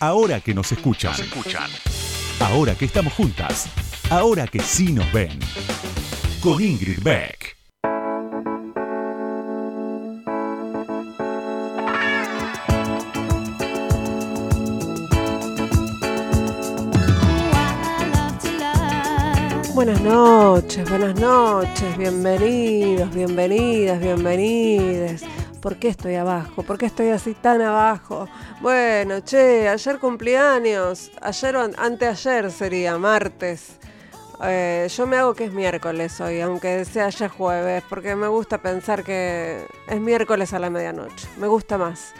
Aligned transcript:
ahora 0.00 0.40
que 0.40 0.54
nos 0.54 0.70
escuchan. 0.72 1.14
Ahora 2.40 2.74
que 2.74 2.84
estamos 2.84 3.12
juntas. 3.12 3.66
Ahora 4.10 4.46
que 4.46 4.60
sí 4.60 4.92
nos 4.92 5.10
ven. 5.12 5.38
Con 6.40 6.62
Ingrid 6.62 7.02
Beck. 7.02 7.54
Buenas 19.74 20.00
noches, 20.00 20.88
buenas 20.88 21.20
noches, 21.20 21.98
bienvenidos, 21.98 23.12
bienvenidas, 23.12 24.00
bienvenides. 24.00 25.24
¿Por 25.64 25.78
qué 25.78 25.88
estoy 25.88 26.14
abajo? 26.16 26.62
¿Por 26.62 26.76
qué 26.76 26.84
estoy 26.84 27.08
así 27.08 27.32
tan 27.32 27.62
abajo? 27.62 28.28
Bueno, 28.60 29.20
che, 29.20 29.66
ayer 29.66 29.98
cumpleaños, 29.98 31.10
ayer 31.22 31.56
o 31.56 31.70
anteayer 31.78 32.50
sería, 32.50 32.98
martes. 32.98 33.78
Eh, 34.42 34.86
yo 34.94 35.06
me 35.06 35.16
hago 35.16 35.32
que 35.32 35.44
es 35.44 35.54
miércoles 35.54 36.20
hoy, 36.20 36.42
aunque 36.42 36.84
sea 36.84 37.08
ya 37.08 37.30
jueves, 37.30 37.82
porque 37.88 38.14
me 38.14 38.28
gusta 38.28 38.58
pensar 38.58 39.04
que 39.04 39.64
es 39.88 40.00
miércoles 40.02 40.52
a 40.52 40.58
la 40.58 40.68
medianoche. 40.68 41.26
Me 41.38 41.46
gusta 41.46 41.78
más. 41.78 42.12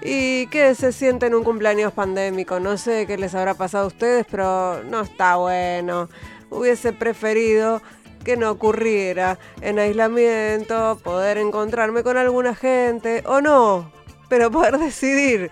¿Y 0.00 0.46
qué 0.46 0.76
se 0.76 0.92
siente 0.92 1.26
en 1.26 1.34
un 1.34 1.42
cumpleaños 1.42 1.92
pandémico? 1.92 2.60
No 2.60 2.76
sé 2.76 3.08
qué 3.08 3.18
les 3.18 3.34
habrá 3.34 3.54
pasado 3.54 3.86
a 3.86 3.88
ustedes, 3.88 4.24
pero 4.30 4.84
no 4.84 5.00
está 5.00 5.34
bueno 5.34 6.08
hubiese 6.54 6.92
preferido 6.92 7.82
que 8.24 8.36
no 8.36 8.50
ocurriera 8.50 9.38
en 9.60 9.78
aislamiento, 9.78 10.98
poder 11.02 11.38
encontrarme 11.38 12.02
con 12.02 12.16
alguna 12.16 12.54
gente 12.54 13.22
o 13.26 13.40
no, 13.40 13.90
pero 14.28 14.50
poder 14.50 14.78
decidir 14.78 15.50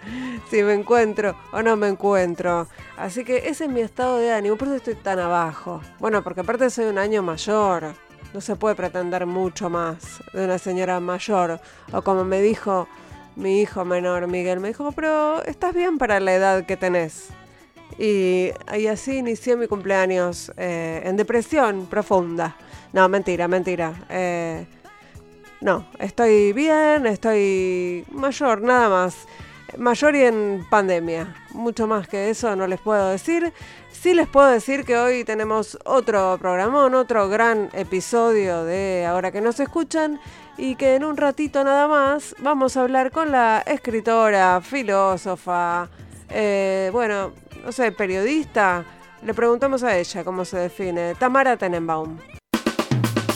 si 0.51 0.63
me 0.63 0.73
encuentro 0.73 1.37
o 1.53 1.63
no 1.63 1.77
me 1.77 1.89
encuentro. 1.89 2.67
Así 2.97 3.25
que 3.25 3.49
ese 3.49 3.65
es 3.65 3.71
mi 3.71 3.81
estado 3.81 4.19
de 4.19 4.33
ánimo, 4.33 4.57
por 4.57 4.69
eso 4.69 4.77
estoy 4.77 4.95
tan 4.97 5.19
abajo. 5.19 5.81
Bueno, 5.99 6.23
porque 6.25 6.41
aparte 6.41 6.71
soy 6.71 6.87
un 6.87 6.99
año 6.99 7.23
mayor, 7.23 7.95
no 8.33 8.41
se 8.41 8.57
puede 8.57 8.75
pretender 8.75 9.27
mucho 9.27 9.69
más 9.69 10.23
de 10.33 10.45
una 10.45 10.59
señora 10.59 10.99
mayor. 11.01 11.61
O 11.93 12.03
como 12.03 12.25
me 12.25 12.41
dijo 12.41 12.89
mi 13.37 13.61
hijo 13.61 13.85
menor, 13.85 14.27
Miguel, 14.27 14.61
me 14.61 14.69
dijo, 14.69 14.93
pero 14.93 15.43
estás 15.45 15.75
bien 15.75 15.99
para 15.99 16.21
la 16.21 16.35
edad 16.35 16.67
que 16.67 16.77
tenés. 16.77 17.29
Y, 17.99 18.51
así 18.91 19.19
inicié 19.19 19.57
mi 19.57 19.67
cumpleaños 19.67 20.53
eh, 20.57 21.03
en 21.05 21.17
depresión 21.17 21.87
profunda. 21.87 22.57
No, 22.93 23.09
mentira, 23.09 23.49
mentira. 23.49 23.95
Eh, 24.09 24.67
no, 25.61 25.87
estoy 25.99 26.53
bien, 26.53 27.07
estoy 27.07 28.05
mayor, 28.11 28.63
nada 28.63 28.89
más. 28.89 29.27
Mayor 29.79 30.17
y 30.17 30.25
en 30.25 30.67
pandemia. 30.69 31.35
Mucho 31.53 31.87
más 31.87 32.09
que 32.09 32.31
eso 32.31 32.55
no 32.57 32.67
les 32.67 32.81
puedo 32.81 33.11
decir. 33.11 33.53
Sí 33.91 34.15
les 34.15 34.29
puedo 34.29 34.49
decir 34.49 34.85
que 34.85 34.99
hoy 34.99 35.25
tenemos 35.25 35.79
otro 35.85 36.37
programón, 36.41 36.95
otro 36.95 37.29
gran 37.29 37.71
episodio 37.73 38.65
de 38.65 39.07
Ahora 39.07 39.31
que 39.31 39.41
nos 39.41 39.61
escuchan 39.61 40.21
y 40.59 40.75
que 40.75 40.97
en 40.97 41.05
un 41.05 41.17
ratito 41.17 41.63
nada 41.65 41.87
más 41.87 42.35
vamos 42.41 42.77
a 42.77 42.83
hablar 42.83 43.11
con 43.11 43.31
la 43.31 43.63
escritora, 43.65 44.61
filósofa, 44.61 45.89
eh, 46.29 46.91
bueno, 46.93 47.33
no 47.65 47.73
sé, 47.73 47.93
periodista. 47.93 48.85
Le 49.25 49.35
preguntamos 49.35 49.83
a 49.83 49.97
ella 49.97 50.25
cómo 50.25 50.45
se 50.45 50.59
define. 50.59 51.15
Tamara 51.15 51.57
Tenenbaum. 51.57 52.19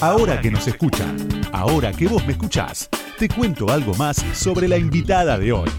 Ahora 0.00 0.40
que 0.40 0.50
nos 0.50 0.66
escuchan, 0.66 1.16
ahora 1.52 1.92
que 1.92 2.06
vos 2.06 2.24
me 2.26 2.32
escuchás, 2.32 2.90
te 3.18 3.28
cuento 3.28 3.70
algo 3.70 3.94
más 3.94 4.16
sobre 4.34 4.68
la 4.68 4.76
invitada 4.76 5.38
de 5.38 5.52
hoy. 5.52 5.70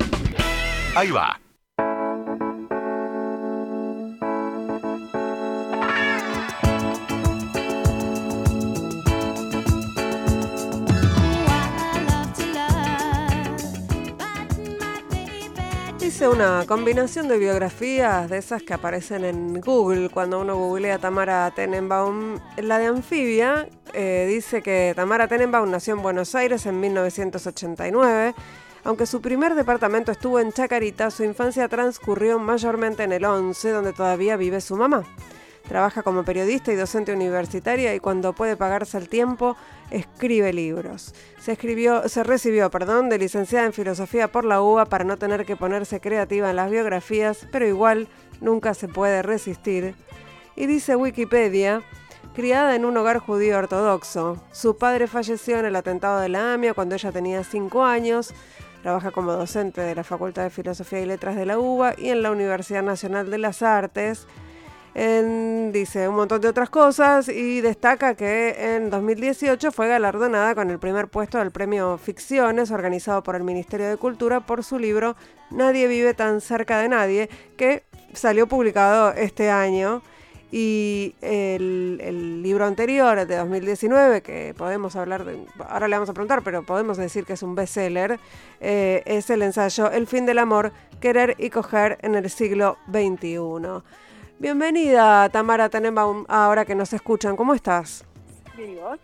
Ahí 0.96 1.12
va. 1.12 1.40
Hice 16.28 16.36
una 16.36 16.66
combinación 16.68 17.30
de 17.30 17.38
biografías 17.38 18.30
de 18.30 18.40
esas 18.40 18.62
que 18.62 18.74
aparecen 18.74 19.24
en 19.24 19.62
Google 19.62 20.10
cuando 20.10 20.42
uno 20.42 20.58
googlea 20.58 20.98
Tamara 20.98 21.50
Tenenbaum. 21.52 22.38
La 22.58 22.80
de 22.80 22.88
Anfibia 22.88 23.70
eh, 23.94 24.26
dice 24.28 24.62
que 24.62 24.92
Tamara 24.94 25.30
Tenenbaum 25.30 25.72
nació 25.72 25.94
en 25.94 26.02
Buenos 26.02 26.36
Aires 26.36 26.66
en 26.66 26.82
1989. 26.82 28.36
Aunque 28.84 29.06
su 29.06 29.22
primer 29.22 29.56
departamento 29.56 30.12
estuvo 30.12 30.42
en 30.42 30.52
Chacarita, 30.52 31.12
su 31.12 31.24
infancia 31.24 31.70
transcurrió 31.70 32.40
mayormente 32.40 33.04
en 33.04 33.14
el 33.14 33.24
11, 33.24 33.70
donde 33.70 33.94
todavía 33.94 34.36
vive 34.36 34.60
su 34.60 34.76
mamá. 34.76 35.06
Trabaja 35.66 36.04
como 36.04 36.26
periodista 36.26 36.74
y 36.74 36.76
docente 36.76 37.14
universitaria 37.14 37.96
y 37.96 38.02
cuando 38.02 38.34
puede 38.34 38.58
pagarse 38.58 38.98
el 38.98 39.08
tiempo, 39.08 39.56
escribe 39.92 40.54
libros. 40.54 41.14
Se, 41.40 41.54
escribió, 41.54 42.08
se 42.10 42.24
recibió 42.24 42.70
perdón, 42.70 43.10
de 43.10 43.18
licenciada 43.18 43.66
en 43.66 43.74
filosofía 43.74 44.32
por 44.32 44.46
la 44.46 44.62
UBA 44.62 44.86
para 44.86 45.04
no 45.04 45.18
tener 45.18 45.46
que 45.46 45.56
ponerse 45.56 46.00
creativa 46.00 46.50
en 46.50 46.56
las 46.56 46.72
biografías, 46.72 47.48
pero 47.52 47.68
igual 47.68 48.08
nunca 48.42 48.74
se 48.74 48.88
puede 48.88 49.22
resistir. 49.22 49.96
Y 50.56 50.66
dice 50.66 50.96
Wikipedia, 50.96 51.84
criada 52.36 52.76
en 52.76 52.86
un 52.86 52.98
hogar 52.98 53.20
judío 53.20 53.58
ortodoxo, 53.58 54.44
su 54.52 54.78
padre 54.78 55.08
falleció 55.08 55.60
en 55.60 55.66
el 55.66 55.76
atentado 55.76 56.20
de 56.20 56.30
la 56.30 56.54
AMIA 56.54 56.74
cuando 56.74 56.96
ella 56.96 57.12
tenía 57.12 57.44
5 57.44 57.84
años. 57.84 58.34
Trabaja 58.82 59.12
como 59.12 59.34
docente 59.34 59.82
de 59.82 59.96
la 59.96 60.04
Facultad 60.04 60.44
de 60.44 60.50
Filosofía 60.50 61.02
y 61.02 61.06
Letras 61.06 61.36
de 61.36 61.46
la 61.46 61.60
UBA 61.60 61.96
y 61.98 62.10
en 62.10 62.22
la 62.22 62.32
Universidad 62.32 62.84
Nacional 62.84 63.30
de 63.30 63.38
las 63.38 63.62
Artes 63.62 64.28
dice 64.94 66.08
un 66.08 66.16
montón 66.16 66.42
de 66.42 66.48
otras 66.48 66.70
cosas 66.70 67.30
y 67.30 67.62
destaca 67.62 68.16
que 68.16 68.76
en 68.76 68.90
2018 68.90 69.72
fue 69.72 69.88
galardonada 69.88 70.56
con 70.56 70.70
el 70.70 70.80
primer 70.80 71.08
puesto 71.08 71.38
del 71.38 71.52
premio 71.52 71.98
Ficciones 71.98 72.72
organizado 72.72 73.22
por 73.22 73.36
el 73.36 73.44
Ministerio 73.44 73.88
de 73.88 73.98
Cultura 73.98 74.40
por 74.40 74.64
su 74.64 74.80
libro 74.80 75.16
Nadie 75.50 75.88
vive 75.88 76.14
tan 76.14 76.42
cerca 76.42 76.80
de 76.80 76.90
nadie, 76.90 77.30
que 77.56 77.84
salió 78.14 78.48
publicado 78.48 79.14
este 79.14 79.50
año. 79.50 80.02
Y 80.50 81.16
el, 81.22 82.42
libro 82.42 82.66
anterior, 82.66 83.26
de 83.26 83.36
2019, 83.36 84.22
que 84.22 84.54
podemos 84.58 84.96
hablar, 84.96 85.26
de, 85.26 85.46
ahora 85.68 85.90
le 85.90 85.96
vamos 85.96 86.10
a 86.10 86.14
preguntar, 86.14 86.42
pero 86.42 86.66
podemos 86.66 86.98
decir 86.98 87.26
que 87.26 87.34
es 87.34 87.44
un 87.44 87.54
bestseller, 87.54 88.18
eh, 88.62 89.04
es 89.06 89.30
el 89.30 89.42
ensayo 89.42 89.92
El 89.92 90.08
fin 90.08 90.26
del 90.26 90.40
amor, 90.40 90.72
querer 91.02 91.36
y 91.38 91.50
coger 91.50 91.98
en 92.02 92.16
el 92.16 92.30
siglo 92.30 92.78
XXI. 92.90 93.84
Bienvenida, 94.40 95.30
Tamara 95.30 95.68
Tenenbaum, 95.68 96.24
ahora 96.28 96.64
que 96.64 96.76
nos 96.76 96.94
escuchan. 96.94 97.36
¿Cómo 97.36 97.56
estás? 97.56 98.06
Bien, 98.56 98.70
¿y 98.70 98.76
vos? 98.76 99.00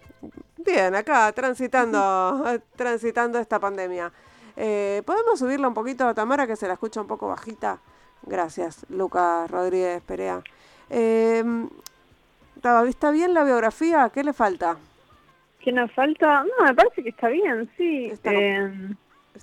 Bien, 0.58 0.94
acá, 0.94 1.32
transitando, 1.32 2.44
transitando 2.76 3.40
esta 3.40 3.60
pandemia. 3.60 4.12
Eh, 4.56 5.02
¿Podemos 5.08 5.40
subirla 5.40 5.68
un 5.68 5.74
poquito 5.74 6.08
a 6.08 6.14
Tamara, 6.14 6.46
que 6.46 6.56
se 6.56 6.68
la 6.68 6.74
escucha 6.74 7.02
un 7.02 7.08
poco 7.08 7.30
bajita? 7.30 7.80
Gracias, 8.22 8.86
Lucas 8.90 9.50
Rodríguez 9.50 10.04
Perea. 10.04 10.44
Eh, 10.92 11.44
¿Está 12.88 13.10
bien 13.10 13.34
la 13.34 13.44
biografía? 13.44 14.12
¿Qué 14.14 14.24
le 14.24 14.34
falta? 14.34 14.78
¿Qué 15.62 15.72
nos 15.72 15.92
falta? 15.94 16.44
No, 16.44 16.66
me 16.66 16.76
parece 16.76 17.02
que 17.02 17.10
está 17.10 17.30
bien, 17.30 17.68
sí. 17.76 18.14
Eh, 18.24 18.72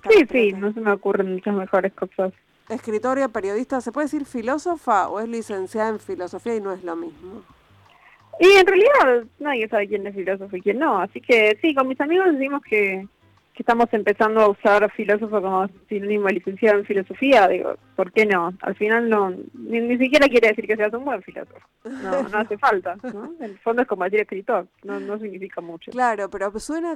sí, 0.09 0.25
sí, 0.31 0.53
no 0.53 0.71
se 0.71 0.79
me 0.79 0.93
ocurren 0.93 1.33
muchas 1.33 1.53
mejores 1.53 1.91
cosas 1.91 2.31
escritora, 2.71 3.27
periodista, 3.27 3.81
¿se 3.81 3.91
puede 3.91 4.05
decir 4.05 4.25
filósofa 4.25 5.09
o 5.09 5.19
es 5.19 5.27
licenciada 5.27 5.89
en 5.89 5.99
filosofía 5.99 6.55
y 6.55 6.61
no 6.61 6.71
es 6.71 6.83
lo 6.83 6.95
mismo? 6.95 7.43
Y 8.39 8.51
en 8.57 8.65
realidad 8.65 9.25
nadie 9.39 9.67
sabe 9.67 9.87
quién 9.87 10.07
es 10.07 10.15
filósofo 10.15 10.55
y 10.55 10.61
quién 10.61 10.79
no, 10.79 10.99
así 10.99 11.21
que 11.21 11.57
sí, 11.61 11.75
con 11.75 11.87
mis 11.87 11.99
amigos 12.01 12.31
decimos 12.31 12.61
que 12.63 13.07
que 13.61 13.71
estamos 13.71 13.87
empezando 13.91 14.41
a 14.41 14.49
usar 14.49 14.91
filósofo 14.91 15.41
como 15.41 15.67
sinónimo 15.87 16.27
de 16.27 16.33
licenciado 16.33 16.79
en 16.79 16.85
filosofía, 16.85 17.47
digo, 17.47 17.75
¿por 17.95 18.11
qué 18.11 18.25
no? 18.25 18.53
Al 18.61 18.75
final 18.75 19.07
no, 19.07 19.29
ni, 19.53 19.97
siquiera 19.97 20.27
quiere 20.27 20.49
decir 20.49 20.65
que 20.65 20.75
seas 20.75 20.93
un 20.93 21.05
buen 21.05 21.21
filósofo, 21.21 21.59
no, 21.83 22.23
no 22.23 22.37
hace 22.39 22.57
falta, 22.57 22.95
¿no? 23.03 23.33
En 23.39 23.51
el 23.51 23.59
fondo 23.59 23.83
es 23.83 23.87
como 23.87 24.03
decir 24.05 24.21
escritor, 24.21 24.67
no, 24.83 24.99
no 24.99 25.19
significa 25.19 25.61
mucho. 25.61 25.91
Claro, 25.91 26.29
pero 26.29 26.57
suena, 26.59 26.95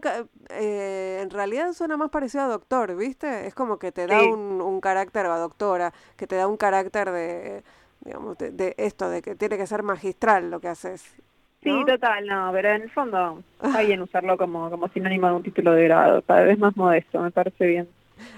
eh, 0.49 1.19
en 1.21 1.29
realidad 1.29 1.73
suena 1.73 1.97
más 1.97 2.09
parecido 2.09 2.45
a 2.45 2.47
doctor, 2.47 2.95
¿viste? 2.97 3.45
Es 3.45 3.53
como 3.53 3.77
que 3.77 3.91
te 3.91 4.07
da 4.07 4.23
un, 4.23 4.61
un 4.61 4.81
carácter, 4.81 5.27
a 5.27 5.37
doctora, 5.37 5.93
que 6.17 6.27
te 6.27 6.35
da 6.35 6.47
un 6.47 6.57
carácter 6.57 7.11
de 7.11 7.63
digamos, 8.05 8.37
de, 8.37 8.75
esto, 8.77 9.09
de 9.09 9.21
que 9.21 9.35
tiene 9.35 9.57
que 9.57 9.67
ser 9.67 9.83
magistral 9.83 10.51
lo 10.51 10.59
que 10.59 10.67
haces. 10.67 11.03
Sí, 11.65 11.85
total, 11.85 12.27
no, 12.27 12.51
pero 12.51 12.69
en 12.69 12.83
el 12.83 12.91
fondo 12.91 13.41
está 13.61 13.81
bien 13.81 14.01
usarlo 14.03 14.37
como, 14.37 14.69
como 14.69 14.87
sinónimo 14.89 15.27
de 15.27 15.33
un 15.33 15.43
título 15.43 15.71
de 15.71 15.85
grado, 15.85 16.21
cada 16.21 16.43
vez 16.43 16.59
más 16.59 16.77
modesto, 16.77 17.19
me 17.19 17.31
parece 17.31 17.65
bien. 17.65 17.89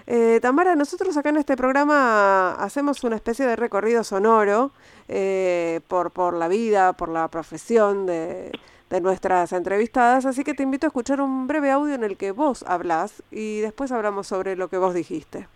Eh, 0.08 0.40
Tamara, 0.42 0.76
nosotros 0.76 1.16
acá 1.18 1.30
en 1.30 1.38
este 1.38 1.56
programa 1.56 2.54
hacemos 2.54 3.04
una 3.04 3.16
especie 3.16 3.46
de 3.46 3.56
recorrido 3.56 4.04
sonoro 4.04 4.72
eh, 5.08 5.82
por, 5.88 6.12
por 6.12 6.34
la 6.34 6.48
vida, 6.48 6.94
por 6.94 7.10
la 7.10 7.28
profesión 7.28 8.06
de, 8.06 8.52
de 8.90 9.02
nuestras 9.02 9.52
entrevistadas, 9.52 10.26
así 10.26 10.44
que 10.44 10.54
te 10.54 10.64
invito 10.64 10.88
a 10.88 10.90
escuchar 10.90 11.22
un 11.22 11.48
breve 11.48 11.70
audio 11.70 11.94
en 11.94 12.04
el 12.04 12.18
que 12.18 12.32
vos 12.32 12.64
hablas 12.68 13.22
y 13.30 13.60
después 13.60 13.92
hablamos 13.92 14.28
sobre 14.28 14.56
lo 14.56 14.70
que 14.70 14.78
vos 14.78 14.94
dijiste. 14.94 15.48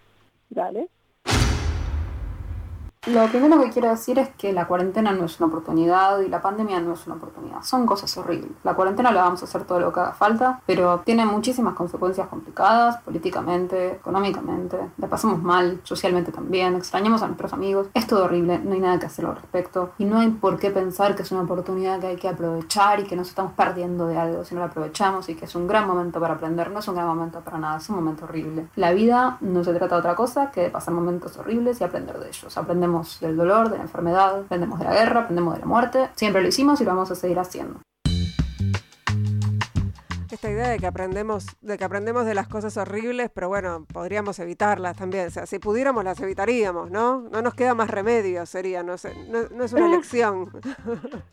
Dale. 0.50 0.90
Lo 3.08 3.26
primero 3.30 3.60
que 3.60 3.72
quiero 3.72 3.90
decir 3.90 4.20
es 4.20 4.30
que 4.38 4.54
la 4.54 4.68
cuarentena 4.68 5.12
no 5.12 5.26
es 5.26 5.40
una 5.40 5.48
oportunidad 5.48 6.20
y 6.20 6.28
la 6.28 6.40
pandemia 6.40 6.80
no 6.82 6.94
es 6.94 7.08
una 7.08 7.16
oportunidad. 7.16 7.64
Son 7.64 7.88
cosas 7.88 8.16
horribles. 8.16 8.52
La 8.64 8.76
cuarentena 8.76 9.12
la 9.12 9.24
vamos 9.24 9.42
a 9.42 9.46
hacer 9.46 9.64
todo 9.64 9.80
lo 9.80 9.92
que 9.92 10.02
haga 10.02 10.14
falta, 10.14 10.62
pero 10.68 11.00
tiene 11.00 11.26
muchísimas 11.26 11.74
consecuencias 11.74 12.28
complicadas, 12.28 12.98
políticamente, 12.98 13.94
económicamente. 13.94 14.78
La 14.98 15.08
pasamos 15.08 15.42
mal, 15.42 15.82
socialmente 15.82 16.32
también, 16.32 16.76
extrañamos 16.76 17.24
a 17.24 17.26
nuestros 17.26 17.52
amigos. 17.54 17.88
Es 17.96 18.06
todo 18.06 18.26
horrible, 18.26 18.60
no 18.60 18.74
hay 18.74 18.80
nada 18.80 19.00
que 19.00 19.08
hacer 19.08 19.26
al 19.26 19.36
respecto. 19.36 19.94
Y 19.98 20.06
no 20.06 20.20
hay 20.20 20.30
por 20.30 20.60
qué 20.60 20.70
pensar 20.70 21.16
que 21.16 21.24
es 21.24 21.32
una 21.32 21.42
oportunidad 21.42 22.00
que 22.00 22.06
hay 22.06 22.18
que 22.18 22.28
aprovechar 22.28 23.00
y 23.00 23.06
que 23.06 23.16
nos 23.16 23.30
estamos 23.30 23.54
perdiendo 23.54 24.06
de 24.06 24.20
algo 24.20 24.46
si 24.46 24.54
no 24.54 24.60
la 24.60 24.68
aprovechamos 24.68 25.28
y 25.28 25.34
que 25.34 25.46
es 25.46 25.56
un 25.56 25.66
gran 25.66 25.88
momento 25.88 26.20
para 26.20 26.36
aprender. 26.36 26.70
No 26.70 26.78
es 26.78 26.88
un 26.88 26.94
gran 26.94 27.08
momento 27.08 27.40
para 27.40 27.58
nada, 27.58 27.78
es 27.78 27.90
un 27.90 27.96
momento 27.96 28.26
horrible. 28.26 28.68
La 28.76 28.92
vida 28.92 29.38
no 29.42 29.64
se 29.64 29.74
trata 29.74 29.96
de 29.96 30.00
otra 30.02 30.16
cosa 30.16 30.52
que 30.52 30.62
de 30.62 30.70
pasar 30.70 30.94
momentos 30.94 31.36
horribles 31.40 31.82
y 31.82 31.84
aprender 31.84 32.20
de 32.20 32.28
ellos. 32.28 32.56
Aprendemos 32.56 32.91
del 33.20 33.38
dolor, 33.38 33.70
de 33.70 33.78
la 33.78 33.84
enfermedad, 33.84 34.42
aprendemos 34.42 34.80
de 34.80 34.86
la 34.86 34.94
guerra, 34.94 35.22
aprendemos 35.22 35.54
de 35.54 35.60
la 35.62 35.66
muerte. 35.66 36.10
Siempre 36.16 36.42
lo 36.42 36.48
hicimos 36.48 36.82
y 36.82 36.84
lo 36.84 36.92
vamos 36.92 37.12
a 37.12 37.16
seguir 37.16 37.40
haciendo. 37.40 37.80
Esta 40.32 40.50
idea 40.50 40.70
de 40.70 40.80
que 40.80 40.88
aprendemos, 40.88 41.46
de 41.62 41.78
que 41.78 41.84
aprendemos 41.84 42.26
de 42.26 42.34
las 42.34 42.48
cosas 42.48 42.76
horribles, 42.78 43.30
pero 43.34 43.50
bueno, 43.50 43.86
podríamos 43.92 44.40
evitarlas 44.40 44.96
también. 44.96 45.28
O 45.28 45.30
sea, 45.30 45.46
si 45.46 45.60
pudiéramos 45.60 46.04
las 46.04 46.20
evitaríamos, 46.20 46.90
¿no? 46.90 47.28
No 47.30 47.42
nos 47.42 47.54
queda 47.54 47.76
más 47.76 47.90
remedio, 47.90 48.46
sería, 48.46 48.82
no 48.82 48.98
sé, 48.98 49.14
no, 49.28 49.64
es 49.64 49.74
una 49.74 49.88
elección. 49.94 50.50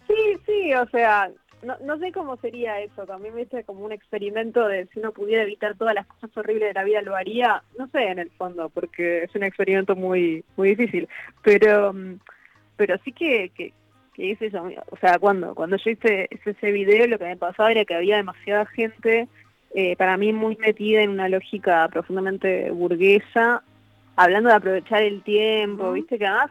Sí, 0.06 0.40
sí, 0.44 0.74
o 0.74 0.86
sea, 0.88 1.30
no, 1.62 1.76
no 1.84 1.98
sé 1.98 2.12
cómo 2.12 2.36
sería 2.36 2.80
eso, 2.80 3.06
también 3.06 3.34
me 3.34 3.44
dice 3.44 3.64
como 3.64 3.84
un 3.84 3.92
experimento 3.92 4.66
de 4.66 4.86
si 4.86 5.00
uno 5.00 5.12
pudiera 5.12 5.42
evitar 5.42 5.76
todas 5.76 5.94
las 5.94 6.06
cosas 6.06 6.36
horribles 6.36 6.68
de 6.68 6.74
la 6.74 6.84
vida, 6.84 7.02
lo 7.02 7.16
haría, 7.16 7.62
no 7.78 7.88
sé 7.88 8.04
en 8.04 8.18
el 8.18 8.30
fondo, 8.30 8.68
porque 8.68 9.24
es 9.24 9.34
un 9.34 9.42
experimento 9.42 9.96
muy 9.96 10.44
muy 10.56 10.74
difícil, 10.74 11.08
pero 11.42 11.92
mm, 11.92 12.18
pero 12.76 12.96
sí 13.04 13.12
que, 13.12 13.50
que, 13.54 13.72
que 14.14 14.32
es 14.32 14.40
eso, 14.40 14.68
o 14.90 14.96
sea, 14.98 15.18
cuando, 15.18 15.54
cuando 15.54 15.76
yo 15.76 15.90
hice 15.90 16.28
ese 16.30 16.72
video 16.72 17.06
lo 17.08 17.18
que 17.18 17.24
me 17.24 17.36
pasaba 17.36 17.72
era 17.72 17.84
que 17.84 17.94
había 17.94 18.16
demasiada 18.16 18.66
gente, 18.66 19.28
eh, 19.74 19.96
para 19.96 20.16
mí 20.16 20.32
muy 20.32 20.56
metida 20.56 21.02
en 21.02 21.10
una 21.10 21.28
lógica 21.28 21.88
profundamente 21.88 22.70
burguesa, 22.70 23.62
hablando 24.16 24.48
de 24.48 24.54
aprovechar 24.54 25.02
el 25.02 25.22
tiempo, 25.22 25.92
viste 25.92 26.18
que 26.18 26.26
además 26.26 26.50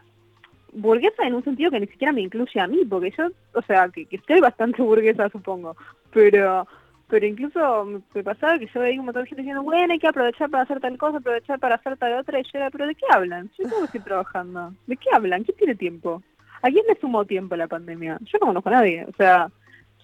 burguesa 0.73 1.23
en 1.23 1.35
un 1.35 1.43
sentido 1.43 1.71
que 1.71 1.79
ni 1.79 1.87
siquiera 1.87 2.13
me 2.13 2.21
incluye 2.21 2.59
a 2.59 2.67
mí, 2.67 2.85
porque 2.85 3.13
yo, 3.17 3.27
o 3.53 3.61
sea, 3.63 3.89
que, 3.89 4.05
que 4.05 4.17
estoy 4.17 4.39
bastante 4.39 4.81
burguesa, 4.83 5.29
supongo, 5.29 5.75
pero 6.11 6.67
pero 7.09 7.25
incluso 7.25 7.85
me 8.13 8.23
pasaba 8.23 8.59
que 8.59 8.67
yo 8.67 8.81
veía 8.81 8.99
un 8.99 9.05
montón 9.05 9.23
de 9.23 9.29
gente 9.29 9.41
diciendo, 9.41 9.63
bueno, 9.63 9.93
hay 9.93 9.99
que 9.99 10.07
aprovechar 10.07 10.49
para 10.49 10.63
hacer 10.63 10.81
tal 10.81 10.97
cosa, 10.97 11.19
aprovechar 11.19 11.57
para 11.57 11.75
hacer 11.75 11.95
tal 11.95 12.13
otra, 12.19 12.39
y 12.39 12.43
yo 12.43 12.49
era, 12.53 12.69
pero 12.69 12.85
¿de 12.85 12.95
qué 12.95 13.05
hablan? 13.09 13.49
Yo 13.57 13.63
que 13.63 13.85
estoy 13.85 14.01
trabajando. 14.01 14.73
¿De 14.87 14.97
qué 14.97 15.07
hablan? 15.13 15.45
¿Quién 15.45 15.57
tiene 15.57 15.75
tiempo? 15.75 16.21
¿A 16.61 16.69
quién 16.69 16.83
le 16.85 16.99
sumó 16.99 17.23
tiempo 17.23 17.55
la 17.55 17.67
pandemia? 17.67 18.17
Yo 18.21 18.37
no 18.41 18.47
conozco 18.47 18.69
a 18.69 18.73
nadie, 18.73 19.05
o 19.05 19.15
sea, 19.15 19.49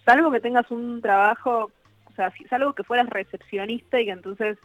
salvo 0.05 0.31
que 0.31 0.39
tengas 0.39 0.69
un 0.71 1.01
trabajo, 1.01 1.71
o 2.05 2.15
sea, 2.15 2.31
salvo 2.49 2.73
que 2.73 2.83
fueras 2.83 3.09
recepcionista 3.09 3.99
y 3.99 4.05
que 4.05 4.11
entonces 4.11 4.57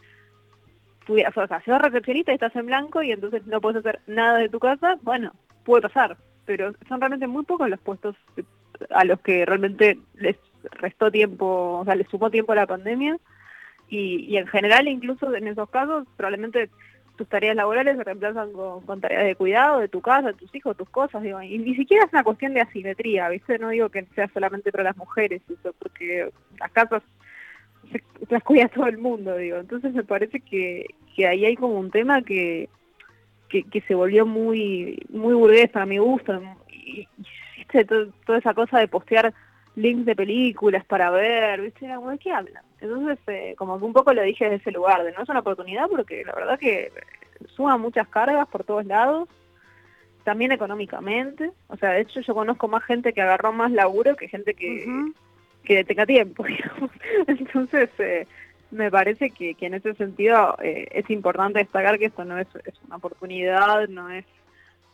o 1.09 1.47
sea, 1.47 1.61
si 1.61 1.71
eres 1.71 1.81
recepcionista 1.81 2.31
y 2.31 2.35
estás 2.35 2.55
en 2.55 2.67
blanco 2.67 3.01
y 3.01 3.11
entonces 3.11 3.45
no 3.47 3.59
puedes 3.59 3.79
hacer 3.79 3.99
nada 4.07 4.37
de 4.37 4.49
tu 4.49 4.59
casa, 4.59 4.97
bueno, 5.01 5.33
puede 5.63 5.83
pasar, 5.83 6.17
pero 6.45 6.73
son 6.87 6.99
realmente 6.99 7.27
muy 7.27 7.43
pocos 7.43 7.69
los 7.69 7.79
puestos 7.79 8.15
a 8.89 9.03
los 9.03 9.19
que 9.21 9.45
realmente 9.45 9.99
les 10.15 10.37
restó 10.63 11.11
tiempo, 11.11 11.79
o 11.79 11.85
sea, 11.85 11.95
les 11.95 12.07
sumó 12.07 12.29
tiempo 12.29 12.51
a 12.51 12.55
la 12.55 12.67
pandemia 12.67 13.17
y, 13.89 14.37
en 14.37 14.47
general 14.47 14.87
incluso 14.87 15.33
en 15.35 15.47
esos 15.47 15.69
casos 15.69 16.07
probablemente 16.15 16.69
tus 17.17 17.27
tareas 17.27 17.55
laborales 17.55 17.97
se 17.97 18.03
reemplazan 18.03 18.53
con, 18.53 19.01
tareas 19.01 19.25
de 19.25 19.35
cuidado 19.35 19.79
de 19.79 19.89
tu 19.89 19.99
casa, 19.99 20.27
de 20.27 20.33
tus 20.35 20.53
hijos, 20.55 20.77
tus 20.77 20.89
cosas, 20.89 21.21
digo, 21.21 21.41
y 21.41 21.57
ni 21.57 21.75
siquiera 21.75 22.05
es 22.05 22.13
una 22.13 22.23
cuestión 22.23 22.53
de 22.53 22.61
asimetría, 22.61 23.27
¿viste? 23.27 23.59
No 23.59 23.69
digo 23.69 23.89
que 23.89 24.05
sea 24.15 24.29
solamente 24.33 24.71
para 24.71 24.85
las 24.85 24.95
mujeres 24.95 25.41
eso, 25.49 25.73
porque 25.79 26.29
las 26.59 26.71
casas 26.71 27.03
se, 27.91 28.01
las 28.29 28.41
cuida 28.41 28.69
todo 28.69 28.87
el 28.87 28.99
mundo, 28.99 29.35
digo. 29.35 29.57
Entonces 29.57 29.93
me 29.93 30.05
parece 30.05 30.39
que, 30.39 30.85
que 31.13 31.27
ahí 31.27 31.45
hay 31.45 31.57
como 31.57 31.77
un 31.77 31.91
tema 31.91 32.21
que, 32.21 32.69
que, 33.49 33.83
se 33.87 33.95
volvió 33.95 34.25
muy 34.25 34.99
muy 35.09 35.33
burgués 35.33 35.69
para 35.69 35.85
mi 35.85 35.97
gusto 35.97 36.41
y, 36.69 37.07
y 37.57 37.85
toda 38.25 38.37
esa 38.37 38.53
cosa 38.53 38.79
de 38.79 38.87
postear 38.87 39.33
links 39.75 40.05
de 40.05 40.15
películas 40.15 40.85
para 40.85 41.09
ver, 41.09 41.61
¿viste? 41.61 41.87
¿De 41.87 42.17
qué 42.19 42.31
hablan? 42.31 42.63
Entonces, 42.81 43.19
eh, 43.27 43.55
como 43.57 43.79
que 43.79 43.85
un 43.85 43.93
poco 43.93 44.13
lo 44.13 44.21
dije 44.21 44.45
desde 44.45 44.57
ese 44.57 44.71
lugar, 44.71 45.03
de 45.03 45.11
no 45.11 45.23
es 45.23 45.29
una 45.29 45.39
oportunidad 45.39 45.87
porque 45.89 46.23
la 46.25 46.33
verdad 46.33 46.59
que 46.59 46.91
suma 47.47 47.77
muchas 47.77 48.07
cargas 48.07 48.47
por 48.47 48.63
todos 48.63 48.85
lados, 48.85 49.27
también 50.23 50.51
económicamente, 50.51 51.51
o 51.67 51.77
sea, 51.77 51.91
de 51.91 52.01
hecho 52.01 52.19
yo 52.21 52.33
conozco 52.33 52.67
más 52.67 52.83
gente 52.83 53.13
que 53.13 53.21
agarró 53.21 53.51
más 53.51 53.71
laburo 53.71 54.15
que 54.15 54.27
gente 54.27 54.53
que, 54.53 54.85
que 55.63 55.83
tenga 55.83 56.05
tiempo, 56.05 56.43
digamos. 56.47 56.91
Entonces, 57.27 57.89
eh, 57.99 58.27
me 58.71 58.91
parece 58.91 59.31
que, 59.31 59.55
que 59.55 59.65
en 59.65 59.75
ese 59.75 59.93
sentido 59.95 60.55
eh, 60.61 60.87
es 60.91 61.09
importante 61.09 61.59
destacar 61.59 61.97
que 61.97 62.05
esto 62.05 62.23
no 62.25 62.37
es, 62.37 62.47
una 62.85 62.97
oportunidad, 62.97 63.87
no 63.87 64.09
es 64.09 64.25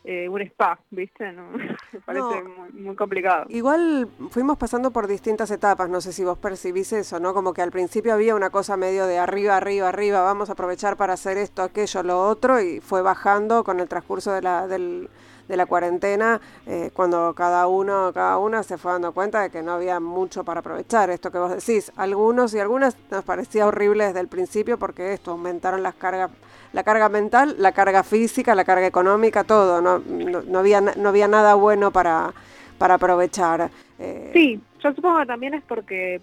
eh, 0.03 0.29
un 0.29 0.41
spa, 0.41 0.79
¿viste? 0.91 1.31
No, 1.31 1.49
me 1.93 1.99
parece 2.05 2.43
muy, 2.73 2.95
complicado. 2.95 3.45
Igual 3.49 4.07
fuimos 4.29 4.57
pasando 4.57 4.91
por 4.91 5.07
distintas 5.07 5.51
etapas, 5.51 5.89
no 5.89 5.99
sé 5.99 6.13
si 6.13 6.23
vos 6.23 6.37
percibís 6.37 6.93
eso, 6.93 7.19
¿no? 7.19 7.33
Como 7.33 7.53
que 7.53 7.61
al 7.61 7.71
principio 7.71 8.13
había 8.13 8.35
una 8.35 8.49
cosa 8.49 8.77
medio 8.77 9.07
de 9.07 9.17
arriba, 9.17 9.57
arriba, 9.57 9.89
arriba, 9.89 10.21
vamos 10.21 10.49
a 10.49 10.53
aprovechar 10.53 10.95
para 10.95 11.13
hacer 11.13 11.37
esto, 11.37 11.63
aquello, 11.63 12.03
lo 12.03 12.21
otro, 12.21 12.61
y 12.61 12.79
fue 12.79 13.01
bajando 13.01 13.63
con 13.63 13.79
el 13.79 13.89
transcurso 13.89 14.31
de 14.31 14.41
la, 14.41 14.67
del 14.67 15.09
de 15.47 15.57
la 15.57 15.65
cuarentena, 15.65 16.41
eh, 16.65 16.89
cuando 16.93 17.33
cada 17.33 17.67
uno, 17.67 18.11
cada 18.13 18.37
una 18.37 18.63
se 18.63 18.77
fue 18.77 18.91
dando 18.91 19.11
cuenta 19.11 19.41
de 19.41 19.49
que 19.49 19.61
no 19.61 19.73
había 19.73 19.99
mucho 19.99 20.43
para 20.43 20.61
aprovechar. 20.61 21.09
Esto 21.09 21.31
que 21.31 21.37
vos 21.37 21.51
decís, 21.51 21.91
algunos 21.95 22.53
y 22.53 22.59
algunas 22.59 22.97
nos 23.11 23.23
parecía 23.23 23.67
horrible 23.67 24.05
desde 24.07 24.19
el 24.19 24.27
principio 24.27 24.77
porque 24.77 25.13
esto, 25.13 25.31
aumentaron 25.31 25.83
las 25.83 25.95
cargas, 25.95 26.31
la 26.73 26.83
carga 26.83 27.09
mental, 27.09 27.55
la 27.59 27.71
carga 27.71 28.03
física, 28.03 28.55
la 28.55 28.65
carga 28.65 28.87
económica, 28.87 29.43
todo. 29.43 29.81
No, 29.81 29.99
no, 29.99 30.59
había, 30.59 30.81
no 30.81 31.09
había 31.09 31.27
nada 31.27 31.55
bueno 31.55 31.91
para, 31.91 32.33
para 32.77 32.95
aprovechar. 32.95 33.69
Eh, 33.99 34.31
sí, 34.33 34.61
yo 34.79 34.93
supongo 34.93 35.19
que 35.19 35.25
también 35.25 35.53
es 35.53 35.63
porque 35.63 36.21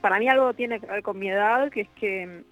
para 0.00 0.18
mí 0.18 0.28
algo 0.28 0.52
tiene 0.54 0.80
que 0.80 0.86
ver 0.86 1.02
con 1.02 1.18
mi 1.18 1.30
edad, 1.30 1.70
que 1.70 1.82
es 1.82 1.88
que 1.90 2.44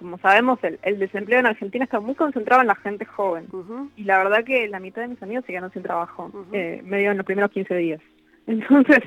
como 0.00 0.16
sabemos, 0.16 0.58
el, 0.62 0.98
desempleo 0.98 1.40
en 1.40 1.46
Argentina 1.46 1.84
está 1.84 2.00
muy 2.00 2.14
concentrado 2.14 2.62
en 2.62 2.68
la 2.68 2.74
gente 2.74 3.04
joven. 3.04 3.48
Y 3.96 4.04
la 4.04 4.16
verdad 4.16 4.44
que 4.44 4.66
la 4.66 4.80
mitad 4.80 5.02
de 5.02 5.08
mis 5.08 5.22
amigos 5.22 5.44
se 5.44 5.52
quedaron 5.52 5.70
sin 5.72 5.82
trabajo, 5.82 6.32
eh, 6.52 6.80
medio 6.82 7.10
en 7.10 7.18
los 7.18 7.26
primeros 7.26 7.50
15 7.50 7.74
días. 7.76 8.00
Entonces 8.46 9.00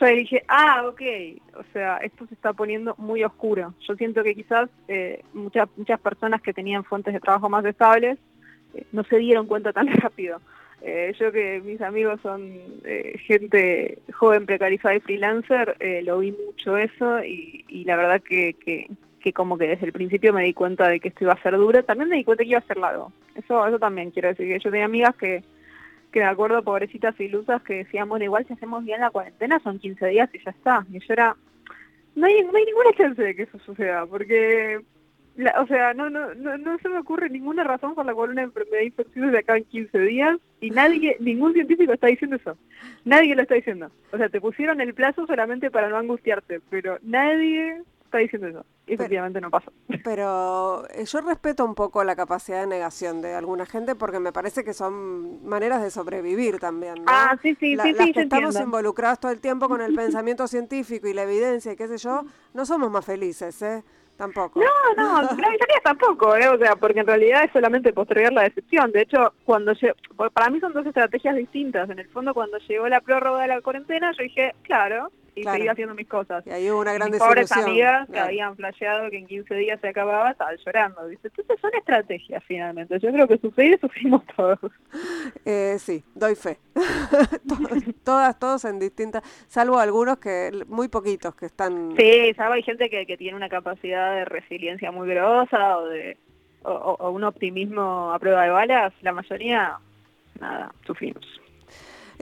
yo 0.00 0.06
dije, 0.06 0.42
ah, 0.48 0.84
ok, 0.88 1.00
o 1.54 1.62
sea, 1.72 1.98
esto 1.98 2.26
se 2.26 2.34
está 2.34 2.52
poniendo 2.52 2.96
muy 2.98 3.22
oscuro. 3.22 3.72
Yo 3.86 3.94
siento 3.94 4.24
que 4.24 4.34
quizás 4.34 4.68
eh, 4.88 5.22
muchas, 5.32 5.68
muchas 5.76 6.00
personas 6.00 6.42
que 6.42 6.52
tenían 6.52 6.82
fuentes 6.82 7.14
de 7.14 7.20
trabajo 7.20 7.48
más 7.48 7.64
estables 7.64 8.18
eh, 8.74 8.84
no 8.90 9.04
se 9.04 9.18
dieron 9.18 9.46
cuenta 9.46 9.72
tan 9.72 9.86
rápido. 10.02 10.40
yo 11.20 11.30
que 11.30 11.62
mis 11.64 11.80
amigos 11.82 12.18
son 12.20 12.50
gente 13.28 13.98
joven, 14.12 14.44
precarizada 14.44 14.96
y 14.96 15.00
freelancer, 15.00 15.76
lo 16.02 16.18
vi 16.18 16.32
mucho 16.32 16.76
eso 16.76 17.22
y, 17.22 17.64
y 17.68 17.84
la 17.84 17.94
verdad 17.94 18.20
que, 18.20 18.54
que, 18.54 18.88
que 19.22 19.32
como 19.32 19.56
que 19.56 19.68
desde 19.68 19.86
el 19.86 19.92
principio 19.92 20.32
me 20.32 20.44
di 20.44 20.52
cuenta 20.52 20.88
de 20.88 21.00
que 21.00 21.08
esto 21.08 21.24
iba 21.24 21.32
a 21.32 21.42
ser 21.42 21.56
duro, 21.56 21.82
también 21.84 22.10
me 22.10 22.16
di 22.16 22.24
cuenta 22.24 22.42
que 22.42 22.50
iba 22.50 22.58
a 22.58 22.66
ser 22.66 22.76
largo. 22.76 23.12
Eso, 23.34 23.66
eso 23.66 23.78
también 23.78 24.10
quiero 24.10 24.28
decir, 24.28 24.46
que 24.46 24.58
yo 24.58 24.70
tenía 24.70 24.84
amigas 24.84 25.14
que, 25.16 25.42
que 26.12 26.20
de 26.20 26.26
acuerdo, 26.26 26.62
pobrecitas 26.62 27.18
ilusas, 27.18 27.62
que 27.62 27.74
decían, 27.74 28.08
bueno, 28.08 28.24
igual 28.24 28.46
si 28.46 28.52
hacemos 28.52 28.84
bien 28.84 29.00
la 29.00 29.10
cuarentena 29.10 29.58
son 29.60 29.78
15 29.78 30.06
días 30.06 30.30
y 30.34 30.44
ya 30.44 30.50
está. 30.50 30.84
Y 30.92 30.98
yo 30.98 31.06
era, 31.08 31.36
no 32.14 32.26
hay, 32.26 32.42
no 32.42 32.56
hay 32.56 32.64
ninguna 32.64 32.92
chance 32.96 33.22
de 33.22 33.34
que 33.34 33.42
eso 33.42 33.58
suceda, 33.60 34.04
porque, 34.06 34.80
o 35.58 35.66
sea, 35.66 35.94
no, 35.94 36.10
no, 36.10 36.34
no, 36.34 36.58
no 36.58 36.78
se 36.78 36.88
me 36.88 36.98
ocurre 36.98 37.30
ninguna 37.30 37.64
razón 37.64 37.94
por 37.94 38.04
la 38.04 38.14
cual 38.14 38.30
una 38.30 38.42
enfermedad 38.42 38.82
infecciosa 38.82 39.30
se 39.30 39.38
acaba 39.38 39.58
en 39.58 39.64
15 39.64 39.98
días 40.00 40.38
y 40.60 40.70
nadie, 40.70 41.16
ningún 41.20 41.54
científico 41.54 41.92
está 41.92 42.08
diciendo 42.08 42.36
eso. 42.36 42.56
Nadie 43.04 43.34
lo 43.34 43.42
está 43.42 43.54
diciendo. 43.54 43.90
O 44.12 44.18
sea, 44.18 44.28
te 44.28 44.40
pusieron 44.40 44.80
el 44.80 44.94
plazo 44.94 45.26
solamente 45.26 45.70
para 45.70 45.88
no 45.88 45.96
angustiarte, 45.96 46.60
pero 46.68 46.98
nadie 47.02 47.82
está 48.04 48.18
diciendo 48.18 48.48
eso. 48.48 48.66
Y 48.86 48.94
efectivamente 48.94 49.40
no 49.40 49.50
pasa. 49.50 49.70
Pero 50.04 50.88
eh, 50.90 51.04
yo 51.04 51.20
respeto 51.20 51.64
un 51.64 51.74
poco 51.74 52.02
la 52.04 52.16
capacidad 52.16 52.60
de 52.60 52.66
negación 52.66 53.22
de 53.22 53.34
alguna 53.34 53.64
gente 53.66 53.94
porque 53.94 54.18
me 54.18 54.32
parece 54.32 54.64
que 54.64 54.74
son 54.74 55.44
maneras 55.44 55.82
de 55.82 55.90
sobrevivir 55.90 56.58
también. 56.58 56.94
¿no? 56.96 57.04
Ah, 57.06 57.36
sí, 57.42 57.50
sí, 57.60 57.70
sí, 57.70 57.76
las 57.76 57.86
que 57.94 58.20
estamos 58.20 58.58
involucrados 58.60 59.20
todo 59.20 59.32
el 59.32 59.40
tiempo 59.40 59.68
con 59.68 59.80
el 59.80 59.94
pensamiento 59.96 60.46
científico 60.48 61.06
y 61.06 61.14
la 61.14 61.22
evidencia 61.22 61.72
y 61.72 61.76
qué 61.76 61.86
sé 61.86 61.98
yo, 61.98 62.24
no 62.54 62.66
somos 62.66 62.90
más 62.90 63.04
felices, 63.04 63.60
¿eh? 63.62 63.84
Tampoco. 64.16 64.60
No, 64.60 64.94
no, 64.96 65.22
la 65.22 65.48
tampoco, 65.82 66.36
¿eh? 66.36 66.48
o 66.48 66.58
sea, 66.58 66.76
porque 66.76 67.00
en 67.00 67.06
realidad 67.06 67.44
es 67.44 67.52
solamente 67.52 67.92
postergar 67.92 68.32
la 68.32 68.42
decepción. 68.42 68.92
De 68.92 69.02
hecho, 69.02 69.32
cuando 69.44 69.72
para 70.32 70.50
mí 70.50 70.60
son 70.60 70.72
dos 70.72 70.86
estrategias 70.86 71.34
distintas. 71.34 71.88
En 71.88 71.98
el 71.98 72.08
fondo, 72.08 72.34
cuando 72.34 72.58
llegó 72.58 72.88
la 72.88 73.00
prórroga 73.00 73.42
de 73.42 73.48
la 73.48 73.60
cuarentena, 73.62 74.12
yo 74.12 74.22
dije, 74.22 74.54
claro, 74.62 75.10
y 75.34 75.42
Claro. 75.42 75.56
seguí 75.56 75.68
haciendo 75.68 75.94
mis 75.94 76.08
cosas. 76.08 76.46
Y 76.46 76.50
ahí 76.50 76.70
hubo 76.70 76.80
una 76.80 76.92
gran 76.92 77.10
mis 77.10 77.18
pobres 77.18 77.50
amigas 77.52 78.06
que 78.10 78.18
habían 78.18 78.54
flasheado 78.54 79.08
que 79.10 79.16
en 79.18 79.26
15 79.26 79.54
días 79.54 79.80
se 79.80 79.88
acababa, 79.88 80.30
estaban 80.32 80.56
llorando. 80.64 81.06
Dice, 81.06 81.28
entonces 81.28 81.58
son 81.60 81.70
estrategias 81.74 82.44
finalmente. 82.46 82.98
Yo 83.00 83.10
creo 83.12 83.26
que 83.26 83.38
sufrir 83.38 83.78
sufrimos 83.80 84.22
todos. 84.36 84.58
Eh, 85.44 85.76
sí, 85.78 86.04
doy 86.14 86.34
fe. 86.34 86.58
To- 87.48 87.58
todas, 88.04 88.38
todos 88.38 88.64
en 88.66 88.78
distintas, 88.78 89.22
salvo 89.48 89.78
algunos 89.78 90.18
que, 90.18 90.50
muy 90.68 90.88
poquitos 90.88 91.34
que 91.34 91.46
están... 91.46 91.94
Sí, 91.96 92.32
¿sabes? 92.36 92.56
Hay 92.56 92.62
gente 92.62 92.88
que, 92.90 93.06
que 93.06 93.16
tiene 93.16 93.36
una 93.36 93.48
capacidad 93.48 94.14
de 94.14 94.24
resiliencia 94.26 94.90
muy 94.92 95.08
grosa 95.08 95.78
o 95.78 95.86
de 95.86 96.16
o, 96.64 96.70
o- 96.72 96.94
o 97.06 97.10
un 97.10 97.24
optimismo 97.24 98.12
a 98.12 98.18
prueba 98.20 98.44
de 98.44 98.50
balas. 98.50 98.92
La 99.02 99.12
mayoría, 99.12 99.78
nada, 100.40 100.72
sufrimos. 100.86 101.24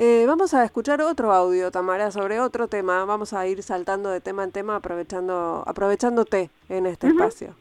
Eh, 0.03 0.25
vamos 0.27 0.55
a 0.55 0.65
escuchar 0.65 1.03
otro 1.03 1.31
audio, 1.31 1.71
Tamara, 1.71 2.11
sobre 2.11 2.41
otro 2.41 2.69
tema. 2.69 3.05
Vamos 3.05 3.35
a 3.35 3.47
ir 3.47 3.63
saltando 3.63 4.09
de 4.09 4.23
tema 4.23 4.45
en 4.45 4.51
tema, 4.51 4.77
aprovechando, 4.77 5.63
aprovechándote 5.67 6.49
en 6.71 6.87
este 6.87 7.09
espacio. 7.09 7.55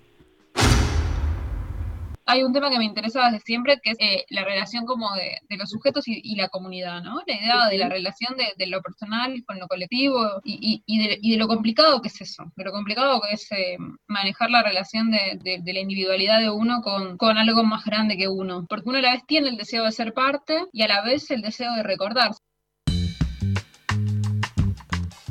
Hay 2.32 2.44
un 2.44 2.54
tema 2.54 2.70
que 2.70 2.78
me 2.78 2.86
interesa 2.86 3.26
desde 3.26 3.40
siempre, 3.40 3.80
que 3.82 3.92
es 3.92 3.98
eh, 4.00 4.24
la 4.30 4.44
relación 4.44 4.86
como 4.86 5.14
de, 5.16 5.38
de 5.50 5.58
los 5.58 5.70
sujetos 5.70 6.08
y, 6.08 6.22
y 6.24 6.36
la 6.36 6.48
comunidad, 6.50 7.02
¿no? 7.02 7.20
La 7.26 7.34
idea 7.34 7.68
de 7.68 7.78
la 7.80 7.90
relación 7.90 8.38
de, 8.38 8.54
de 8.56 8.68
lo 8.68 8.82
personal 8.82 9.44
con 9.48 9.58
lo 9.60 9.68
colectivo 9.68 10.40
y, 10.44 10.54
y- 10.62 10.84
y 10.86 11.08
de, 11.08 11.18
y 11.22 11.32
de 11.32 11.38
lo 11.38 11.48
complicado 11.48 12.02
que 12.02 12.10
es 12.10 12.22
eso, 12.22 12.44
de 12.56 12.64
lo 12.64 12.72
complicado 12.72 13.20
que 13.22 13.34
es 13.34 13.52
eh, 13.52 13.78
manejar 14.08 14.52
la 14.52 14.62
relación 14.62 15.10
de, 15.10 15.40
de- 15.42 15.60
de 15.64 15.74
la 15.74 15.80
individualidad 15.80 16.40
de 16.40 16.52
uno 16.52 16.82
con, 16.82 17.18
con 17.18 17.38
algo 17.40 17.64
más 17.64 17.84
grande 17.84 18.16
que 18.16 18.28
uno. 18.28 18.66
Porque 18.70 18.90
uno 18.90 19.00
a 19.00 19.02
la 19.02 19.12
vez 19.14 19.26
tiene 19.26 19.50
el 19.50 19.58
deseo 19.58 19.86
de 19.86 19.92
ser 19.92 20.14
parte 20.14 20.66
y 20.72 20.84
a 20.84 20.88
la 20.88 21.02
vez 21.02 21.32
el 21.32 21.42
deseo 21.42 21.74
de 21.74 21.82
recordar. 21.84 22.32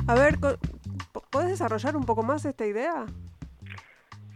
A 0.07 0.15
ver, 0.15 0.37
¿podés 1.29 1.49
desarrollar 1.49 1.95
un 1.95 2.03
poco 2.05 2.23
más 2.23 2.43
esta 2.43 2.65
idea? 2.65 3.05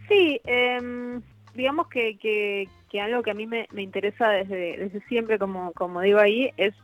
Sí, 0.08 0.40
em, 0.44 1.20
digamos 1.54 1.88
que, 1.88 2.16
que, 2.18 2.68
que 2.90 3.00
algo 3.00 3.22
que 3.22 3.30
a 3.30 3.34
mí 3.34 3.46
me, 3.46 3.66
me 3.72 3.82
interesa 3.82 4.28
desde, 4.30 4.76
desde 4.76 5.00
siempre, 5.08 5.38
como, 5.38 5.72
como 5.72 6.00
digo 6.00 6.18
ahí, 6.18 6.50
es 6.56 6.74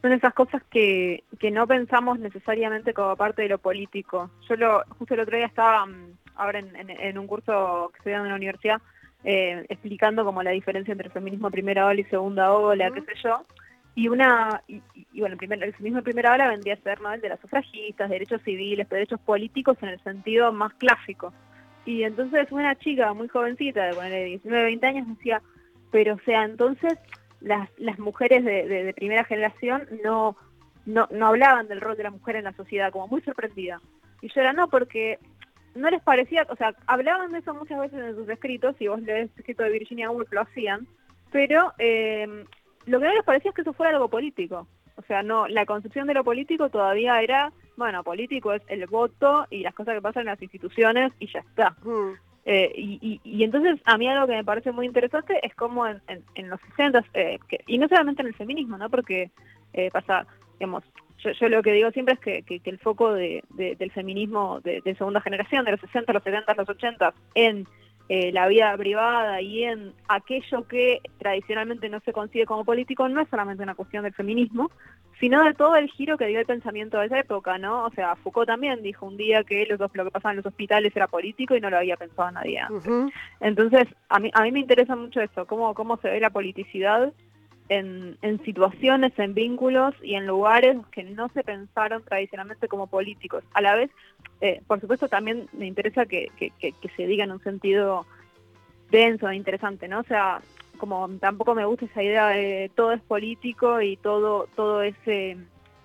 son 0.00 0.12
esas 0.12 0.32
cosas 0.32 0.62
que, 0.70 1.24
que 1.40 1.50
no 1.50 1.66
pensamos 1.66 2.20
necesariamente 2.20 2.94
como 2.94 3.16
parte 3.16 3.42
de 3.42 3.48
lo 3.48 3.58
político. 3.58 4.30
Yo 4.48 4.54
lo, 4.56 4.84
justo 4.96 5.14
el 5.14 5.20
otro 5.20 5.36
día 5.36 5.46
estaba 5.46 5.84
mm, 5.86 6.12
ahora 6.36 6.60
en, 6.60 6.76
en- 6.76 6.90
en 6.90 7.18
un 7.18 7.26
curso 7.26 7.90
que 7.92 7.98
estoy 7.98 8.12
dando 8.12 8.26
en 8.26 8.30
la 8.32 8.36
universidad 8.36 8.80
eh, 9.24 9.66
explicando 9.68 10.24
como 10.24 10.42
la 10.44 10.52
diferencia 10.52 10.92
entre 10.92 11.10
feminismo 11.10 11.50
primera 11.50 11.86
ola 11.86 12.00
y 12.00 12.04
segunda 12.04 12.52
ola, 12.52 12.92
qué 12.92 13.00
sé 13.02 13.12
yo. 13.24 13.42
Y 13.96 14.06
una 14.06 14.62
y, 14.68 14.80
y- 14.94 15.18
bueno, 15.20 15.32
el, 15.32 15.38
primer, 15.38 15.60
el 15.64 15.74
feminismo 15.74 16.02
primera 16.04 16.32
ola 16.32 16.46
vendría 16.48 16.74
a 16.74 16.82
ser 16.82 17.00
¿no? 17.00 17.12
el 17.12 17.20
de 17.20 17.30
las 17.30 17.40
sufragistas, 17.40 18.08
derechos 18.08 18.40
civiles, 18.42 18.88
derechos 18.88 19.18
políticos 19.18 19.76
en 19.82 19.88
el 19.88 20.00
sentido 20.04 20.52
más 20.52 20.72
clásico. 20.74 21.32
Y 21.88 22.04
entonces 22.04 22.52
una 22.52 22.74
chica 22.74 23.14
muy 23.14 23.28
jovencita, 23.28 23.86
de 23.86 23.94
ponerle 23.94 24.24
19, 24.24 24.62
20 24.62 24.86
años, 24.86 25.08
decía, 25.08 25.40
pero 25.90 26.16
o 26.16 26.18
sea, 26.18 26.44
entonces 26.44 26.98
las, 27.40 27.70
las 27.78 27.98
mujeres 27.98 28.44
de, 28.44 28.92
primera 28.94 29.24
generación 29.24 29.88
no, 30.04 30.36
no, 30.84 31.08
no 31.10 31.26
hablaban 31.28 31.66
del 31.66 31.80
rol 31.80 31.96
de 31.96 32.02
la 32.02 32.10
mujer 32.10 32.36
en 32.36 32.44
la 32.44 32.52
sociedad, 32.52 32.92
como 32.92 33.08
muy 33.08 33.22
sorprendida. 33.22 33.80
Y 34.20 34.28
yo 34.28 34.38
era, 34.42 34.52
no, 34.52 34.68
porque 34.68 35.18
no 35.74 35.88
les 35.88 36.02
parecía, 36.02 36.46
o 36.50 36.56
sea, 36.56 36.74
hablaban 36.86 37.32
de 37.32 37.38
eso 37.38 37.54
muchas 37.54 37.80
veces 37.80 37.98
en 37.98 38.16
sus 38.16 38.28
escritos, 38.28 38.76
y 38.80 38.88
vos 38.88 39.00
lees 39.00 39.30
el 39.32 39.38
escrito 39.38 39.62
de 39.62 39.70
Virginia 39.70 40.10
Woolf, 40.10 40.30
lo 40.30 40.42
hacían, 40.42 40.86
pero 41.32 41.72
eh, 41.78 42.44
lo 42.84 43.00
que 43.00 43.06
no 43.06 43.14
les 43.14 43.24
parecía 43.24 43.48
es 43.48 43.54
que 43.54 43.62
eso 43.62 43.72
fuera 43.72 43.94
algo 43.94 44.10
político. 44.10 44.68
O 44.96 45.02
sea, 45.04 45.22
no, 45.22 45.48
la 45.48 45.64
concepción 45.64 46.06
de 46.06 46.12
lo 46.12 46.22
político 46.22 46.68
todavía 46.68 47.22
era, 47.22 47.50
bueno, 47.78 48.02
político 48.04 48.52
es 48.52 48.62
el 48.68 48.86
voto 48.86 49.46
y 49.50 49.60
las 49.62 49.72
cosas 49.74 49.94
que 49.94 50.02
pasan 50.02 50.22
en 50.22 50.26
las 50.26 50.42
instituciones 50.42 51.12
y 51.18 51.26
ya 51.32 51.40
está. 51.40 51.70
Mm, 51.82 52.12
Eh, 52.50 52.72
y, 52.76 52.98
y- 53.02 53.20
y 53.24 53.44
entonces 53.44 53.78
a 53.84 53.98
mí 53.98 54.08
algo 54.08 54.26
que 54.26 54.32
me 54.32 54.44
parece 54.44 54.72
muy 54.72 54.86
interesante 54.86 55.38
es 55.46 55.54
como 55.54 55.86
en, 55.86 56.00
en- 56.08 56.24
en 56.34 56.48
los 56.48 56.58
60, 56.70 57.04
eh, 57.12 57.38
que- 57.46 57.60
y 57.66 57.76
no 57.76 57.88
solamente 57.88 58.22
en 58.22 58.28
el 58.28 58.34
feminismo, 58.34 58.78
¿no? 58.78 58.88
Porque 58.88 59.30
eh, 59.74 59.90
pasa, 59.90 60.26
digamos, 60.58 60.82
yo, 61.22 61.30
yo 61.32 61.48
lo 61.50 61.62
que 61.62 61.72
digo 61.74 61.90
siempre 61.90 62.14
es 62.14 62.20
que, 62.20 62.42
que- 62.44 62.60
que 62.60 62.70
el 62.70 62.78
foco 62.78 63.12
de- 63.12 63.44
de- 63.50 63.74
del 63.76 63.90
feminismo 63.90 64.60
de, 64.60 64.80
de 64.80 64.94
segunda 64.94 65.20
generación, 65.20 65.66
de 65.66 65.72
los 65.72 65.80
60, 65.80 66.10
los 66.14 66.22
70, 66.22 66.54
los 66.54 66.68
80, 66.70 67.12
en 67.34 67.66
eh, 68.08 68.32
la 68.32 68.48
vida 68.48 68.74
privada 68.76 69.42
y 69.42 69.64
en 69.64 69.92
aquello 70.08 70.66
que 70.66 71.00
tradicionalmente 71.18 71.88
no 71.88 72.00
se 72.00 72.12
concibe 72.12 72.46
como 72.46 72.64
político, 72.64 73.08
no 73.08 73.20
es 73.20 73.28
solamente 73.28 73.62
una 73.62 73.74
cuestión 73.74 74.04
del 74.04 74.14
feminismo, 74.14 74.70
sino 75.20 75.44
de 75.44 75.52
todo 75.52 75.76
el 75.76 75.90
giro 75.90 76.16
que 76.16 76.26
dio 76.26 76.40
el 76.40 76.46
pensamiento 76.46 76.98
de 76.98 77.06
esa 77.06 77.18
época, 77.18 77.58
¿no? 77.58 77.84
O 77.84 77.90
sea, 77.90 78.16
Foucault 78.16 78.46
también 78.46 78.82
dijo 78.82 79.04
un 79.04 79.16
día 79.16 79.42
que 79.44 79.66
los, 79.66 79.78
lo 79.92 80.04
que 80.04 80.10
pasaba 80.10 80.32
en 80.32 80.38
los 80.38 80.46
hospitales 80.46 80.94
era 80.96 81.08
político 81.08 81.56
y 81.56 81.60
no 81.60 81.70
lo 81.70 81.76
había 81.76 81.96
pensado 81.96 82.30
nadie 82.30 82.60
antes. 82.60 82.90
Entonces, 83.40 83.88
a 84.08 84.20
mí, 84.20 84.30
a 84.32 84.42
mí 84.42 84.52
me 84.52 84.60
interesa 84.60 84.96
mucho 84.96 85.20
eso, 85.20 85.46
cómo, 85.46 85.74
cómo 85.74 85.96
se 85.98 86.08
ve 86.08 86.20
la 86.20 86.30
politicidad 86.30 87.12
en, 87.68 88.16
situaciones, 88.44 89.12
en 89.18 89.34
vínculos 89.34 89.94
y 90.02 90.14
en 90.14 90.26
lugares 90.26 90.76
que 90.90 91.02
no 91.04 91.28
se 91.30 91.44
pensaron 91.44 92.02
tradicionalmente 92.02 92.68
como 92.68 92.86
políticos. 92.86 93.44
A 93.54 93.60
la 93.60 93.74
vez, 93.74 93.90
eh, 94.40 94.62
por 94.66 94.80
supuesto, 94.80 95.08
también 95.08 95.48
me 95.52 95.66
interesa 95.66 96.06
que, 96.06 96.30
se 96.96 97.06
diga 97.06 97.24
en 97.24 97.32
un 97.32 97.42
sentido 97.42 98.06
denso 98.90 99.28
e 99.28 99.36
interesante, 99.36 99.88
¿no? 99.88 100.00
O 100.00 100.04
sea, 100.04 100.40
como 100.78 101.08
tampoco 101.20 101.54
me 101.54 101.66
gusta 101.66 101.84
esa 101.86 102.02
idea 102.02 102.28
de 102.28 102.70
todo 102.74 102.92
es 102.92 103.02
político 103.02 103.80
y 103.80 103.96
todo, 103.96 104.48
todo 104.54 104.82
es... 104.82 104.96
eh, 105.06 105.36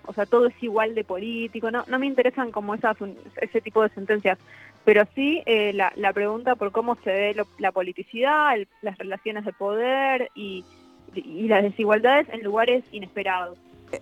o 0.06 0.14
sea, 0.14 0.26
todo 0.26 0.48
es 0.48 0.62
igual 0.62 0.96
de 0.96 1.06
político, 1.06 1.72
no, 1.72 1.86
no 1.88 1.98
me 1.98 2.06
interesan 2.08 2.52
como 2.52 2.76
esas, 2.76 2.98
ese 3.42 3.62
tipo 3.62 3.82
de 3.82 3.88
sentencias, 3.90 4.38
pero 4.84 5.04
sí 5.16 5.42
eh, 5.46 5.72
la, 5.72 5.94
la 5.96 6.12
pregunta 6.12 6.56
por 6.56 6.74
cómo 6.74 6.96
se 7.06 7.10
ve 7.10 7.34
lo- 7.34 7.48
la 7.58 7.72
politicidad, 7.72 8.54
el- 8.56 8.68
las 8.82 8.98
relaciones 8.98 9.46
de 9.46 9.54
poder 9.54 10.30
y, 10.36 10.66
y 11.16 11.48
las 11.48 11.64
desigualdades 11.64 12.28
en 12.30 12.44
lugares 12.44 12.84
inesperados. 12.92 13.58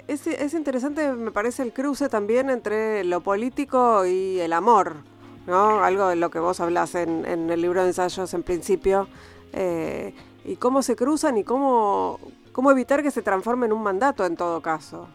Es, 0.07 0.25
es 0.25 0.53
interesante, 0.53 1.11
me 1.11 1.31
parece, 1.31 1.63
el 1.63 1.73
cruce 1.73 2.07
también 2.07 2.49
entre 2.49 3.03
lo 3.03 3.21
político 3.21 4.05
y 4.05 4.39
el 4.39 4.53
amor, 4.53 4.97
¿no? 5.47 5.83
Algo 5.83 6.07
de 6.07 6.15
lo 6.15 6.29
que 6.31 6.39
vos 6.39 6.61
hablás 6.61 6.95
en, 6.95 7.25
en 7.25 7.49
el 7.49 7.61
libro 7.61 7.81
de 7.81 7.87
ensayos 7.87 8.33
en 8.33 8.43
principio, 8.43 9.07
eh, 9.53 10.13
y 10.45 10.55
cómo 10.55 10.81
se 10.81 10.95
cruzan 10.95 11.37
y 11.37 11.43
cómo, 11.43 12.19
cómo 12.53 12.71
evitar 12.71 13.03
que 13.03 13.11
se 13.11 13.21
transforme 13.21 13.65
en 13.65 13.73
un 13.73 13.83
mandato 13.83 14.25
en 14.25 14.35
todo 14.37 14.61
caso. 14.61 15.09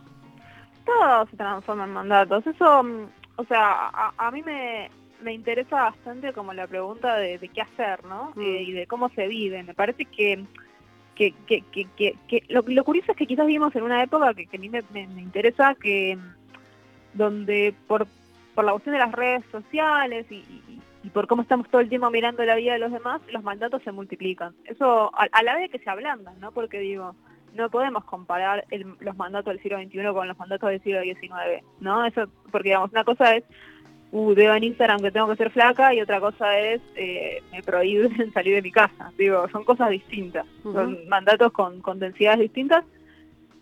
Todo 0.85 1.27
se 1.27 1.37
transforma 1.37 1.85
en 1.85 1.93
mandatos. 1.93 2.47
Eso, 2.47 2.83
mm, 2.83 3.07
o 3.37 3.45
sea, 3.45 3.89
a, 3.89 4.13
a 4.19 4.31
mí 4.31 4.43
me, 4.43 4.91
me 5.23 5.33
interesa 5.33 5.83
bastante 5.83 6.33
como 6.33 6.53
la 6.53 6.67
pregunta 6.67 7.17
de, 7.17 7.39
de 7.39 7.49
qué 7.49 7.63
hacer, 7.63 8.05
¿no? 8.05 8.33
Mm. 8.35 8.41
Eh, 8.41 8.63
y 8.63 8.73
de 8.73 8.87
cómo 8.87 9.09
se 9.11 9.27
vive. 9.27 9.63
Me 9.63 9.75
parece 9.75 10.05
que, 10.05 10.45
que, 11.17 11.33
que, 11.47 11.63
que, 11.73 12.15
que- 12.29 12.45
lo, 12.49 12.63
lo 12.67 12.85
curioso 12.85 13.11
es 13.13 13.19
que 13.19 13.27
quizás 13.27 13.47
vivimos 13.47 13.75
en 13.75 13.83
una 13.83 14.03
época 14.03 14.33
que, 14.35 14.47
a 14.57 14.61
mí 14.61 14.69
me, 14.69 14.83
me- 14.93 15.03
interesa 15.23 15.75
que 15.75 16.17
donde 17.15 17.75
por, 17.87 18.07
por 18.55 18.65
la 18.65 18.73
cuestión 18.73 18.93
de 18.95 18.99
las 19.01 19.13
redes 19.13 19.45
sociales 19.51 20.27
y, 20.31 20.37
y- 20.37 20.81
y 21.05 21.11
por 21.11 21.27
cómo 21.29 21.43
estamos 21.43 21.69
todo 21.69 21.81
el 21.81 21.89
tiempo 21.89 22.11
mirando 22.11 22.45
la 22.45 22.57
vida 22.57 22.73
de 22.73 22.81
los 22.81 22.91
demás, 22.93 23.21
los 23.31 23.43
mandatos 23.45 23.81
se 23.85 23.93
multiplican. 23.93 24.55
Eso 24.65 25.11
a, 25.17 25.29
a 25.31 25.43
la 25.45 25.55
vez 25.55 25.71
que 25.71 25.79
se 25.79 25.89
ablandan, 25.89 26.39
¿no? 26.41 26.51
Porque 26.51 26.81
digo, 26.81 27.15
no 27.55 27.71
podemos 27.71 28.05
comparar 28.05 28.65
el- 28.71 28.97
los 29.01 29.17
mandatos 29.17 29.53
del 29.55 29.63
siglo 29.63 29.79
XXI 29.79 30.13
con 30.13 30.27
los 30.29 30.37
mandatos 30.39 30.69
del 30.69 30.83
siglo 30.83 31.01
XIX, 31.03 31.63
¿no? 31.81 32.05
Eso, 32.05 32.25
porque 32.51 32.71
digamos, 32.71 32.91
una 32.91 33.05
cosa 33.05 33.37
es, 33.37 33.45
uh, 34.13 34.35
veo 34.35 34.55
en 34.55 34.65
Instagram 34.65 35.01
que 35.01 35.11
tengo 35.11 35.29
que 35.29 35.37
ser 35.37 35.51
flaca 35.51 35.95
y 35.95 36.01
otra 36.01 36.21
cosa 36.21 36.59
es, 36.59 36.81
eh, 36.95 37.43
me 37.53 37.63
prohíben 37.63 38.33
salir 38.35 38.55
de 38.55 38.63
mi 38.63 38.73
casa. 38.73 39.13
Digo, 39.19 39.49
son 39.51 39.65
cosas 39.65 39.91
distintas, 39.91 40.47
son 40.63 41.09
mandatos 41.09 41.53
con, 41.53 41.81
con 41.81 41.99
densidades 41.99 42.41
distintas, 42.41 42.85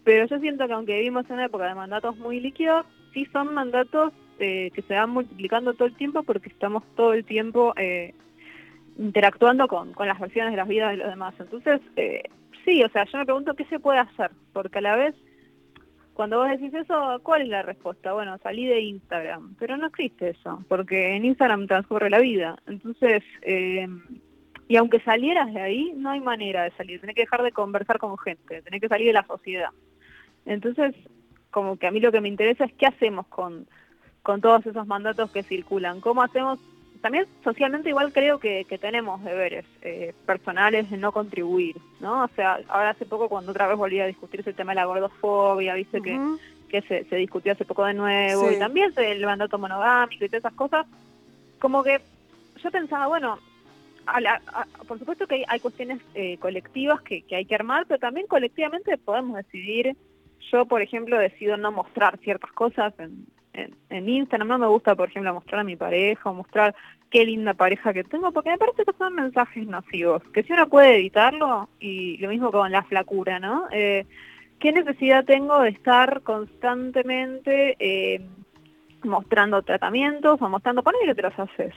pero 0.04 0.26
yo 0.26 0.38
siento 0.38 0.66
que 0.66 0.72
aunque 0.72 0.98
vivimos 0.98 1.24
en 1.26 1.34
una 1.34 1.46
época 1.46 1.66
de 1.66 1.74
mandatos 1.74 2.16
muy 2.18 2.40
líquidos, 2.40 2.86
sí 3.12 3.26
son 3.32 3.54
mandatos 3.54 4.12
eh, 4.38 4.70
que 4.74 4.82
se 4.82 4.94
van 4.94 5.10
multiplicando 5.10 5.74
todo 5.74 5.86
el 5.86 5.94
tiempo 5.94 6.24
porque 6.24 6.48
estamos 6.48 6.82
todo 6.96 7.14
el 7.14 7.24
tiempo 7.24 7.72
eh, 7.76 8.14
interactuando 8.98 9.68
con, 9.68 9.92
con 9.92 10.08
las 10.08 10.18
versiones 10.18 10.52
de 10.52 10.56
las 10.56 10.68
vidas 10.68 10.90
de 10.90 10.96
los 10.98 11.08
demás. 11.08 11.34
Entonces, 11.38 11.80
eh, 11.96 12.24
sí, 12.64 12.82
o 12.82 12.88
sea, 12.90 13.04
yo 13.04 13.18
me 13.18 13.24
pregunto 13.24 13.54
qué 13.54 13.64
se 13.66 13.78
puede 13.78 14.00
hacer, 14.00 14.32
porque 14.52 14.78
a 14.78 14.82
la 14.82 14.96
vez, 14.96 15.14
cuando 16.14 16.38
vos 16.38 16.48
decís 16.48 16.72
eso, 16.72 17.20
¿cuál 17.22 17.42
es 17.42 17.48
la 17.48 17.62
respuesta? 17.62 18.12
Bueno, 18.12 18.38
salí 18.38 18.66
de 18.66 18.80
Instagram, 18.80 19.56
pero 19.58 19.76
no 19.76 19.86
existe 19.86 20.30
eso, 20.30 20.64
porque 20.68 21.16
en 21.16 21.24
Instagram 21.24 21.66
transcurre 21.66 22.08
la 22.08 22.20
vida. 22.20 22.56
Entonces, 22.66 23.22
eh, 23.42 23.88
y 24.68 24.76
aunque 24.76 25.00
salieras 25.00 25.52
de 25.52 25.60
ahí, 25.60 25.92
no 25.96 26.10
hay 26.10 26.20
manera 26.20 26.62
de 26.62 26.70
salir, 26.72 27.00
tenés 27.00 27.16
que 27.16 27.22
dejar 27.22 27.42
de 27.42 27.52
conversar 27.52 27.98
con 27.98 28.16
gente, 28.16 28.62
tenés 28.62 28.80
que 28.80 28.88
salir 28.88 29.08
de 29.08 29.12
la 29.12 29.26
sociedad. 29.26 29.70
Entonces, 30.46 30.94
como 31.50 31.76
que 31.76 31.86
a 31.86 31.90
mí 31.90 32.00
lo 32.00 32.12
que 32.12 32.20
me 32.20 32.28
interesa 32.28 32.64
es 32.64 32.72
qué 32.74 32.86
hacemos 32.86 33.26
con, 33.26 33.66
con 34.22 34.40
todos 34.40 34.64
esos 34.66 34.86
mandatos 34.86 35.30
que 35.32 35.42
circulan, 35.42 36.00
cómo 36.00 36.22
hacemos 36.22 36.60
también 37.04 37.26
socialmente 37.44 37.90
igual 37.90 38.14
creo 38.14 38.38
que, 38.38 38.64
que 38.64 38.78
tenemos 38.78 39.22
deberes 39.22 39.66
eh, 39.82 40.14
personales 40.24 40.90
de 40.90 40.96
no 40.96 41.12
contribuir, 41.12 41.76
¿no? 42.00 42.24
O 42.24 42.28
sea, 42.28 42.58
ahora 42.68 42.90
hace 42.90 43.04
poco 43.04 43.28
cuando 43.28 43.50
otra 43.52 43.66
vez 43.68 43.76
volví 43.76 44.00
a 44.00 44.06
discutirse 44.06 44.48
el 44.48 44.56
tema 44.56 44.72
de 44.72 44.76
la 44.76 44.86
gordofobia, 44.86 45.74
viste 45.74 46.00
que, 46.00 46.12
que 46.12 46.54
que 46.70 46.80
se, 46.88 47.04
se 47.04 47.16
discutió 47.16 47.52
hace 47.52 47.66
poco 47.66 47.84
de 47.84 47.92
nuevo, 47.92 48.48
Sí. 48.48 48.54
y 48.54 48.58
también 48.58 48.90
el 48.96 49.24
mandato 49.26 49.58
monogámico 49.58 50.24
y 50.24 50.28
todas 50.28 50.40
esas 50.40 50.54
cosas, 50.54 50.86
como 51.60 51.82
que 51.84 52.00
yo 52.62 52.70
pensaba, 52.70 53.06
bueno, 53.06 53.38
a 54.06 54.20
la- 54.22 54.40
a- 54.46 54.66
por 54.88 54.98
supuesto 54.98 55.26
que 55.26 55.34
hay, 55.36 55.44
hay 55.46 55.60
cuestiones 55.60 56.00
eh, 56.14 56.38
colectivas 56.38 57.02
que, 57.02 57.20
que 57.22 57.36
hay 57.36 57.44
que 57.44 57.54
armar, 57.54 57.84
pero 57.86 58.00
también 58.00 58.26
colectivamente 58.26 58.96
podemos 58.96 59.36
decidir. 59.36 59.94
Yo, 60.50 60.64
por 60.66 60.80
ejemplo, 60.82 61.18
decido 61.18 61.56
no 61.58 61.70
mostrar 61.70 62.18
ciertas 62.18 62.50
cosas 62.52 62.92
en, 62.98 63.26
en, 63.54 64.08
Instagram. 64.08 64.48
No 64.48 64.58
me 64.58 64.66
gusta, 64.66 64.94
por 64.94 65.08
ejemplo, 65.08 65.34
mostrar 65.34 65.60
a 65.60 65.64
mi 65.64 65.76
pareja 65.76 66.30
o 66.30 66.34
mostrar 66.34 66.74
qué 67.10 67.24
linda 67.24 67.54
pareja 67.54 67.92
que 67.92 68.04
tengo, 68.04 68.32
porque 68.32 68.50
me 68.50 68.58
parece 68.58 68.84
que 68.84 68.92
son 68.98 69.14
mensajes 69.14 69.66
nocivos. 69.66 70.22
Que 70.32 70.42
si 70.42 70.52
uno 70.52 70.68
puede 70.68 70.96
evitarlo, 70.96 71.68
y 71.80 72.16
lo 72.18 72.28
mismo 72.28 72.50
con 72.50 72.70
la 72.72 72.82
flacura, 72.82 73.38
¿no? 73.38 73.66
Eh, 73.70 74.06
¿Qué 74.58 74.72
necesidad 74.72 75.24
tengo 75.24 75.60
de 75.60 75.70
estar 75.70 76.22
constantemente 76.22 77.76
eh, 77.78 78.20
mostrando 79.02 79.62
tratamientos 79.62 80.40
o 80.40 80.48
mostrando, 80.48 80.82
ponele 80.82 81.06
que 81.06 81.14
te 81.14 81.22
los 81.22 81.38
haces? 81.38 81.74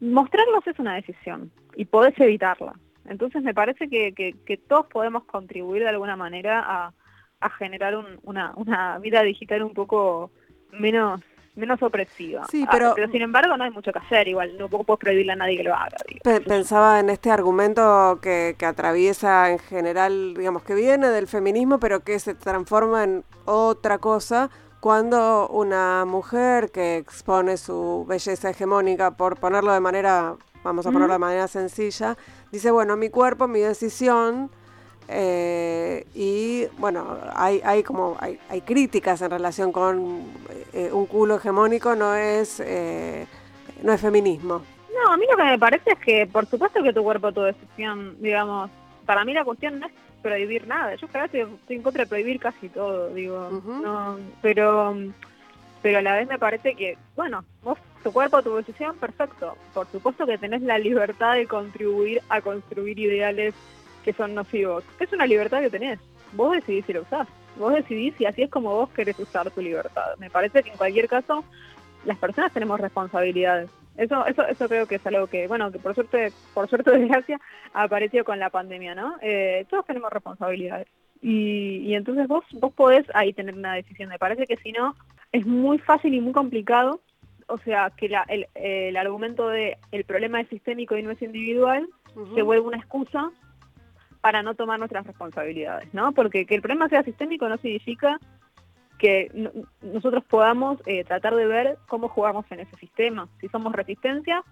Mostrarlos 0.00 0.66
es 0.66 0.78
una 0.78 0.94
decisión 0.94 1.50
y 1.76 1.84
podés 1.86 2.18
evitarla. 2.20 2.74
Entonces 3.06 3.42
me 3.42 3.54
parece 3.54 3.88
que, 3.88 4.58
todos 4.68 4.86
podemos 4.86 5.24
contribuir 5.24 5.82
de 5.82 5.88
alguna 5.90 6.16
manera 6.16 6.64
a, 7.40 7.50
generar 7.58 7.94
un- 7.94 8.18
una, 8.22 8.54
una 8.56 8.98
vida 8.98 9.22
digital 9.22 9.62
un 9.62 9.74
poco 9.74 10.30
menos 10.72 11.20
menos 11.56 11.80
opresiva. 11.84 12.44
Sí, 12.50 12.64
Ah, 12.66 12.70
pero- 12.72 12.96
sin 13.12 13.22
embargo 13.22 13.56
no 13.56 13.62
hay 13.62 13.70
mucho 13.70 13.92
que 13.92 14.00
hacer, 14.00 14.26
igual 14.26 14.58
no 14.58 14.68
puedo 14.68 14.96
prohibirle 14.96 15.34
a 15.34 15.36
nadie 15.36 15.56
que 15.58 15.62
lo 15.62 15.72
haga. 15.72 15.96
Pensaba 16.44 16.98
en 16.98 17.10
este 17.10 17.30
argumento 17.30 18.18
que, 18.20 18.56
que 18.58 18.66
atraviesa 18.66 19.50
en 19.50 19.60
general, 19.60 20.34
digamos, 20.36 20.64
que 20.64 20.74
viene 20.74 21.10
del 21.10 21.28
feminismo, 21.28 21.78
pero 21.78 22.00
que 22.00 22.18
se 22.18 22.34
transforma 22.34 23.04
en 23.04 23.22
otra 23.44 23.98
cosa 23.98 24.50
cuando 24.80 25.46
una 25.48 26.04
mujer 26.04 26.72
que 26.72 26.96
expone 26.96 27.56
su 27.56 28.04
belleza 28.08 28.50
hegemónica, 28.50 29.12
por 29.12 29.38
ponerlo 29.38 29.72
de 29.72 29.78
manera, 29.80 30.34
vamos 30.64 30.84
a 30.86 30.90
ponerlo 30.90 31.14
de 31.14 31.18
manera 31.20 31.46
sencilla, 31.46 32.16
dice, 32.50 32.72
bueno, 32.72 32.96
mi 32.96 33.10
cuerpo, 33.10 33.46
mi 33.46 33.60
decisión, 33.60 34.50
eh, 35.08 36.06
y 36.14 36.66
bueno, 36.78 37.18
hay, 37.34 37.60
hay 37.64 37.82
como 37.82 38.16
hay, 38.20 38.38
hay 38.48 38.60
críticas 38.62 39.20
en 39.22 39.30
relación 39.30 39.72
con 39.72 40.22
eh, 40.72 40.90
un 40.92 41.06
culo 41.06 41.36
hegemónico, 41.36 41.94
no 41.94 42.14
es, 42.14 42.60
eh, 42.60 43.26
no 43.82 43.92
es 43.92 44.00
feminismo. 44.00 44.62
No, 44.94 45.12
a 45.12 45.16
mí 45.16 45.26
lo 45.30 45.36
que 45.36 45.42
me 45.42 45.58
parece 45.58 45.90
es 45.92 45.98
que, 45.98 46.26
por 46.26 46.46
supuesto 46.46 46.82
que 46.82 46.92
tu 46.92 47.02
cuerpo, 47.02 47.32
tu 47.32 47.42
decisión, 47.42 48.16
digamos, 48.20 48.70
para 49.04 49.24
mí 49.24 49.34
la 49.34 49.44
cuestión 49.44 49.80
no 49.80 49.86
es 49.86 49.92
prohibir 50.22 50.66
nada. 50.66 50.94
Yo 50.94 51.08
creo 51.08 51.28
que 51.28 51.42
estoy 51.42 51.76
en 51.76 51.82
contra 51.82 52.04
de 52.04 52.08
prohibir 52.08 52.40
casi 52.40 52.68
todo, 52.68 53.10
digo, 53.10 53.50
no, 53.64 54.18
pero, 54.40 54.96
pero 55.82 55.98
a 55.98 56.02
la 56.02 56.16
vez 56.16 56.28
me 56.28 56.38
parece 56.38 56.74
que, 56.74 56.96
bueno, 57.14 57.44
vos, 57.62 57.78
tu 58.02 58.12
cuerpo, 58.12 58.42
tu 58.42 58.54
decisión, 58.54 58.96
perfecto. 58.96 59.56
Por 59.74 59.86
supuesto 59.88 60.26
que 60.26 60.38
tenés 60.38 60.62
la 60.62 60.78
libertad 60.78 61.34
de 61.34 61.46
contribuir 61.46 62.22
a 62.28 62.40
construir 62.40 62.98
ideales 62.98 63.54
que 64.04 64.12
son 64.12 64.34
nocivos. 64.34 64.84
Es 65.00 65.12
una 65.12 65.26
libertad 65.26 65.60
que 65.60 65.70
tenés. 65.70 65.98
Vos 66.32 66.52
decidís 66.52 66.84
si 66.86 66.92
lo 66.92 67.02
usás. 67.02 67.26
Vos 67.56 67.72
decidís 67.72 68.14
si 68.16 68.26
así 68.26 68.42
es 68.42 68.50
como 68.50 68.74
vos 68.74 68.90
querés 68.90 69.18
usar 69.18 69.50
tu 69.50 69.60
libertad. 69.60 70.16
Me 70.18 70.30
parece 70.30 70.62
que 70.62 70.70
en 70.70 70.76
cualquier 70.76 71.08
caso 71.08 71.44
las 72.04 72.18
personas 72.18 72.52
tenemos 72.52 72.80
responsabilidades. 72.80 73.70
Eso, 73.96 74.26
eso, 74.26 74.44
eso 74.46 74.68
creo 74.68 74.86
que 74.86 74.96
es 74.96 75.06
algo 75.06 75.28
que, 75.28 75.46
bueno, 75.46 75.70
que 75.70 75.78
por 75.78 75.94
suerte, 75.94 76.32
por 76.52 76.68
suerte 76.68 76.90
o 76.90 76.94
desgracia, 76.94 77.40
apareció 77.72 78.24
con 78.24 78.40
la 78.40 78.50
pandemia, 78.50 78.94
¿no? 78.94 79.16
Eh, 79.22 79.66
todos 79.70 79.86
tenemos 79.86 80.10
responsabilidades. 80.12 80.88
Y, 81.22 81.78
y 81.78 81.94
entonces 81.94 82.26
vos, 82.26 82.44
vos 82.54 82.72
podés 82.74 83.06
ahí 83.14 83.32
tener 83.32 83.54
una 83.54 83.74
decisión. 83.74 84.08
Me 84.08 84.18
parece 84.18 84.46
que 84.46 84.56
si 84.56 84.72
no, 84.72 84.96
es 85.32 85.46
muy 85.46 85.78
fácil 85.78 86.12
y 86.12 86.20
muy 86.20 86.32
complicado. 86.32 87.00
O 87.46 87.58
sea, 87.58 87.92
que 87.96 88.08
la, 88.08 88.24
el, 88.28 88.48
el 88.54 88.96
argumento 88.96 89.48
de 89.48 89.78
el 89.92 90.04
problema 90.04 90.40
es 90.40 90.48
sistémico 90.48 90.96
y 90.96 91.02
no 91.02 91.10
es 91.10 91.22
individual 91.22 91.86
se 92.34 92.42
vuelve 92.42 92.66
una 92.66 92.76
excusa 92.76 93.30
para 94.24 94.42
no 94.42 94.54
tomar 94.54 94.78
nuestras 94.78 95.06
responsabilidades, 95.06 95.92
¿no? 95.92 96.12
Porque 96.12 96.46
que 96.46 96.54
el 96.54 96.62
problema 96.62 96.88
sea 96.88 97.02
sistémico 97.02 97.46
no 97.46 97.58
significa 97.58 98.18
que 98.98 99.30
no- 99.34 99.50
nosotros 99.82 100.24
podamos 100.24 100.80
eh, 100.86 101.04
tratar 101.04 101.34
de 101.34 101.46
ver 101.46 101.76
cómo 101.88 102.08
jugamos 102.08 102.46
en 102.50 102.60
ese 102.60 102.74
sistema, 102.76 103.28
si 103.38 103.48
somos 103.48 103.74
resistencia 103.74 104.42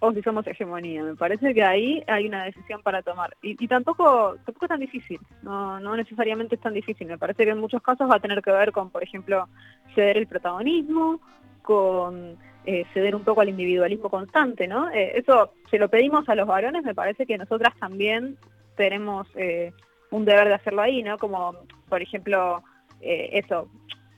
o 0.00 0.12
si 0.12 0.20
somos 0.20 0.46
hegemonía. 0.46 1.02
Me 1.02 1.16
parece 1.16 1.54
que 1.54 1.64
ahí 1.64 2.04
hay 2.06 2.26
una 2.26 2.44
decisión 2.44 2.82
para 2.82 3.00
tomar. 3.00 3.34
Y, 3.40 3.56
y 3.64 3.66
tampoco, 3.66 4.36
tampoco 4.44 4.66
es 4.66 4.68
tan 4.68 4.80
difícil, 4.80 5.18
no, 5.40 5.80
no 5.80 5.96
necesariamente 5.96 6.56
es 6.56 6.60
tan 6.60 6.74
difícil. 6.74 7.06
Me 7.06 7.16
parece 7.16 7.46
que 7.46 7.50
en 7.52 7.60
muchos 7.60 7.80
casos 7.80 8.10
va 8.10 8.16
a 8.16 8.20
tener 8.20 8.42
que 8.42 8.52
ver 8.52 8.72
con, 8.72 8.90
por 8.90 9.02
ejemplo, 9.02 9.48
ceder 9.94 10.18
el 10.18 10.26
protagonismo, 10.26 11.18
con 11.62 12.36
eh, 12.66 12.84
ceder 12.92 13.14
un 13.16 13.24
poco 13.24 13.40
al 13.40 13.48
individualismo 13.48 14.10
constante, 14.10 14.68
¿no? 14.68 14.90
Eh, 14.90 15.12
eso 15.16 15.52
se 15.70 15.78
lo 15.78 15.88
pedimos 15.88 16.28
a 16.28 16.34
los 16.34 16.46
varones, 16.46 16.84
me 16.84 16.94
parece 16.94 17.24
que 17.24 17.38
nosotras 17.38 17.72
también 17.80 18.36
tenemos 18.76 19.26
eh, 19.34 19.72
un 20.10 20.24
deber 20.24 20.48
de 20.48 20.54
hacerlo 20.54 20.82
ahí, 20.82 21.02
¿no? 21.02 21.18
Como, 21.18 21.56
por 21.88 22.02
ejemplo, 22.02 22.62
eh, 23.00 23.30
eso, 23.32 23.68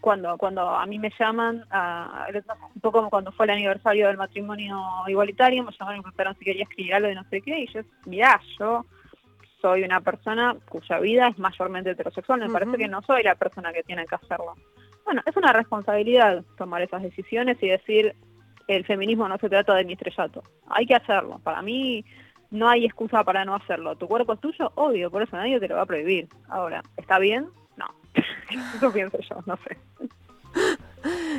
cuando 0.00 0.36
cuando 0.38 0.68
a 0.68 0.86
mí 0.86 0.98
me 0.98 1.10
llaman, 1.18 1.64
a, 1.70 2.28
un 2.74 2.80
poco 2.80 2.98
como 2.98 3.10
cuando 3.10 3.32
fue 3.32 3.46
el 3.46 3.50
aniversario 3.50 4.06
del 4.08 4.16
matrimonio 4.16 4.78
igualitario, 5.08 5.64
me 5.64 5.72
llamaron 5.72 5.96
y 5.96 5.98
me 5.98 6.02
preguntaron 6.02 6.36
si 6.38 6.44
quería 6.44 6.62
escribir 6.64 6.94
algo 6.94 7.08
de 7.08 7.14
no 7.14 7.24
sé 7.24 7.40
qué, 7.40 7.60
y 7.60 7.66
yo, 7.72 7.80
mirá, 8.04 8.40
yo 8.58 8.84
soy 9.60 9.82
una 9.82 10.00
persona 10.00 10.56
cuya 10.68 11.00
vida 11.00 11.28
es 11.28 11.38
mayormente 11.38 11.90
heterosexual, 11.90 12.40
me 12.40 12.50
parece 12.50 12.76
que 12.76 12.88
no 12.88 13.02
soy 13.02 13.22
la 13.22 13.34
persona 13.34 13.72
que 13.72 13.82
tiene 13.82 14.06
que 14.06 14.14
hacerlo. 14.14 14.54
Bueno, 15.04 15.22
es 15.24 15.36
una 15.36 15.52
responsabilidad 15.52 16.44
tomar 16.58 16.82
esas 16.82 17.02
decisiones 17.02 17.56
y 17.62 17.68
decir, 17.68 18.14
el 18.68 18.84
feminismo 18.84 19.28
no 19.28 19.38
se 19.38 19.48
trata 19.48 19.74
de 19.74 19.84
mi 19.84 19.92
estrellato. 19.92 20.42
Hay 20.68 20.86
que 20.86 20.96
hacerlo. 20.96 21.40
Para 21.44 21.62
mí 21.62 22.04
no 22.50 22.68
hay 22.68 22.84
excusa 22.84 23.24
para 23.24 23.44
no 23.44 23.54
hacerlo. 23.54 23.96
Tu 23.96 24.06
cuerpo 24.06 24.32
es 24.32 24.40
tuyo, 24.40 24.70
obvio, 24.74 25.10
por 25.10 25.22
eso 25.22 25.36
nadie 25.36 25.60
te 25.60 25.68
lo 25.68 25.76
va 25.76 25.82
a 25.82 25.86
prohibir. 25.86 26.28
Ahora, 26.48 26.82
¿está 26.96 27.18
bien? 27.18 27.48
No. 27.76 27.86
Eso 28.76 28.92
pienso 28.92 29.18
yo, 29.18 29.36
no 29.46 29.56
sé. 29.58 29.76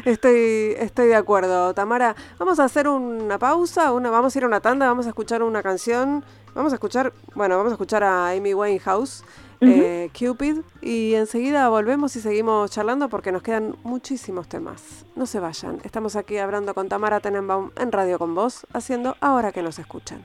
Estoy, 0.05 0.75
estoy 0.77 1.07
de 1.07 1.15
acuerdo, 1.15 1.73
Tamara. 1.73 2.15
Vamos 2.37 2.59
a 2.59 2.65
hacer 2.65 2.87
una 2.87 3.39
pausa, 3.39 3.91
una, 3.91 4.09
vamos 4.09 4.35
a 4.35 4.39
ir 4.39 4.43
a 4.43 4.47
una 4.47 4.61
tanda, 4.61 4.87
vamos 4.87 5.05
a 5.07 5.09
escuchar 5.09 5.43
una 5.43 5.63
canción. 5.63 6.23
Vamos 6.57 6.73
a 6.73 6.77
escuchar, 6.77 7.13
bueno, 7.35 7.55
vamos 7.55 7.71
a 7.71 7.75
escuchar 7.75 8.03
a 8.03 8.31
Amy 8.31 8.55
Winehouse, 8.55 9.23
eh, 9.61 10.09
Cupid, 10.17 10.61
y 10.81 11.13
enseguida 11.13 11.69
volvemos 11.69 12.15
y 12.15 12.19
seguimos 12.19 12.71
charlando 12.71 13.09
porque 13.09 13.31
nos 13.31 13.43
quedan 13.43 13.75
muchísimos 13.83 14.47
temas. 14.47 15.05
No 15.15 15.27
se 15.27 15.39
vayan, 15.39 15.77
estamos 15.83 16.15
aquí 16.15 16.37
hablando 16.37 16.73
con 16.73 16.89
Tamara 16.89 17.19
Tenenbaum 17.19 17.69
en 17.77 17.91
Radio 17.91 18.17
con 18.17 18.33
Vos, 18.33 18.65
haciendo 18.73 19.15
ahora 19.21 19.51
que 19.51 19.61
nos 19.61 19.77
escuchan. 19.77 20.23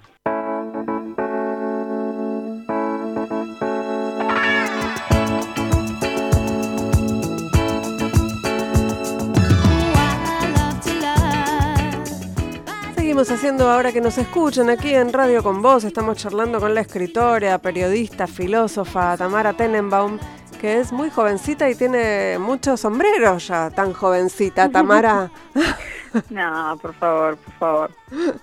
Haciendo 13.12 13.70
ahora 13.70 13.92
que 13.92 14.00
nos 14.00 14.16
escuchan 14.16 14.70
aquí 14.70 14.94
en 14.94 15.12
Radio 15.12 15.42
con 15.42 15.60
Vos. 15.60 15.84
Estamos 15.84 16.16
charlando 16.16 16.58
con 16.58 16.74
la 16.74 16.80
escritora, 16.80 17.58
periodista, 17.58 18.26
filósofa 18.26 19.16
Tamara 19.18 19.52
Tenenbaum, 19.52 20.18
que 20.58 20.80
es 20.80 20.92
muy 20.92 21.10
jovencita 21.10 21.68
y 21.68 21.74
tiene 21.74 22.38
muchos 22.38 22.80
sombreros 22.80 23.46
ya, 23.46 23.70
tan 23.70 23.92
jovencita. 23.92 24.70
Tamara, 24.70 25.30
No, 26.30 26.78
por 26.80 26.94
favor, 26.94 27.36
por 27.36 27.54
favor. 27.54 27.90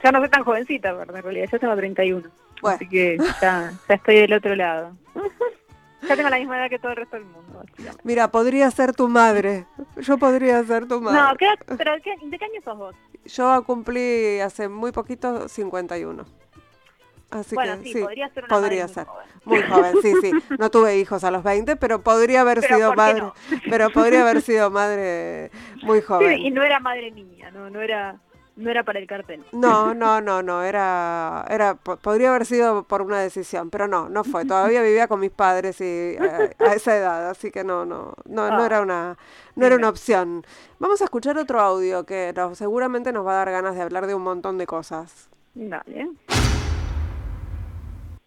Ya 0.04 0.12
no 0.12 0.20
soy 0.20 0.30
tan 0.30 0.44
jovencita, 0.44 0.94
¿verdad? 0.94 1.18
En 1.18 1.24
realidad, 1.24 1.50
ya 1.52 1.60
tengo 1.60 1.76
31. 1.76 2.30
Bueno. 2.62 2.76
Así 2.76 2.88
que 2.88 3.18
ya, 3.42 3.74
ya 3.90 3.96
estoy 3.96 4.16
del 4.18 4.34
otro 4.34 4.56
lado. 4.56 4.96
Ya 6.08 6.16
tengo 6.16 6.30
la 6.30 6.38
misma 6.38 6.58
edad 6.58 6.70
que 6.70 6.80
todo 6.80 6.92
el 6.92 6.98
resto 6.98 7.18
del 7.18 7.26
mundo, 7.26 7.64
mira, 8.04 8.30
podría 8.32 8.72
ser 8.72 8.94
tu 8.94 9.08
madre. 9.10 9.66
Yo 9.98 10.18
podría 10.18 10.64
ser 10.64 10.88
tu 10.88 11.02
madre. 11.02 11.20
No, 11.22 11.36
¿qué, 11.36 11.48
pero 11.78 11.92
¿qué, 12.04 12.16
¿de 12.26 12.38
qué 12.40 12.46
año 12.46 12.62
sos 12.64 12.78
vos? 12.78 12.96
Yo 13.26 13.64
cumplí 13.66 14.40
hace 14.40 14.70
muy 14.70 14.92
poquito 14.92 15.48
51. 15.50 16.26
Así 17.32 17.54
bueno, 17.54 17.78
que 17.84 17.94
sí, 17.94 18.00
podría 18.02 18.28
ser 18.30 18.46
una 18.46 18.56
podría 18.56 18.88
madre 18.88 18.94
ser. 18.94 19.06
muy 19.46 19.62
joven. 19.62 19.70
Muy 19.70 19.94
joven, 19.94 19.94
sí, 20.02 20.14
sí. 20.22 20.56
No 20.58 20.72
tuve 20.72 20.98
hijos 20.98 21.24
a 21.24 21.30
los 21.30 21.44
20, 21.44 21.76
pero 21.76 22.02
podría 22.02 22.42
haber 22.42 22.60
Pero 22.62 22.76
sido 22.76 22.88
¿por 22.90 22.96
qué 22.96 23.02
madre. 23.02 23.22
no? 23.22 23.34
Pero 23.70 23.90
podría 23.92 24.22
haber 24.22 24.42
sido 24.42 24.72
madre 24.72 25.52
muy 25.84 26.00
Sí, 26.00 26.06
joven. 26.08 26.40
y 26.40 26.50
no 26.50 26.64
era 26.64 26.80
madre 26.80 27.12
niña, 27.12 27.52
no, 27.52 27.70
no 27.70 27.82
era, 27.82 28.20
no 28.60 28.70
era 28.70 28.84
para 28.84 29.00
el 29.00 29.08
cartel. 29.08 29.44
No, 29.52 29.94
no, 29.96 30.22
no, 30.22 30.44
no, 30.44 30.64
era, 30.64 31.46
era, 31.50 31.76
po- 31.76 31.98
podría 31.98 32.30
haber 32.30 32.46
sido 32.46 32.84
por 32.84 33.02
una 33.02 33.20
decisión, 33.20 33.70
pero 33.70 33.88
no, 33.88 34.10
no 34.10 34.24
fue. 34.24 34.46
Todavía 34.46 34.82
vivía 34.82 35.08
con 35.08 35.20
mis 35.20 35.32
padres 35.32 35.80
y 35.82 35.84
eh, 35.86 36.56
a 36.60 36.74
esa 36.76 36.96
edad, 36.98 37.30
así 37.30 37.52
que 37.52 37.64
no, 37.64 37.86
no, 37.86 38.14
no, 38.26 38.50
no 38.50 38.62
Ah, 38.62 38.66
era 38.66 38.82
una, 38.82 39.18
no 39.56 39.66
era 39.66 39.76
una 39.76 39.90
opción. 39.90 40.46
Vamos 40.80 41.02
a 41.02 41.06
escuchar 41.06 41.38
otro 41.38 41.60
audio 41.60 42.06
que 42.06 42.34
nos- 42.36 42.58
seguramente 42.58 43.12
nos 43.12 43.26
va 43.26 43.32
a 43.34 43.46
dar 43.46 43.52
ganas 43.52 43.76
de 43.76 43.82
hablar 43.82 44.06
de 44.08 44.16
un 44.16 44.22
montón 44.24 44.58
de 44.58 44.68
cosas. 44.68 45.30
Dale. 45.56 46.10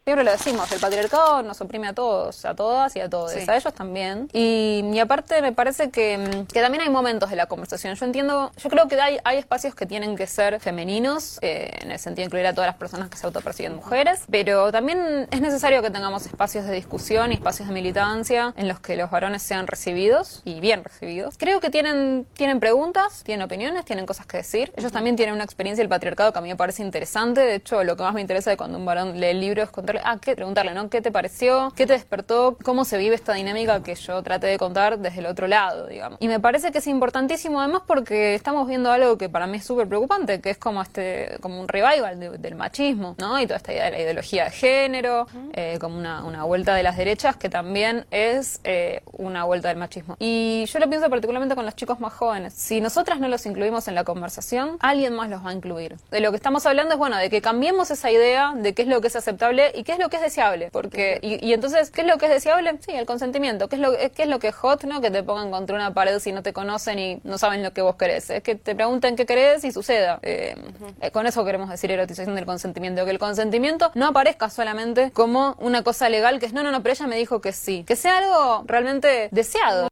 Siempre 0.05 0.25
lo 0.25 0.33
decimos, 0.33 0.73
el 0.73 0.81
patriarcado 0.81 1.45
nos 1.45 1.61
oprime 1.61 1.87
a 1.87 1.93
todos, 1.93 2.45
a 2.45 2.57
todas 2.57 2.97
y 2.97 3.01
a 3.01 3.09
todos, 3.09 3.37
a 3.37 3.57
ellos 3.57 3.73
también. 3.73 4.29
Y, 4.33 4.83
y 4.93 4.99
aparte 4.99 5.41
me 5.43 5.53
parece 5.53 5.91
que, 5.91 6.45
que, 6.53 6.61
también 6.61 6.83
hay 6.83 6.91
momentos 6.91 7.31
de 7.31 7.37
la 7.37 7.47
conversación. 7.47 7.95
Yo 7.95 8.05
entiendo, 8.05 8.51
yo 8.57 8.69
creo 8.69 8.89
que 8.89 9.01
hay, 9.01 9.19
hay 9.23 9.39
espacios 9.39 9.77
que 9.77 9.87
tienen 9.87 10.17
que 10.17 10.27
ser 10.27 10.59
femeninos, 10.59 11.39
eh, 11.41 11.71
en 11.83 11.93
el 11.93 12.01
sentido 12.01 12.25
de 12.25 12.27
incluir 12.27 12.47
a 12.49 12.53
todas 12.53 12.67
las 12.67 12.79
personas 12.79 13.11
que 13.11 13.17
se 13.17 13.27
autopersiguen 13.27 13.77
mujeres, 13.77 14.25
pero 14.29 14.73
también 14.73 15.29
es 15.31 15.41
necesario 15.41 15.83
que 15.83 15.91
tengamos 15.93 16.27
espacios 16.27 16.65
de 16.65 16.73
discusión 16.73 17.31
y 17.31 17.37
espacios 17.37 17.69
de 17.69 17.75
militancia 17.75 18.55
en 18.57 18.67
los 18.67 18.81
que 18.81 18.97
los 18.97 19.09
varones 19.09 19.43
sean 19.43 19.69
recibidos 19.69 20.43
y 20.45 20.59
bien 20.59 20.83
recibidos. 20.83 21.37
Creo 21.39 21.61
que 21.61 21.71
tienen, 21.71 22.27
tienen 22.33 22.59
preguntas, 22.59 23.23
tienen 23.23 23.45
opiniones, 23.45 23.85
tienen 23.85 24.05
cosas 24.05 24.27
que 24.27 24.39
decir. 24.39 24.73
Ellos 24.75 24.91
también 24.91 25.15
tienen 25.15 25.37
una 25.37 25.45
experiencia 25.45 25.81
del 25.81 25.89
patriarcado 25.89 26.33
que 26.33 26.41
a 26.41 26.43
mí 26.43 26.49
me 26.49 26.57
parece 26.57 26.83
interesante. 26.83 27.43
De 27.43 27.55
hecho, 27.55 27.85
lo 27.85 27.97
que 27.97 28.03
más 28.03 28.15
me 28.15 28.21
interesa 28.21 28.51
de 28.51 28.57
cuando 28.57 28.79
un 28.79 28.85
varón 28.85 29.21
lee 29.21 29.27
el 29.27 29.41
libro 29.41 29.63
es 29.63 29.71
contar 29.71 29.92
ah, 30.05 30.19
¿qué? 30.21 30.35
preguntarle, 30.35 30.75
¿no? 30.75 30.89
¿Qué 30.89 31.01
te 31.01 31.11
pareció? 31.11 31.73
¿Qué 31.77 31.87
te 31.87 31.93
despertó? 31.93 32.57
¿Cómo 32.63 32.85
se 32.85 32.99
vive 32.99 33.15
esta 33.15 33.35
dinámica 33.35 33.83
que 33.83 33.95
yo 33.95 34.23
traté 34.23 34.47
de 34.47 34.59
contar 34.59 34.99
desde 34.99 35.21
el 35.21 35.27
otro 35.27 35.47
lado, 35.47 35.87
digamos? 35.87 36.19
Y 36.21 36.29
me 36.29 36.41
parece 36.41 36.73
que 36.73 36.79
es 36.79 36.87
importantísimo 36.87 37.61
además 37.61 37.83
porque 37.87 38.35
estamos 38.35 38.69
viendo 38.69 38.91
algo 38.91 39.19
que 39.19 39.29
para 39.29 39.47
mí 39.47 39.59
es 39.59 39.65
súper 39.65 39.89
preocupante, 39.89 40.41
que 40.41 40.51
es 40.51 40.59
como 40.59 40.83
este, 40.83 41.39
como 41.41 41.61
un 41.61 41.69
revival 41.69 42.41
del 42.41 42.55
machismo, 42.55 43.15
¿no? 43.19 43.41
Y 43.41 43.47
toda 43.47 43.57
esta 43.57 43.73
idea 43.73 43.85
de 43.87 43.91
la 43.93 44.01
ideología 44.01 44.45
de 44.45 44.51
género, 44.51 45.27
eh, 45.53 45.79
como 45.81 45.99
una, 45.99 46.25
una, 46.25 46.45
vuelta 46.45 46.75
de 46.75 46.83
las 46.83 46.97
derechas 46.97 47.37
que 47.37 47.49
también 47.49 48.05
es 48.11 48.61
eh, 48.65 49.03
una 49.13 49.45
vuelta 49.45 49.69
del 49.69 49.77
machismo. 49.77 50.17
Y 50.19 50.65
yo 50.67 50.79
lo 50.79 50.89
pienso 50.89 51.09
particularmente 51.09 51.55
con 51.55 51.65
los 51.65 51.77
chicos 51.77 52.01
más 52.01 52.13
jóvenes. 52.13 52.53
Si 52.55 52.81
nosotras 52.81 53.21
no 53.21 53.29
los 53.29 53.47
incluimos 53.47 53.89
en 53.89 53.95
la 53.95 54.05
conversación, 54.05 54.77
alguien 54.81 55.15
más 55.15 55.31
los 55.31 55.45
va 55.45 55.51
a 55.51 55.53
incluir. 55.53 55.97
De 56.11 56.21
lo 56.21 56.31
que 56.31 56.37
estamos 56.37 56.67
hablando 56.67 56.95
es, 56.95 56.99
bueno, 56.99 57.17
de 57.17 57.31
que 57.31 57.41
cambiemos 57.41 57.91
esa 57.91 58.11
idea 58.11 58.53
de 58.55 58.75
qué 58.75 58.83
es 58.83 58.89
lo 58.89 59.01
que 59.01 59.09
es 59.09 59.17
aceptable 59.17 59.73
y 59.75 59.82
qué 59.85 59.93
es 59.93 59.99
lo 59.99 60.09
que 60.09 60.17
es 60.17 60.23
deseable. 60.23 60.71
Porque, 60.73 61.19
y, 61.23 61.53
entonces, 61.53 61.91
¿qué 61.91 62.03
es 62.03 62.07
lo 62.07 62.19
que 62.19 62.27
es 62.27 62.33
deseable? 62.33 62.79
Sí, 62.81 62.93
el 62.93 63.07
consentimiento. 63.07 63.69
¿Qué 63.69 63.77
es 63.77 63.83
lo, 63.83 63.93
qué 63.93 64.23
es 64.23 64.29
lo 64.29 64.39
que 64.39 64.49
es 64.49 64.55
hot, 64.55 64.85
no? 64.85 65.01
Que 65.01 65.11
te 65.11 65.23
pongan 65.23 65.51
contra 65.51 65.77
una 65.77 65.95
pared 65.95 66.19
si 66.19 66.33
no 66.33 66.43
te 66.43 66.53
conocen 66.53 66.99
y 66.99 67.21
no 67.25 67.39
saben 67.39 67.63
lo 67.63 67.73
que 67.73 67.83
vos 67.83 67.97
querés. 67.97 68.31
Es 68.31 68.43
que 68.43 68.55
te 68.55 68.75
pregunten 68.75 69.17
qué 69.17 69.27
querés 69.27 69.65
y 69.65 69.73
suceda. 69.73 70.19
Eh, 70.23 70.55
eh, 71.01 71.11
con 71.11 71.27
eso 71.27 71.45
queremos 71.45 71.69
decir 71.69 71.91
erotización 71.91 72.35
del 72.35 72.47
consentimiento. 72.47 73.05
Que 73.05 73.11
el 73.11 73.19
consentimiento 73.19 73.91
no 73.95 74.07
aparezca 74.07 74.51
solamente 74.51 75.11
como 75.13 75.57
una 75.59 75.83
cosa 75.83 76.09
legal 76.09 76.39
que 76.39 76.47
es, 76.47 76.53
no, 76.53 76.63
no, 76.63 76.71
no, 76.71 76.83
pero 76.83 76.95
ella 76.95 77.07
me 77.07 77.17
dijo 77.17 77.41
que 77.41 77.53
sí. 77.53 77.85
Que 77.87 77.97
sea 77.97 78.19
algo 78.19 78.65
realmente 78.67 79.29
deseado. 79.31 79.89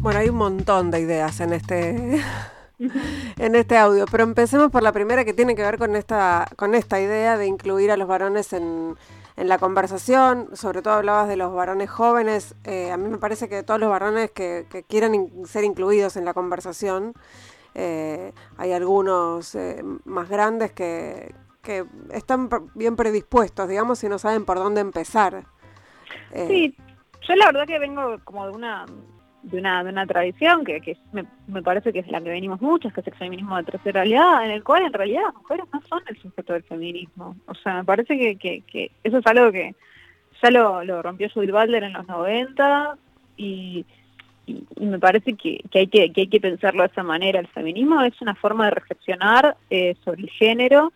Bueno, 0.00 0.20
hay 0.20 0.28
un 0.28 0.36
montón 0.36 0.90
de 0.90 1.00
ideas 1.00 1.40
en 1.40 1.52
este 1.52 2.22
en 3.38 3.54
este 3.54 3.76
audio. 3.76 4.04
Pero 4.10 4.24
empecemos 4.24 4.70
por 4.70 4.82
la 4.82 4.92
primera 4.92 5.24
que 5.24 5.32
tiene 5.32 5.54
que 5.54 5.62
ver 5.62 5.78
con 5.78 5.96
esta, 5.96 6.46
con 6.56 6.74
esta 6.74 7.00
idea 7.00 7.36
de 7.36 7.46
incluir 7.46 7.90
a 7.90 7.96
los 7.96 8.08
varones 8.08 8.52
en, 8.52 8.96
en 9.36 9.48
la 9.48 9.58
conversación. 9.58 10.48
Sobre 10.54 10.82
todo 10.82 10.94
hablabas 10.94 11.28
de 11.28 11.36
los 11.36 11.52
varones 11.52 11.90
jóvenes. 11.90 12.54
Eh, 12.64 12.90
a 12.90 12.96
mí 12.96 13.08
me 13.08 13.18
parece 13.18 13.48
que 13.48 13.62
todos 13.62 13.80
los 13.80 13.90
varones 13.90 14.30
que, 14.30 14.66
que 14.70 14.82
quieran 14.84 15.30
ser 15.46 15.64
incluidos 15.64 16.16
en 16.16 16.24
la 16.24 16.34
conversación, 16.34 17.14
eh, 17.74 18.32
hay 18.56 18.72
algunos 18.72 19.54
eh, 19.54 19.82
más 20.04 20.28
grandes 20.28 20.72
que, 20.72 21.34
que 21.62 21.84
están 22.12 22.48
bien 22.74 22.96
predispuestos, 22.96 23.68
digamos, 23.68 24.02
y 24.04 24.08
no 24.08 24.18
saben 24.18 24.44
por 24.44 24.58
dónde 24.58 24.80
empezar. 24.80 25.44
sí, 26.32 26.76
yo 27.22 27.36
la 27.36 27.46
verdad 27.46 27.66
que 27.66 27.78
vengo 27.78 28.16
como 28.24 28.46
de 28.46 28.52
una 28.52 28.86
de 29.42 29.58
una, 29.58 29.84
de 29.84 29.90
una 29.90 30.06
tradición 30.06 30.64
que, 30.64 30.80
que 30.80 30.96
me, 31.12 31.62
parece 31.62 31.92
que 31.92 32.00
es 32.00 32.08
la 32.10 32.20
que 32.20 32.30
venimos 32.30 32.60
muchos, 32.60 32.92
que 32.92 33.00
es 33.00 33.06
el 33.06 33.14
feminismo 33.14 33.56
de 33.56 33.64
tercera 33.64 34.00
realidad, 34.00 34.44
en 34.44 34.50
el 34.50 34.64
cual 34.64 34.82
en 34.82 34.92
realidad 34.92 35.22
las 35.26 35.34
mujeres 35.34 35.64
no 35.72 35.80
son 35.82 36.02
el 36.08 36.16
sujeto 36.18 36.52
del 36.52 36.64
feminismo. 36.64 37.36
O 37.46 37.54
sea, 37.54 37.74
me 37.74 37.84
parece 37.84 38.18
que, 38.18 38.36
que, 38.36 38.62
que 38.62 38.90
eso 39.04 39.18
es 39.18 39.26
algo 39.26 39.52
que 39.52 39.74
ya 40.42 40.50
lo, 40.50 40.84
lo 40.84 41.02
rompió 41.02 41.28
Judith 41.30 41.50
Butler 41.50 41.84
en 41.84 41.92
los 41.92 42.06
90 42.06 42.96
y, 43.36 43.84
me 44.80 44.98
parece 44.98 45.34
que, 45.34 45.60
que, 45.70 45.80
hay 45.80 45.86
que, 45.88 46.10
que 46.10 46.22
hay 46.22 46.26
que 46.26 46.40
pensarlo 46.40 46.82
de 46.82 46.88
esa 46.88 47.02
manera. 47.02 47.38
El 47.38 47.48
feminismo 47.48 48.00
es 48.00 48.18
una 48.22 48.34
forma 48.34 48.64
de 48.64 48.70
reflexionar 48.70 49.56
eh, 49.68 49.94
sobre 50.02 50.22
el 50.22 50.30
género 50.30 50.90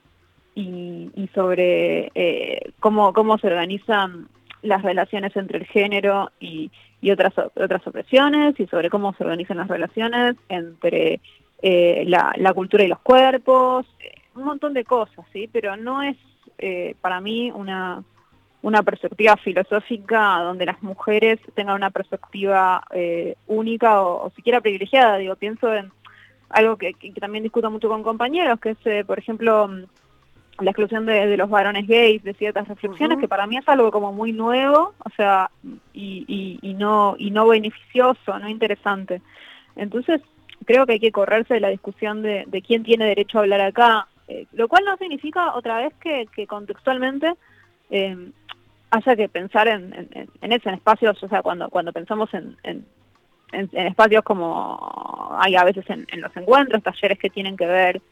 y, 0.55 1.11
y 1.14 1.28
sobre 1.35 2.11
eh, 2.14 2.72
cómo, 2.81 3.12
cómo 3.12 3.37
se 3.37 3.48
organizan 3.48 4.28
las 4.62 4.83
relaciones 4.83 5.37
entre 5.37 5.59
el 5.59 5.66
género 5.66 6.31
y, 6.40 6.70
y 7.01 7.11
otras, 7.11 7.35
otras 7.37 7.87
opresiones 7.87 8.59
y 8.59 8.66
sobre 8.66 8.88
cómo 8.88 9.12
se 9.14 9.25
organizan 9.25 9.59
las 9.59 9.68
relaciones 9.68 10.37
entre 10.48 11.20
eh, 11.61 12.05
la, 12.07 12.53
cultura 12.55 12.85
y 12.85 12.88
los 12.88 13.01
cuerpos, 13.01 13.87
eh, 14.01 14.14
un 14.35 14.44
montón 14.44 14.72
de 14.72 14.85
cosas, 14.85 15.25
¿sí? 15.33 15.48
Pero 15.53 15.77
no 15.77 16.03
es 16.03 16.16
eh, 16.59 16.94
para 17.01 17.20
mí 17.20 17.51
una, 17.51 18.03
una 18.62 18.83
perspectiva 18.83 19.37
filosófica 19.37 20.38
donde 20.42 20.66
las 20.66 20.83
mujeres 20.83 21.40
tengan 21.55 21.77
una 21.77 21.90
perspectiva 21.90 22.85
eh, 22.92 23.37
única 23.48 24.03
o, 24.03 24.31
siquiera 24.37 24.61
privilegiada. 24.61 25.18
Digo, 25.18 25.35
pienso 25.37 25.75
en 25.75 25.90
algo 26.51 26.77
que, 26.77 26.94
que, 26.94 27.12
también 27.12 27.42
discuto 27.42 27.70
mucho 27.70 27.88
con 27.88 28.03
compañeros, 28.03 28.61
que 28.61 28.77
es, 28.81 29.07
por 29.07 29.18
ejemplo, 29.18 29.68
la 30.61 30.71
exclusión 30.71 31.07
de, 31.07 31.27
de, 31.27 31.37
los 31.37 31.49
varones 31.49 31.87
gays, 31.87 32.23
de 32.23 32.35
ciertas 32.35 32.69
reflexiones, 32.69 33.17
uh 33.17 33.19
-huh. 33.19 33.23
que 33.23 33.29
para 33.29 33.47
mí 33.47 33.57
es 33.57 33.69
algo 33.69 33.91
como 33.91 34.12
muy 34.12 34.33
nuevo, 34.33 34.95
o 34.99 35.11
sea, 35.17 35.51
y, 35.93 36.25
y, 36.29 36.59
y, 36.62 36.75
no, 36.75 37.17
y 37.19 37.31
no 37.31 37.49
beneficioso, 37.49 38.38
no 38.38 38.49
interesante. 38.49 39.23
Entonces, 39.77 40.21
creo 40.67 40.87
que 40.87 40.95
hay 40.95 41.01
que 41.01 41.12
correrse 41.12 41.55
de 41.55 41.61
la 41.61 41.69
discusión 41.69 42.23
de, 42.23 42.45
de 42.47 42.62
quién 42.62 42.83
tiene 42.83 43.07
derecho 43.07 43.38
a 43.38 43.43
hablar 43.43 43.61
acá, 43.61 44.07
eh, 44.29 44.47
lo 44.53 44.69
cual 44.69 44.85
no 44.85 44.97
significa 44.97 45.55
otra 45.55 45.79
vez 45.79 45.95
que, 46.01 46.27
que 46.35 46.47
contextualmente 46.47 47.35
eh, 47.91 48.31
haya 48.91 49.17
que 49.17 49.29
pensar 49.29 49.69
en, 49.69 49.93
en, 49.95 50.29
en 50.41 50.53
eso, 50.53 50.69
en 50.69 50.75
espacios, 50.77 51.21
o 51.23 51.29
sea, 51.29 51.43
cuando, 51.43 51.69
cuando 51.71 51.93
pensamos 51.93 52.33
en, 52.35 52.57
en, 52.62 52.85
en 53.53 53.87
espacios 53.87 54.23
como 54.23 55.37
hay 55.38 55.55
a 55.57 55.65
veces 55.65 55.85
en, 55.88 56.07
los 56.21 56.37
encuentros, 56.37 56.83
talleres 56.83 57.19
que 57.19 57.31
tienen 57.31 57.57
que 57.57 57.67
ver 57.67 58.03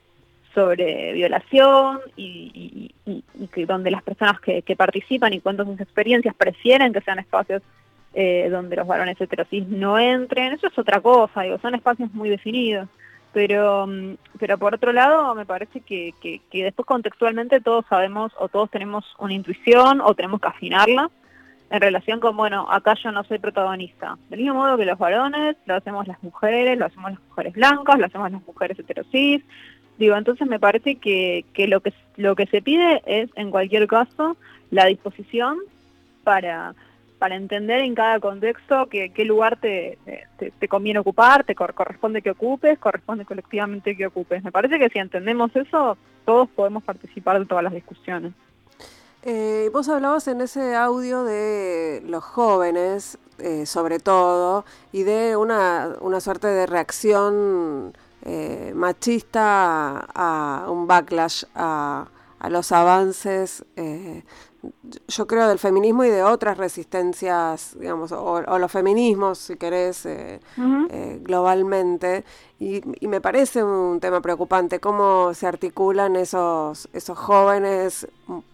sobre 0.55 1.13
violación 1.13 2.01
y, 2.17 2.93
y, 3.07 3.65
donde 3.65 3.91
las 3.91 4.03
personas 4.03 4.41
que, 4.41 4.63
que, 4.63 4.77
participan 4.77 5.33
y 5.33 5.41
cuentan 5.41 5.67
sus 5.67 5.81
experiencias 5.81 6.35
prefieren 6.35 6.93
que 6.93 7.01
sean 7.01 7.19
espacios 7.19 7.63
eh, 8.15 8.49
donde 8.51 8.77
los 8.77 8.87
varones 8.87 9.21
heterosis 9.21 9.69
no 9.69 9.99
entren, 9.99 10.53
eso 10.53 10.67
es 10.67 10.79
otra 10.79 11.01
cosa, 11.01 11.43
digo, 11.43 11.59
son 11.59 11.75
espacios 11.75 12.13
muy 12.13 12.29
definidos. 12.29 12.89
Pero, 13.33 13.87
mm, 13.87 14.15
pero 14.41 14.59
por 14.59 14.75
otro 14.75 14.93
lado, 14.93 15.35
me 15.37 15.47
parece 15.47 15.81
que, 15.81 16.13
que, 16.21 16.41
que 16.51 16.65
después 16.65 16.87
contextualmente 16.87 17.61
todos 17.61 17.85
sabemos 17.89 18.33
o 18.39 18.49
todos 18.49 18.69
tenemos 18.71 19.05
una 19.19 19.35
intuición 19.35 20.01
o 20.01 20.15
tenemos 20.15 20.41
que 20.41 20.49
afinarla 20.49 21.11
en 21.71 21.81
relación 21.81 22.19
con, 22.19 22.37
bueno, 22.37 22.67
acá 22.69 22.95
yo 22.95 23.13
no 23.13 23.23
soy 23.23 23.39
protagonista. 23.39 24.19
Del 24.29 24.41
mismo 24.41 24.55
modo 24.55 24.77
que 24.77 24.85
los 24.85 24.99
varones, 24.99 25.57
lo 25.67 25.77
hacemos 25.77 26.09
las 26.09 26.21
mujeres, 26.23 26.77
lo 26.77 26.87
hacemos 26.87 27.13
las 27.13 27.21
mujeres 27.29 27.53
blancas, 27.55 27.99
lo 27.99 28.07
hacemos 28.07 28.33
las 28.33 28.43
mujeres 28.45 28.79
heterosis, 28.79 29.45
Digo, 30.01 30.17
entonces 30.17 30.49
me 30.49 30.59
parece 30.59 30.97
que, 30.97 31.45
que, 31.53 31.69
lo 31.69 31.81
que 31.81 31.93
lo 32.17 32.35
que 32.35 32.47
se 32.47 32.63
pide 32.63 33.03
es, 33.05 33.29
en 33.37 33.51
cualquier 33.51 33.87
caso, 33.87 34.35
la 34.71 34.87
disposición 34.87 35.59
para, 36.25 36.75
para 37.19 37.37
entender 37.37 37.81
en 37.81 37.95
cada 37.95 38.19
contexto 38.19 38.87
que, 38.87 39.11
qué 39.11 39.27
lugar 39.27 39.59
te, 39.61 39.99
te, 40.39 40.69
conviene 40.69 41.01
ocupar, 41.01 41.45
te 41.45 41.55
corresponde 41.55 42.23
que 42.23 42.31
ocupes, 42.31 42.79
corresponde 42.79 43.27
colectivamente 43.27 43.95
que 43.95 44.07
ocupes. 44.07 44.43
Me 44.43 44.51
parece 44.51 44.79
que 44.79 44.89
si 44.89 44.99
entendemos 44.99 45.55
eso, 45.55 45.99
todos 46.25 46.49
podemos 46.49 46.83
participar 46.83 47.39
de 47.39 47.45
todas 47.45 47.63
las 47.63 47.75
discusiones. 47.75 48.33
Eh, 49.23 49.69
vos 49.71 49.87
hablabas 49.91 50.29
en 50.29 50.41
ese 50.41 50.77
audio 50.77 51.25
de 51.25 52.03
los 52.07 52.25
jóvenes, 52.25 53.19
eh, 53.39 53.67
sobre 53.67 53.99
todo, 53.99 54.65
y 54.93 55.03
de 55.03 55.37
una, 55.37 55.91
una 56.01 56.21
suerte 56.21 56.47
de 56.47 56.65
reacción 56.65 57.93
eh, 58.23 58.73
machista 58.75 59.99
a, 60.15 60.65
a, 60.65 60.71
un 60.71 60.87
backlash 60.87 61.45
a, 61.55 62.07
a 62.39 62.51
los 62.51 62.73
avances, 62.73 63.65
eh, 63.77 64.25
yo 65.09 65.27
creo, 65.27 65.49
del 65.49 65.59
feminismo 65.59 66.05
y 66.05 66.11
de 66.11 66.23
otras 66.23 66.59
resistencias, 66.59 67.77
digamos, 67.81 68.13
o, 68.13 68.23
o 68.23 68.59
los 68.59 68.71
feminismos, 68.71 69.39
si 69.39 69.57
querés, 69.57 70.05
eh, 70.05 70.41
uh 70.59 70.61
-huh. 70.61 71.23
globalmente. 71.23 72.25
Y, 72.59 72.83
y, 73.03 73.09
me 73.09 73.23
parece 73.23 73.65
un 73.65 74.01
tema 74.01 74.21
preocupante 74.21 74.79
cómo 74.79 75.33
se 75.33 75.47
articulan 75.47 76.15
esos, 76.17 76.91
esos 76.93 77.17
jóvenes, 77.19 78.07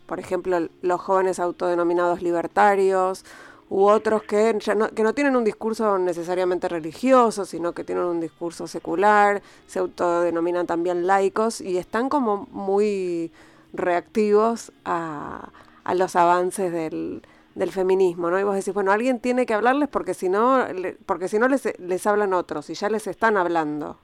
por 0.06 0.20
ejemplo, 0.20 0.68
los 0.82 1.00
jóvenes 1.00 1.40
autodenominados 1.40 2.22
libertarios, 2.22 3.24
u 3.68 3.84
otros 3.86 4.22
que, 4.22 4.56
ya 4.60 4.74
no, 4.74 4.88
que 4.88 5.02
no 5.02 5.12
tienen 5.12 5.36
un 5.36 5.44
discurso 5.44 5.98
necesariamente 5.98 6.68
religioso, 6.68 7.44
sino 7.44 7.72
que 7.72 7.84
tienen 7.84 8.04
un 8.04 8.20
discurso 8.20 8.66
secular, 8.66 9.42
se 9.66 9.80
autodenominan 9.80 10.66
también 10.66 11.06
laicos 11.06 11.60
y 11.60 11.78
están 11.78 12.08
como 12.08 12.46
muy 12.52 13.32
reactivos 13.72 14.72
a, 14.84 15.50
a 15.84 15.94
los 15.94 16.14
avances 16.16 16.72
del, 16.72 17.22
del 17.54 17.70
feminismo, 17.72 18.30
¿no? 18.30 18.38
Y 18.38 18.44
vos 18.44 18.54
decís, 18.54 18.72
bueno, 18.72 18.92
alguien 18.92 19.20
tiene 19.20 19.46
que 19.46 19.54
hablarles 19.54 19.88
porque 19.88 20.14
si 20.14 20.28
no, 20.28 20.64
porque 21.04 21.28
si 21.28 21.38
no 21.38 21.48
les, 21.48 21.78
les 21.80 22.06
hablan 22.06 22.34
otros 22.34 22.70
y 22.70 22.74
ya 22.74 22.88
les 22.88 23.06
están 23.06 23.36
hablando. 23.36 23.98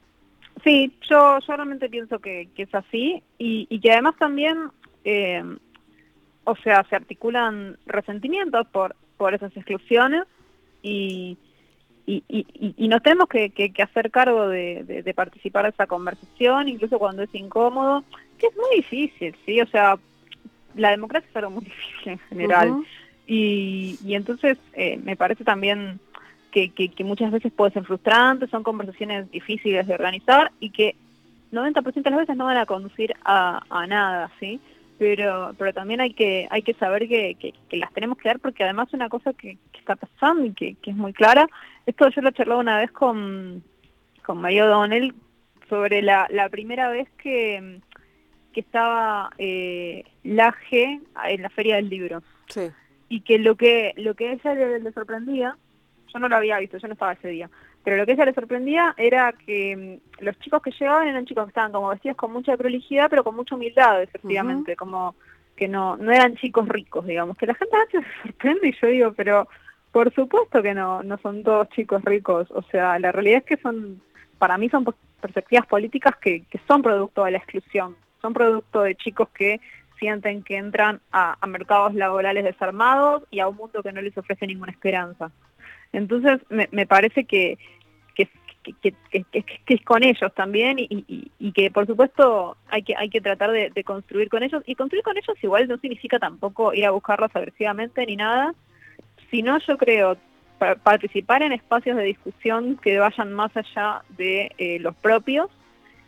Sí, 0.64 0.92
yo, 1.08 1.38
yo 1.38 1.56
realmente 1.56 1.88
pienso 1.88 2.18
que, 2.18 2.48
que 2.54 2.64
es 2.64 2.74
así 2.74 3.22
y, 3.38 3.66
y 3.70 3.80
que 3.80 3.92
además 3.92 4.16
también 4.18 4.70
eh, 5.04 5.42
o 6.44 6.56
sea, 6.56 6.84
se 6.88 6.96
articulan 6.96 7.78
resentimientos 7.86 8.66
por, 8.68 8.96
por 9.22 9.34
esas 9.34 9.56
exclusiones 9.56 10.24
y, 10.82 11.38
y, 12.06 12.24
y, 12.28 12.74
y 12.76 12.88
nos 12.88 13.00
tenemos 13.04 13.28
que, 13.28 13.50
que, 13.50 13.80
hacer 13.80 14.10
cargo 14.10 14.48
de, 14.48 14.82
de, 14.82 15.14
participar 15.14 15.62
de 15.62 15.70
esa 15.70 15.86
conversación, 15.86 16.66
incluso 16.66 16.98
cuando 16.98 17.22
es 17.22 17.32
incómodo, 17.32 18.02
que 18.36 18.48
es 18.48 18.56
muy 18.56 18.78
difícil, 18.78 19.36
¿sí? 19.46 19.60
O 19.60 19.66
sea, 19.68 19.96
la 20.74 20.90
democracia 20.90 21.28
es 21.30 21.36
algo 21.36 21.52
muy 21.52 21.64
difícil 21.66 22.12
en 22.14 22.18
general. 22.18 22.84
y, 23.28 23.96
y 24.04 24.16
entonces 24.16 24.58
eh, 24.72 24.98
me 25.04 25.14
parece 25.14 25.44
también 25.44 26.00
que, 26.50 26.70
que, 26.70 26.88
que, 26.88 27.04
muchas 27.04 27.30
veces 27.30 27.52
puede 27.52 27.70
ser 27.70 27.84
frustrante, 27.84 28.48
son 28.48 28.64
conversaciones 28.64 29.30
difíciles 29.30 29.86
de 29.86 29.94
organizar 29.94 30.50
y 30.58 30.70
que 30.70 30.96
90% 31.52 32.02
de 32.02 32.10
las 32.10 32.18
veces 32.18 32.36
no 32.36 32.46
van 32.46 32.56
a 32.56 32.66
conducir 32.66 33.14
a, 33.24 33.62
a 33.70 33.86
nada, 33.86 34.32
¿sí? 34.40 34.60
Pero 34.98 35.54
pero 35.58 35.72
también 35.72 36.00
hay 36.00 36.14
que 36.14 36.46
hay 36.50 36.62
que 36.62 36.74
saber 36.74 37.08
que, 37.08 37.36
que, 37.36 37.76
las 37.76 37.92
tenemos 37.92 38.18
que 38.18 38.28
dar 38.28 38.40
porque 38.40 38.64
además 38.64 38.92
una 38.92 39.08
cosa 39.08 39.32
que, 39.32 39.58
está 39.78 39.96
pasando 39.96 40.44
y 40.44 40.52
que, 40.52 40.76
es 40.84 40.96
muy 40.96 41.12
clara 41.12 41.48
esto 41.86 42.08
yo 42.10 42.22
lo 42.22 42.28
he 42.28 42.32
charlado 42.32 42.60
una 42.60 42.78
vez 42.78 42.92
con 42.92 43.62
con 44.24 44.40
Mario 44.40 44.68
Donnell 44.68 45.14
sobre 45.68 46.02
la, 46.02 46.28
la 46.30 46.48
primera 46.48 46.88
vez 46.88 47.08
que, 47.20 47.80
que 48.52 48.60
estaba 48.60 49.30
eh, 49.38 50.04
Laje 50.22 51.00
en 51.24 51.42
la 51.42 51.50
feria 51.50 51.76
del 51.76 51.88
libro 51.88 52.22
sí. 52.48 52.70
y 53.08 53.22
que 53.22 53.38
lo 53.38 53.56
que 53.56 53.94
lo 53.96 54.14
que 54.14 54.28
a 54.28 54.32
ella 54.34 54.78
le 54.78 54.92
sorprendía 54.92 55.56
yo 56.12 56.18
no 56.20 56.28
lo 56.28 56.36
había 56.36 56.58
visto 56.58 56.78
yo 56.78 56.86
no 56.86 56.92
estaba 56.92 57.14
ese 57.14 57.28
día 57.28 57.50
pero 57.84 57.96
lo 57.96 58.06
que 58.06 58.12
a 58.12 58.14
ella 58.14 58.26
le 58.26 58.34
sorprendía 58.34 58.94
era 58.96 59.32
que 59.32 60.00
mm, 60.20 60.24
los 60.24 60.38
chicos 60.38 60.62
que 60.62 60.70
llegaban 60.70 61.08
eran 61.08 61.26
chicos 61.26 61.44
que 61.44 61.50
estaban 61.50 61.72
como 61.72 61.88
vestidos 61.88 62.16
con 62.16 62.32
mucha 62.32 62.56
prolijidad, 62.56 63.08
pero 63.10 63.24
con 63.24 63.34
mucha 63.34 63.54
humildad, 63.54 64.02
efectivamente, 64.02 64.76
como 64.76 65.14
que 65.56 65.68
no 65.68 65.96
no 65.96 66.12
eran 66.12 66.36
chicos 66.36 66.68
ricos, 66.68 67.06
digamos. 67.06 67.36
Que 67.36 67.46
la 67.46 67.54
gente 67.54 67.76
a 67.76 67.84
veces 67.84 68.04
se 68.04 68.28
sorprende 68.28 68.68
y 68.68 68.76
yo 68.80 68.86
digo, 68.88 69.12
pero 69.14 69.48
por 69.92 70.12
supuesto 70.14 70.62
que 70.62 70.74
no, 70.74 71.02
no 71.02 71.18
son 71.18 71.42
todos 71.42 71.68
chicos 71.70 72.02
ricos. 72.04 72.50
O 72.50 72.62
sea, 72.62 72.98
la 72.98 73.12
realidad 73.12 73.38
es 73.38 73.44
que 73.44 73.62
son, 73.62 74.00
para 74.38 74.56
mí 74.58 74.68
son 74.70 74.86
perspectivas 75.20 75.66
políticas 75.66 76.16
que, 76.16 76.44
que 76.44 76.60
son 76.66 76.82
producto 76.82 77.24
de 77.24 77.32
la 77.32 77.38
exclusión, 77.38 77.96
son 78.20 78.32
producto 78.32 78.82
de 78.82 78.94
chicos 78.96 79.28
que 79.34 79.60
sienten 79.98 80.42
que 80.42 80.56
entran 80.56 81.00
a, 81.12 81.36
a 81.40 81.46
mercados 81.46 81.94
laborales 81.94 82.42
desarmados 82.42 83.22
y 83.30 83.38
a 83.38 83.46
un 83.46 83.56
mundo 83.56 83.82
que 83.82 83.92
no 83.92 84.00
les 84.00 84.16
ofrece 84.18 84.46
ninguna 84.46 84.72
esperanza. 84.72 85.30
Entonces, 85.92 86.40
me, 86.48 86.68
me 86.72 86.86
parece 86.86 87.24
que, 87.24 87.58
es 88.16 89.80
con 89.84 90.04
ellos 90.04 90.32
también 90.34 90.76
y, 90.78 91.52
que, 91.52 91.70
por 91.70 91.86
supuesto, 91.86 92.56
hay 92.68 92.82
que, 92.82 92.94
hay 92.96 93.10
que 93.10 93.20
tratar 93.20 93.50
de, 93.50 93.70
de, 93.70 93.84
construir 93.84 94.28
con 94.28 94.42
ellos. 94.42 94.62
Y 94.66 94.74
construir 94.76 95.02
con 95.02 95.16
ellos 95.16 95.36
igual 95.42 95.66
no 95.68 95.78
significa 95.78 96.18
tampoco 96.18 96.72
ir 96.72 96.86
a 96.86 96.90
buscarlos 96.92 97.34
agresivamente 97.34 98.06
ni 98.06 98.16
nada, 98.16 98.54
sino 99.30 99.58
yo 99.58 99.76
creo 99.76 100.16
participar 100.82 101.42
en 101.42 101.52
espacios 101.52 101.96
de 101.96 102.04
discusión 102.04 102.76
que 102.76 102.98
vayan 102.98 103.32
más 103.32 103.50
allá 103.56 104.02
de 104.10 104.52
eh, 104.58 104.78
los 104.78 104.94
propios 104.94 105.50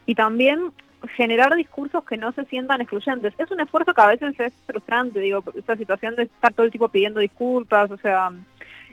y 0.07 0.15
también 0.15 0.73
generar 1.17 1.55
discursos 1.55 2.05
que 2.05 2.17
no 2.17 2.33
se 2.33 2.45
sientan 2.47 2.81
excluyentes. 2.81 3.35
Es 3.37 3.51
un 3.51 3.61
esfuerzo 3.61 3.93
que 3.93 4.01
a 4.01 4.07
veces 4.07 4.39
es 4.39 4.53
frustrante, 4.67 5.21
digo, 5.21 5.43
esta 5.55 5.77
situación 5.77 6.17
de 6.17 6.25
estar 6.25 6.53
todo 6.55 6.65
el 6.65 6.73
tiempo 6.73 6.89
pidiendo 6.89 7.21
disculpas, 7.21 7.91
o 7.91 7.99
sea, 7.99 8.31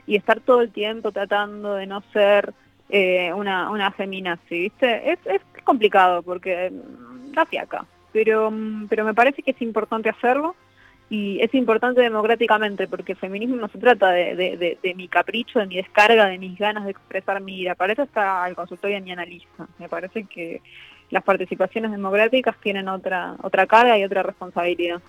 y 0.06 0.16
estar 0.16 0.40
todo 0.40 0.60
el 0.60 0.70
tiempo 0.70 1.12
tratando 1.12 1.74
de 1.74 1.86
no 1.86 2.02
ser 2.12 2.52
eh, 2.88 3.32
una, 3.32 3.70
una 3.70 3.90
feminazi, 3.90 4.58
¿viste? 4.58 5.12
Es, 5.12 5.18
es 5.24 5.40
complicado 5.64 6.22
porque 6.22 6.70
mm, 6.70 7.32
da 7.32 7.46
fiaca, 7.46 7.86
pero, 8.12 8.50
mm, 8.50 8.88
pero 8.88 9.04
me 9.04 9.14
parece 9.14 9.42
que 9.42 9.52
es 9.52 9.62
importante 9.62 10.10
hacerlo 10.10 10.54
y 11.08 11.40
es 11.40 11.52
importante 11.54 12.00
democráticamente 12.00 12.88
porque 12.88 13.12
el 13.12 13.18
feminismo 13.18 13.56
no 13.56 13.68
se 13.68 13.78
trata 13.78 14.10
de, 14.12 14.34
de, 14.34 14.78
de, 14.82 14.94
mi 14.94 15.08
capricho, 15.08 15.58
de 15.58 15.66
mi 15.66 15.76
descarga, 15.76 16.26
de 16.26 16.38
mis 16.38 16.58
ganas 16.58 16.84
de 16.84 16.92
expresar 16.92 17.40
mi 17.42 17.60
ira. 17.60 17.74
Para 17.74 17.92
eso 17.92 18.02
está 18.02 18.48
el 18.48 18.54
consultorio 18.54 18.96
y 18.96 19.02
mi 19.02 19.12
analista. 19.12 19.68
Me 19.78 19.90
parece 19.90 20.24
que 20.24 20.62
las 21.12 21.22
participaciones 21.22 21.90
democráticas 21.90 22.56
tienen 22.60 22.88
otra 22.88 23.36
otra 23.42 23.66
carga 23.66 23.98
y 23.98 24.04
otra 24.04 24.22
responsabilidad. 24.22 25.00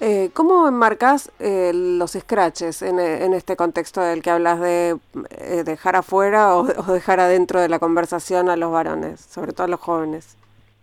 Eh, 0.00 0.30
¿Cómo 0.32 0.66
enmarcas 0.66 1.30
eh, 1.38 1.72
los 1.74 2.12
scratches 2.12 2.80
en, 2.80 2.98
en, 2.98 3.34
este 3.34 3.54
contexto 3.56 4.00
del 4.00 4.22
que 4.22 4.30
hablas 4.30 4.58
de 4.58 4.96
eh, 5.38 5.62
dejar 5.62 5.96
afuera 5.96 6.56
o, 6.56 6.60
o, 6.60 6.92
dejar 6.92 7.20
adentro 7.20 7.60
de 7.60 7.68
la 7.68 7.78
conversación 7.78 8.48
a 8.48 8.56
los 8.56 8.72
varones, 8.72 9.20
sobre 9.20 9.52
todo 9.52 9.64
a 9.64 9.68
los 9.68 9.80
jóvenes? 9.80 10.38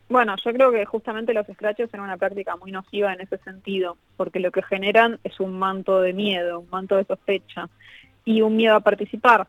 Bueno, 0.10 0.36
yo 0.46 0.54
creo 0.54 0.72
que 0.72 0.86
justamente 0.86 1.34
los 1.34 1.48
scratches 1.48 1.90
son 1.90 2.02
una 2.02 2.18
práctica 2.18 2.56
muy 2.56 2.72
nociva 2.72 3.12
en 3.12 3.22
ese 3.22 3.40
sentido, 3.40 3.98
porque 4.16 4.40
lo 4.40 4.52
que 4.52 4.62
generan 4.62 5.20
es 5.24 5.40
un 5.40 5.58
manto 5.58 6.02
de 6.02 6.13
miedo, 6.13 6.60
un 6.60 6.70
manto 6.70 6.98
de 6.98 7.04
sospecha 7.04 7.68
y 8.24 8.42
un 8.42 8.56
miedo 8.56 8.76
a 8.76 8.82
participar. 8.82 9.48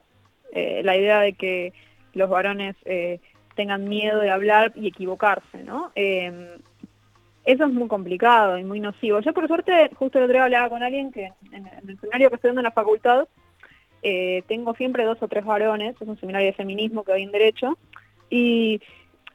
Eh, 0.53 0.81
la 0.83 0.97
idea 0.97 1.21
de 1.21 1.35
que 1.35 1.75
los 2.14 2.31
varones 2.31 2.75
eh, 2.87 3.21
tengan 3.59 3.88
miedo 3.88 4.21
de 4.21 4.31
hablar 4.31 4.73
y 4.77 4.87
equivocarse, 4.87 5.64
¿no? 5.64 5.90
Eh, 5.97 6.57
eso 7.44 7.64
es 7.64 7.73
muy 7.73 7.88
complicado 7.88 8.57
y 8.57 8.62
muy 8.62 8.79
nocivo. 8.79 9.18
Yo 9.18 9.35
por 9.35 9.49
suerte, 9.49 9.90
justo 9.97 10.18
el 10.18 10.25
otro 10.25 10.35
día 10.35 10.44
hablaba 10.44 10.68
con 10.68 10.85
alguien 10.85 11.11
que 11.11 11.33
en, 11.51 11.66
el 11.66 11.99
seminario 11.99 12.29
que 12.29 12.37
estoy 12.37 12.51
dando 12.51 12.61
en 12.61 12.66
la 12.66 12.71
facultad, 12.71 13.27
eh, 14.03 14.44
tengo 14.47 14.75
siempre 14.75 15.03
dos 15.03 15.18
o 15.23 15.27
tres 15.27 15.44
varones, 15.44 15.97
es 16.01 16.07
un 16.07 16.21
seminario 16.21 16.47
de 16.47 16.53
feminismo 16.53 17.03
que 17.03 17.11
doy 17.11 17.25
en 17.25 17.33
Derecho, 17.33 17.77
y, 18.31 18.81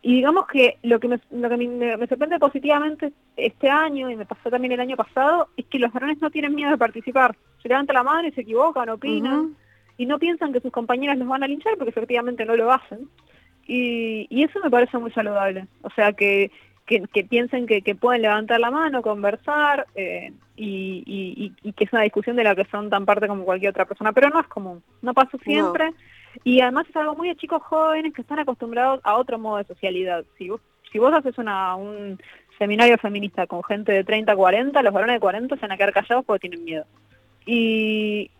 y 0.02 0.16
digamos 0.16 0.48
que 0.48 0.78
lo 0.84 1.02
que, 1.02 1.10
me, 1.10 1.20
lo 1.32 1.50
que 1.50 1.58
me, 1.58 1.98
me, 1.98 2.08
sorprende 2.08 2.40
positivamente 2.40 3.12
este 3.36 3.70
año, 3.70 4.10
y 4.10 4.16
me 4.16 4.26
pasó 4.26 4.50
también 4.50 4.72
el 4.72 4.80
año 4.80 4.96
pasado, 4.96 5.50
es 5.58 5.66
que 5.66 5.80
los 5.80 5.92
varones 5.92 6.22
no 6.22 6.32
tienen 6.32 6.56
miedo 6.56 6.72
de 6.72 6.78
participar. 6.78 7.36
Se 7.62 7.68
levantan 7.68 7.96
la 7.96 8.04
mano 8.04 8.26
y 8.30 8.32
se 8.32 8.42
equivocan, 8.42 8.88
opinan, 8.88 9.40
uh 9.40 9.50
-huh. 9.50 9.56
y 9.98 10.06
no 10.06 10.18
piensan 10.18 10.54
que 10.54 10.62
sus 10.62 10.72
compañeras 10.72 11.18
los 11.18 11.28
van 11.28 11.44
a 11.44 11.48
linchar 11.48 11.74
porque 11.78 11.90
efectivamente 11.90 12.46
no 12.46 12.56
lo 12.56 12.72
hacen. 12.72 13.10
Y, 13.68 14.28
y 14.30 14.44
eso 14.44 14.60
me 14.64 14.70
parece 14.70 14.98
muy 14.98 15.12
saludable. 15.12 15.68
O 15.82 15.90
sea, 15.92 16.14
que, 16.14 16.52
que, 16.86 17.02
que 17.14 17.24
piensen 17.24 17.66
que, 17.66 17.82
que, 17.82 17.96
pueden 17.96 18.22
levantar 18.22 18.60
la 18.60 18.72
mano, 18.72 19.02
conversar, 19.02 19.88
eh, 19.96 20.34
y, 20.56 21.04
y, 21.06 21.54
y, 21.64 21.74
que 21.74 21.86
es 21.86 21.94
una 21.94 22.04
discusión 22.04 22.36
de 22.36 22.44
la 22.44 22.56
que 22.56 22.66
son 22.66 22.90
tan 22.90 23.06
parte 23.06 23.28
como 23.28 23.46
cualquier 23.46 23.72
otra 23.72 23.86
persona. 23.86 24.12
Pero 24.12 24.30
no 24.30 24.40
es 24.40 24.48
común, 24.48 24.84
no 25.02 25.14
pasa 25.14 25.38
siempre. 25.44 25.92
No. 25.92 25.98
Y 26.44 26.62
además 26.62 26.88
es 26.90 26.96
algo 26.96 27.16
muy 27.16 27.30
de 27.30 27.36
chicos 27.36 27.62
jóvenes 27.64 28.14
que 28.14 28.22
están 28.22 28.40
acostumbrados 28.40 29.00
a 29.04 29.16
otro 29.16 29.38
modo 29.38 29.58
de 29.58 29.66
socialidad. 29.66 30.26
Si 30.38 30.50
vos, 30.50 30.62
si 30.92 31.00
vos 31.00 31.14
haces 31.14 31.38
una, 31.38 31.76
un 31.76 32.20
seminario 32.58 32.98
feminista 32.98 33.48
con 33.48 33.64
gente 33.64 33.92
de 33.92 34.04
30, 34.04 34.36
40, 34.36 34.82
los 34.82 34.94
varones 34.94 35.16
de 35.16 35.20
40 35.20 35.56
se 35.56 35.62
van 35.62 35.72
a 35.72 35.78
quedar 35.78 35.94
callados 35.94 36.26
porque 36.26 36.48
tienen 36.48 36.66
miedo. 36.66 36.86
Y 37.46 38.32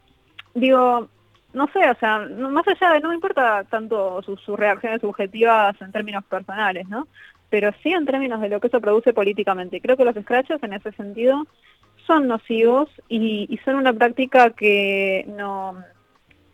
digo, 0.54 1.10
no 1.54 1.68
sé, 1.68 1.88
o 1.90 1.96
sea, 1.96 2.20
más 2.20 2.68
allá 2.68 2.94
de, 2.94 3.00
no 3.00 3.10
me 3.10 3.16
importa 3.16 3.64
tanto 3.66 4.22
sus, 4.24 4.46
reacciones 4.58 5.02
subjetivas 5.02 5.80
en 5.82 5.92
términos 5.92 6.24
personales, 6.26 6.88
¿no? 6.90 7.08
Pero 7.50 7.72
sí 7.84 7.92
en 7.94 8.06
términos 8.06 8.42
de 8.42 8.50
lo 8.50 8.60
que 8.60 8.68
eso 8.68 8.82
produce 8.82 9.14
políticamente. 9.14 9.80
Creo 9.80 9.96
que 9.96 10.06
los 10.06 10.16
scratches 10.16 10.62
en 10.64 10.74
ese 10.74 10.92
sentido 10.94 11.46
son 12.08 12.28
nocivos 12.28 12.90
y, 13.08 13.60
son 13.64 13.76
una 13.76 13.94
práctica 13.94 14.50
que 14.50 15.26
no, 15.28 15.78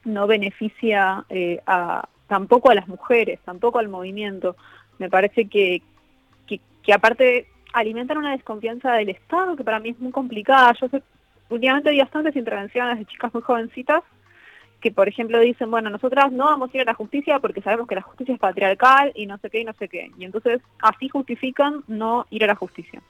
no 0.03 0.27
beneficia 0.27 1.23
eh, 1.29 1.62
a, 1.65 2.07
tampoco 2.27 2.69
a 2.69 2.75
las 2.75 2.89
mujeres, 2.89 3.39
tampoco 3.45 3.79
al 3.79 3.88
movimiento. 3.88 4.57
Me 4.97 5.09
parece 5.09 5.47
que, 5.47 5.81
que, 6.45 6.59
que 6.83 6.93
aparte 6.93 7.47
alimentan 7.71 8.17
una 8.17 8.31
desconfianza 8.31 8.93
del 8.93 9.09
Estado 9.09 9.55
que 9.55 9.63
para 9.63 9.79
mí 9.79 9.89
es 9.89 9.99
muy 9.99 10.12
complicada. 10.12 10.73
Yo 10.73 10.89
sé, 10.89 11.01
últimamente 11.49 11.91
vi 11.91 11.99
bastantes 11.99 12.35
intervenciones 12.35 12.99
de 12.99 13.05
chicas 13.05 13.33
muy 13.33 13.43
jovencitas 13.43 14.03
que 14.81 14.91
por 14.91 15.07
ejemplo 15.07 15.39
dicen, 15.39 15.69
bueno, 15.69 15.89
nosotras 15.89 16.31
no 16.31 16.45
vamos 16.45 16.69
a 16.73 16.77
ir 16.77 16.81
a 16.81 16.91
la 16.91 16.93
justicia 16.93 17.39
porque 17.39 17.61
sabemos 17.61 17.87
que 17.87 17.95
la 17.95 18.01
justicia 18.01 18.33
es 18.33 18.39
patriarcal 18.39 19.11
y 19.15 19.25
no 19.25 19.37
sé 19.37 19.49
qué 19.49 19.61
y 19.61 19.65
no 19.65 19.73
sé 19.73 19.87
qué. 19.87 20.11
Y 20.17 20.25
entonces 20.25 20.61
así 20.81 21.09
justifican 21.09 21.83
no 21.87 22.25
ir 22.29 22.43
a 22.43 22.47
la 22.47 22.55
justicia. 22.55 23.01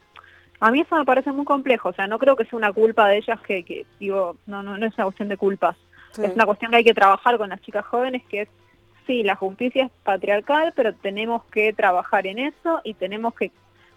A 0.60 0.72
mí 0.72 0.82
eso 0.82 0.96
me 0.96 1.06
parece 1.06 1.32
muy 1.32 1.46
complejo, 1.46 1.90
o 1.90 1.94
sea, 1.94 2.08
no 2.08 2.20
creo 2.20 2.36
que 2.36 2.46
sea 2.46 2.58
una 2.58 2.74
culpa 2.74 3.08
de 3.08 3.18
ellas 3.18 3.40
que, 3.42 3.64
que 3.64 3.86
digo, 4.00 4.36
no, 4.46 4.62
no, 4.62 4.78
no 4.78 4.86
es 4.86 4.94
una 4.96 5.06
cuestión 5.06 5.30
de 5.30 5.38
culpas. 5.38 5.78
Sí. 6.12 6.24
Es 6.26 6.34
una 6.36 6.46
cuestión 6.46 6.72
que 6.72 6.78
hay 6.78 6.84
que 6.84 6.94
trabajar 6.94 7.38
con 7.38 7.50
las 7.50 7.62
chicas 7.62 7.86
jóvenes, 7.86 8.24
que 8.28 8.42
es, 8.42 8.50
sí, 9.08 9.24
la 9.24 9.36
justicia 9.36 9.86
es 9.86 9.92
patriarcal, 10.04 10.74
pero 10.76 10.94
tenemos 10.96 11.46
que 11.46 11.72
trabajar 11.72 12.28
en 12.28 12.40
eso 12.40 12.82
y 12.84 12.94
tenemos 12.96 13.34
que 13.36 13.52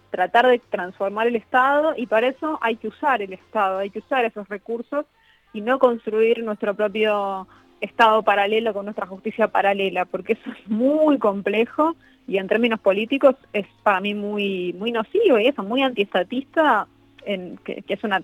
tratar 0.09 0.47
de 0.47 0.59
transformar 0.59 1.27
el 1.27 1.35
Estado 1.35 1.95
y 1.97 2.05
para 2.05 2.27
eso 2.27 2.59
hay 2.61 2.75
que 2.75 2.87
usar 2.87 3.21
el 3.23 3.33
Estado, 3.33 3.79
hay 3.79 3.89
que 3.89 3.99
usar 3.99 4.23
esos 4.23 4.47
recursos 4.47 5.05
y 5.53 5.61
no 5.61 5.79
construir 5.79 6.43
nuestro 6.43 6.75
propio 6.75 7.47
Estado 7.83 8.23
paralelo 8.23 8.73
con 8.73 8.85
nuestra 8.85 9.05
justicia 9.07 9.47
paralela, 9.47 10.05
porque 10.05 10.33
eso 10.33 10.51
es 10.51 10.69
muy 10.69 11.17
complejo 11.17 11.95
y 12.27 12.37
en 12.37 12.47
términos 12.47 12.79
políticos 12.79 13.35
es 13.51 13.67
para 13.83 13.99
mí 13.99 14.13
muy 14.13 14.73
muy 14.73 14.91
nocivo 14.91 15.39
y 15.39 15.47
eso, 15.47 15.63
muy 15.63 15.81
antiestatista, 15.81 16.87
en, 17.25 17.57
que, 17.57 17.81
que 17.81 17.93
es 17.93 18.03
una, 18.03 18.21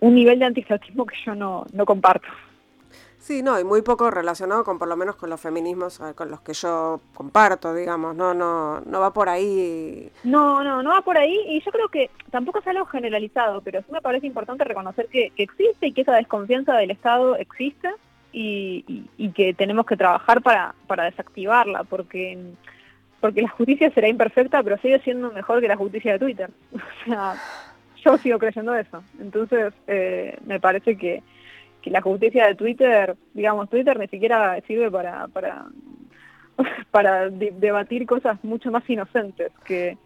un 0.00 0.14
nivel 0.14 0.38
de 0.38 0.46
antiestatismo 0.46 1.06
que 1.06 1.16
yo 1.24 1.34
no, 1.34 1.64
no 1.72 1.84
comparto. 1.86 2.28
Sí, 3.20 3.42
no, 3.42 3.60
y 3.60 3.64
muy 3.64 3.82
poco 3.82 4.10
relacionado 4.10 4.64
con 4.64 4.78
por 4.78 4.88
lo 4.88 4.96
menos 4.96 5.14
con 5.16 5.28
los 5.28 5.38
feminismos 5.38 6.00
eh, 6.00 6.14
con 6.14 6.30
los 6.30 6.40
que 6.40 6.54
yo 6.54 7.02
comparto, 7.12 7.74
digamos, 7.74 8.16
no, 8.16 8.32
no, 8.32 8.80
no 8.80 9.00
va 9.00 9.12
por 9.12 9.28
ahí. 9.28 10.10
No, 10.24 10.64
no, 10.64 10.82
no 10.82 10.90
va 10.90 11.02
por 11.02 11.18
ahí 11.18 11.38
y 11.46 11.62
yo 11.62 11.70
creo 11.70 11.88
que 11.88 12.10
tampoco 12.30 12.60
es 12.60 12.66
algo 12.66 12.86
generalizado, 12.86 13.60
pero 13.60 13.80
sí 13.82 13.92
me 13.92 14.00
parece 14.00 14.26
importante 14.26 14.64
reconocer 14.64 15.06
que, 15.08 15.32
existe 15.36 15.88
y 15.88 15.92
que 15.92 16.00
esa 16.00 16.14
desconfianza 16.14 16.74
del 16.76 16.92
Estado 16.92 17.36
existe 17.36 17.90
y, 18.32 19.32
que 19.34 19.54
tenemos 19.54 19.86
que 19.86 19.96
trabajar 19.96 20.42
para, 20.42 20.74
para 20.86 21.04
desactivarla, 21.04 21.84
porque 21.84 22.38
porque 23.20 23.42
la 23.42 23.48
justicia 23.50 23.90
será 23.90 24.08
imperfecta, 24.08 24.62
pero 24.62 24.78
sigue 24.78 24.98
siendo 25.00 25.30
mejor 25.30 25.60
que 25.60 25.68
la 25.68 25.76
justicia 25.76 26.12
de 26.12 26.18
Twitter. 26.18 26.50
O 26.72 27.04
sea, 27.04 27.34
yo 28.02 28.16
sigo 28.16 28.38
creyendo 28.38 28.74
eso. 28.74 29.02
Entonces, 29.20 29.74
eh, 29.86 30.38
me 30.46 30.58
parece 30.58 30.96
que 30.96 31.22
que 31.80 31.90
la 31.90 32.00
justicia 32.00 32.46
de 32.46 32.54
Twitter, 32.54 33.16
digamos, 33.34 33.68
Twitter 33.68 33.98
ni 33.98 34.08
siquiera 34.08 34.60
sirve 34.66 34.90
para, 34.90 35.28
para, 35.28 35.66
para 36.90 37.30
debatir 37.30 38.06
cosas 38.06 38.42
mucho 38.44 38.70
más 38.70 38.88
inocentes 38.88 39.52
que, 39.64 39.96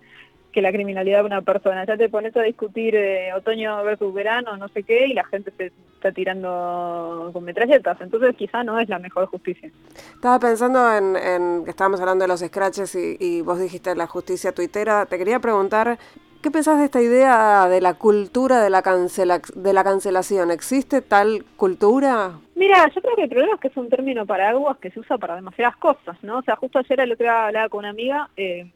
que 0.54 0.62
la 0.62 0.72
criminalidad 0.72 1.18
de 1.18 1.26
una 1.26 1.42
persona. 1.42 1.84
Ya 1.84 1.96
te 1.96 2.08
pones 2.08 2.36
a 2.36 2.42
discutir 2.42 2.94
eh, 2.94 3.32
otoño 3.34 3.82
versus 3.82 4.14
verano, 4.14 4.56
no 4.56 4.68
sé 4.68 4.84
qué, 4.84 5.08
y 5.08 5.12
la 5.12 5.24
gente 5.24 5.52
se 5.56 5.72
está 5.94 6.12
tirando 6.12 7.30
con 7.32 7.42
metralletas. 7.44 8.00
Entonces 8.00 8.36
quizá 8.36 8.62
no 8.62 8.78
es 8.78 8.88
la 8.88 9.00
mejor 9.00 9.26
justicia. 9.26 9.70
Estaba 10.14 10.38
pensando 10.38 10.78
en, 10.94 11.64
que 11.64 11.70
estábamos 11.70 12.00
hablando 12.00 12.22
de 12.22 12.28
los 12.28 12.40
scratches 12.40 12.94
y, 12.94 13.16
y 13.18 13.40
vos 13.42 13.58
dijiste 13.58 13.94
la 13.96 14.06
justicia 14.06 14.52
tuitera. 14.52 15.06
Te 15.06 15.18
quería 15.18 15.40
preguntar 15.40 15.98
¿Qué 16.44 16.50
pensás 16.50 16.78
de 16.78 16.84
esta 16.84 17.00
idea 17.00 17.68
de 17.68 17.80
la 17.80 17.94
cultura 17.94 18.60
de 18.60 18.68
la, 18.68 18.82
cancela 18.82 19.40
de 19.56 19.72
la 19.72 19.82
cancelación? 19.82 20.50
¿Existe 20.50 21.00
tal 21.00 21.42
cultura? 21.56 22.32
Mira, 22.54 22.86
yo 22.94 23.00
creo 23.00 23.16
que 23.16 23.22
el 23.22 23.28
problema 23.30 23.54
es 23.54 23.60
que 23.62 23.68
es 23.68 23.76
un 23.78 23.88
término 23.88 24.26
paraguas 24.26 24.76
que 24.76 24.90
se 24.90 25.00
usa 25.00 25.16
para 25.16 25.36
demasiadas 25.36 25.74
cosas, 25.76 26.22
¿no? 26.22 26.40
O 26.40 26.42
sea, 26.42 26.56
justo 26.56 26.78
ayer 26.78 27.00
el 27.00 27.12
otro 27.12 27.24
día 27.24 27.46
hablaba 27.46 27.70
con 27.70 27.78
una 27.78 27.88
amiga 27.88 28.28
eh, 28.36 28.70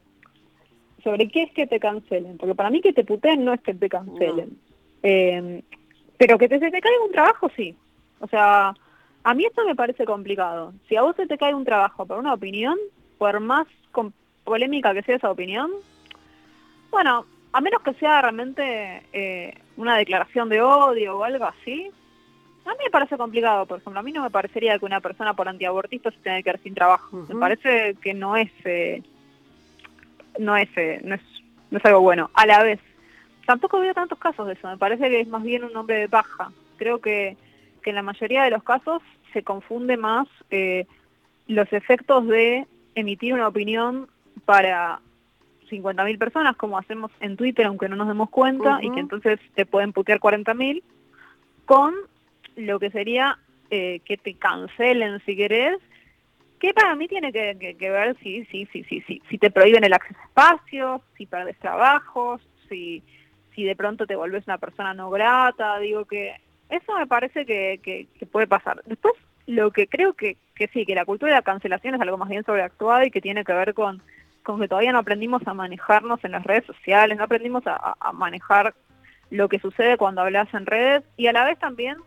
sobre 1.03 1.27
qué 1.27 1.43
es 1.43 1.51
que 1.51 1.67
te 1.67 1.79
cancelen, 1.79 2.37
porque 2.37 2.55
para 2.55 2.69
mí 2.69 2.81
que 2.81 2.93
te 2.93 3.03
puteen 3.03 3.45
no 3.45 3.53
es 3.53 3.61
que 3.61 3.73
te 3.73 3.89
cancelen. 3.89 4.57
Eh, 5.03 5.63
pero 6.17 6.37
que 6.37 6.49
te, 6.49 6.59
se 6.59 6.71
te 6.71 6.81
caiga 6.81 7.03
un 7.05 7.11
trabajo, 7.11 7.49
sí. 7.55 7.75
O 8.19 8.27
sea, 8.27 8.73
a 9.23 9.33
mí 9.33 9.45
esto 9.45 9.65
me 9.65 9.75
parece 9.75 10.05
complicado. 10.05 10.73
Si 10.87 10.95
a 10.95 11.01
vos 11.01 11.15
se 11.15 11.27
te 11.27 11.37
cae 11.37 11.53
un 11.53 11.65
trabajo 11.65 12.05
por 12.05 12.19
una 12.19 12.33
opinión, 12.33 12.77
por 13.17 13.39
más 13.39 13.67
polémica 14.43 14.93
que 14.93 15.03
sea 15.03 15.17
esa 15.17 15.31
opinión, 15.31 15.71
bueno, 16.91 17.25
a 17.51 17.61
menos 17.61 17.81
que 17.81 17.93
sea 17.95 18.21
realmente 18.21 19.03
eh, 19.13 19.53
una 19.77 19.97
declaración 19.97 20.49
de 20.49 20.61
odio 20.61 21.17
o 21.17 21.23
algo 21.23 21.45
así, 21.45 21.91
a 22.65 22.71
mí 22.71 22.77
me 22.83 22.91
parece 22.91 23.17
complicado, 23.17 23.65
por 23.65 23.79
ejemplo, 23.79 23.99
a 23.99 24.03
mí 24.03 24.11
no 24.11 24.21
me 24.21 24.29
parecería 24.29 24.77
que 24.77 24.85
una 24.85 25.01
persona 25.01 25.33
por 25.33 25.47
antiabortista 25.47 26.11
se 26.11 26.17
tenga 26.17 26.37
que 26.37 26.43
quedar 26.43 26.59
sin 26.61 26.75
trabajo. 26.75 27.25
Me 27.27 27.35
parece 27.35 27.95
que 28.01 28.13
no 28.13 28.35
es, 28.35 28.51
eh, 28.63 29.01
no 30.37 30.55
es, 30.57 30.69
eh, 30.75 31.01
no 31.03 31.15
es, 31.15 31.21
no 31.71 31.77
es 31.77 31.85
algo 31.85 32.01
bueno. 32.01 32.29
A 32.33 32.45
la 32.45 32.63
vez, 32.63 32.79
tampoco 33.45 33.79
veo 33.79 33.93
tantos 33.93 34.19
casos 34.19 34.47
de 34.47 34.53
eso. 34.53 34.67
Me 34.67 34.77
parece 34.77 35.09
que 35.09 35.21
es 35.21 35.27
más 35.27 35.43
bien 35.43 35.63
un 35.63 35.73
nombre 35.73 35.97
de 35.97 36.09
paja. 36.09 36.51
Creo 36.77 36.99
que, 36.99 37.37
que 37.81 37.89
en 37.89 37.95
la 37.95 38.03
mayoría 38.03 38.43
de 38.43 38.51
los 38.51 38.63
casos 38.63 39.01
se 39.33 39.43
confunde 39.43 39.97
más 39.97 40.27
los 41.47 41.73
efectos 41.73 42.27
de 42.27 42.67
emitir 42.95 43.33
una 43.33 43.47
opinión 43.47 44.07
para 44.45 44.99
50.000 45.69 46.17
personas, 46.17 46.55
como 46.55 46.77
hacemos 46.77 47.11
en 47.19 47.37
Twitter, 47.37 47.65
aunque 47.65 47.89
no 47.89 47.95
nos 47.95 48.07
demos 48.07 48.29
cuenta, 48.29 48.79
y 48.81 48.91
que 48.91 48.99
entonces 48.99 49.39
te 49.55 49.65
pueden 49.65 49.93
putear 49.93 50.19
40.000, 50.19 50.81
con 51.65 51.93
lo 52.55 52.79
que 52.79 52.89
sería 52.89 53.37
eh, 53.69 54.01
que 54.05 54.17
te 54.17 54.33
cancelen 54.33 55.21
si 55.25 55.35
querés, 55.35 55.77
que 56.59 56.73
para 56.73 56.95
mí 56.95 57.07
tiene 57.07 57.31
que, 57.31 57.75
ver 57.89 58.17
si, 58.21 58.45
si, 58.45 58.65
si, 58.67 58.83
si, 58.83 59.01
si, 59.01 59.37
te 59.37 59.51
prohíben 59.51 59.83
el 59.83 59.93
acceso 59.93 60.19
a 60.19 60.25
espacios, 60.25 61.01
si 61.17 61.25
perdes 61.25 61.57
trabajos, 61.59 62.41
si, 62.67 63.03
si 63.55 63.63
de 63.63 63.75
pronto 63.75 64.05
te 64.05 64.15
volvés 64.15 64.45
una 64.47 64.57
persona 64.57 64.93
no 64.93 65.09
grata, 65.09 65.79
digo 65.79 66.05
que 66.05 66.35
eso 66.69 66.93
me 66.97 67.07
parece 67.07 67.45
que, 67.45 67.79
que, 67.81 68.25
puede 68.25 68.47
pasar. 68.47 68.81
Después, 68.85 69.13
lo 69.47 69.71
que 69.71 69.87
creo 69.87 70.13
que, 70.13 70.37
que 70.53 70.67
sí, 70.67 70.85
que 70.85 70.95
la 70.95 71.05
cultura 71.05 71.31
de 71.31 71.37
la 71.37 71.43
cancelación 71.43 71.95
es 71.95 72.01
algo 72.01 72.17
más 72.17 72.29
bien 72.29 72.43
sobreactuado 72.43 73.03
y 73.03 73.11
que 73.11 73.21
tiene 73.21 73.43
que 73.43 73.53
ver 73.53 73.73
con 73.73 74.01
con 74.43 74.59
que 74.59 74.67
todavía 74.67 74.91
no 74.91 74.99
aprendimos 74.99 75.45
a 75.45 75.53
manejarnos 75.53 76.23
en 76.23 76.31
las 76.31 76.43
redes 76.43 76.65
sociales, 76.65 77.17
no 77.17 77.23
aprendimos 77.23 77.63
a, 77.67 77.95
manejar 78.13 78.73
lo 79.29 79.47
que 79.47 79.59
sucede 79.59 79.97
cuando 79.97 80.21
hablas 80.21 80.51
en 80.53 80.65
redes 80.65 81.03
y 81.17 81.27
a 81.27 81.33
la 81.33 81.45
vez 81.45 81.59
también 81.59 81.97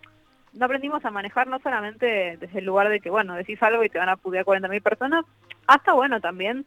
no 0.54 0.64
aprendimos 0.66 1.04
a 1.04 1.10
manejar 1.10 1.46
no 1.46 1.58
solamente 1.60 2.36
desde 2.38 2.58
el 2.58 2.64
lugar 2.64 2.88
de 2.88 3.00
que, 3.00 3.10
bueno, 3.10 3.34
decís 3.34 3.62
algo 3.62 3.84
y 3.84 3.88
te 3.88 3.98
van 3.98 4.08
a 4.08 4.16
putear 4.16 4.44
40.000 4.44 4.82
personas, 4.82 5.24
hasta, 5.66 5.92
bueno, 5.92 6.20
también, 6.20 6.66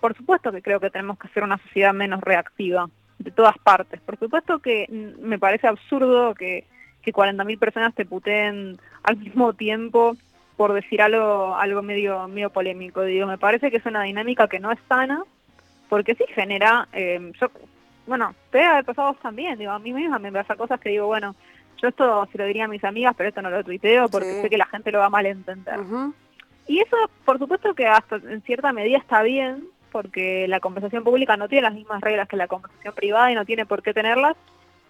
por 0.00 0.16
supuesto 0.16 0.52
que 0.52 0.62
creo 0.62 0.80
que 0.80 0.90
tenemos 0.90 1.18
que 1.18 1.28
ser 1.28 1.42
una 1.42 1.58
sociedad 1.58 1.92
menos 1.92 2.20
reactiva 2.20 2.88
de 3.18 3.30
todas 3.30 3.56
partes. 3.58 4.00
Por 4.00 4.18
supuesto 4.18 4.58
que 4.58 4.86
me 5.20 5.38
parece 5.38 5.66
absurdo 5.66 6.34
que, 6.34 6.64
que 7.02 7.12
40.000 7.12 7.58
personas 7.58 7.94
te 7.94 8.04
puteen 8.04 8.78
al 9.02 9.16
mismo 9.18 9.52
tiempo 9.52 10.16
por 10.56 10.72
decir 10.72 11.02
algo, 11.02 11.56
algo 11.56 11.82
medio, 11.82 12.28
medio 12.28 12.50
polémico. 12.50 13.02
Digo, 13.02 13.26
me 13.26 13.38
parece 13.38 13.70
que 13.70 13.78
es 13.78 13.86
una 13.86 14.04
dinámica 14.04 14.48
que 14.48 14.60
no 14.60 14.70
es 14.70 14.78
sana, 14.88 15.24
porque 15.88 16.14
sí 16.14 16.24
genera, 16.28 16.88
eh, 16.92 17.32
yo, 17.40 17.50
bueno, 18.06 18.34
te 18.50 18.62
ha 18.62 18.82
pasado 18.82 19.14
también, 19.14 19.58
digo, 19.58 19.72
a 19.72 19.78
mí 19.78 19.92
misma 19.92 20.18
me 20.18 20.30
pasa 20.30 20.54
cosas 20.56 20.80
que 20.80 20.90
digo, 20.90 21.06
bueno, 21.06 21.34
yo 21.80 21.88
esto 21.88 22.28
se 22.30 22.38
lo 22.38 22.44
diría 22.44 22.64
a 22.64 22.68
mis 22.68 22.84
amigas, 22.84 23.14
pero 23.16 23.28
esto 23.28 23.42
no 23.42 23.50
lo 23.50 23.64
tuiteo 23.64 24.08
porque 24.08 24.42
sé 24.42 24.50
que 24.50 24.58
la 24.58 24.66
gente 24.66 24.92
lo 24.92 24.98
va 25.00 25.06
a 25.06 25.10
malentender. 25.10 25.80
Y 26.66 26.80
eso, 26.80 26.96
por 27.24 27.38
supuesto 27.38 27.74
que 27.74 27.86
hasta 27.86 28.16
en 28.16 28.42
cierta 28.42 28.72
medida 28.72 28.98
está 28.98 29.22
bien, 29.22 29.68
porque 29.92 30.48
la 30.48 30.60
conversación 30.60 31.04
pública 31.04 31.36
no 31.36 31.48
tiene 31.48 31.62
las 31.62 31.74
mismas 31.74 32.00
reglas 32.00 32.28
que 32.28 32.36
la 32.36 32.48
conversación 32.48 32.94
privada 32.94 33.30
y 33.30 33.34
no 33.34 33.44
tiene 33.44 33.66
por 33.66 33.82
qué 33.82 33.94
tenerlas, 33.94 34.36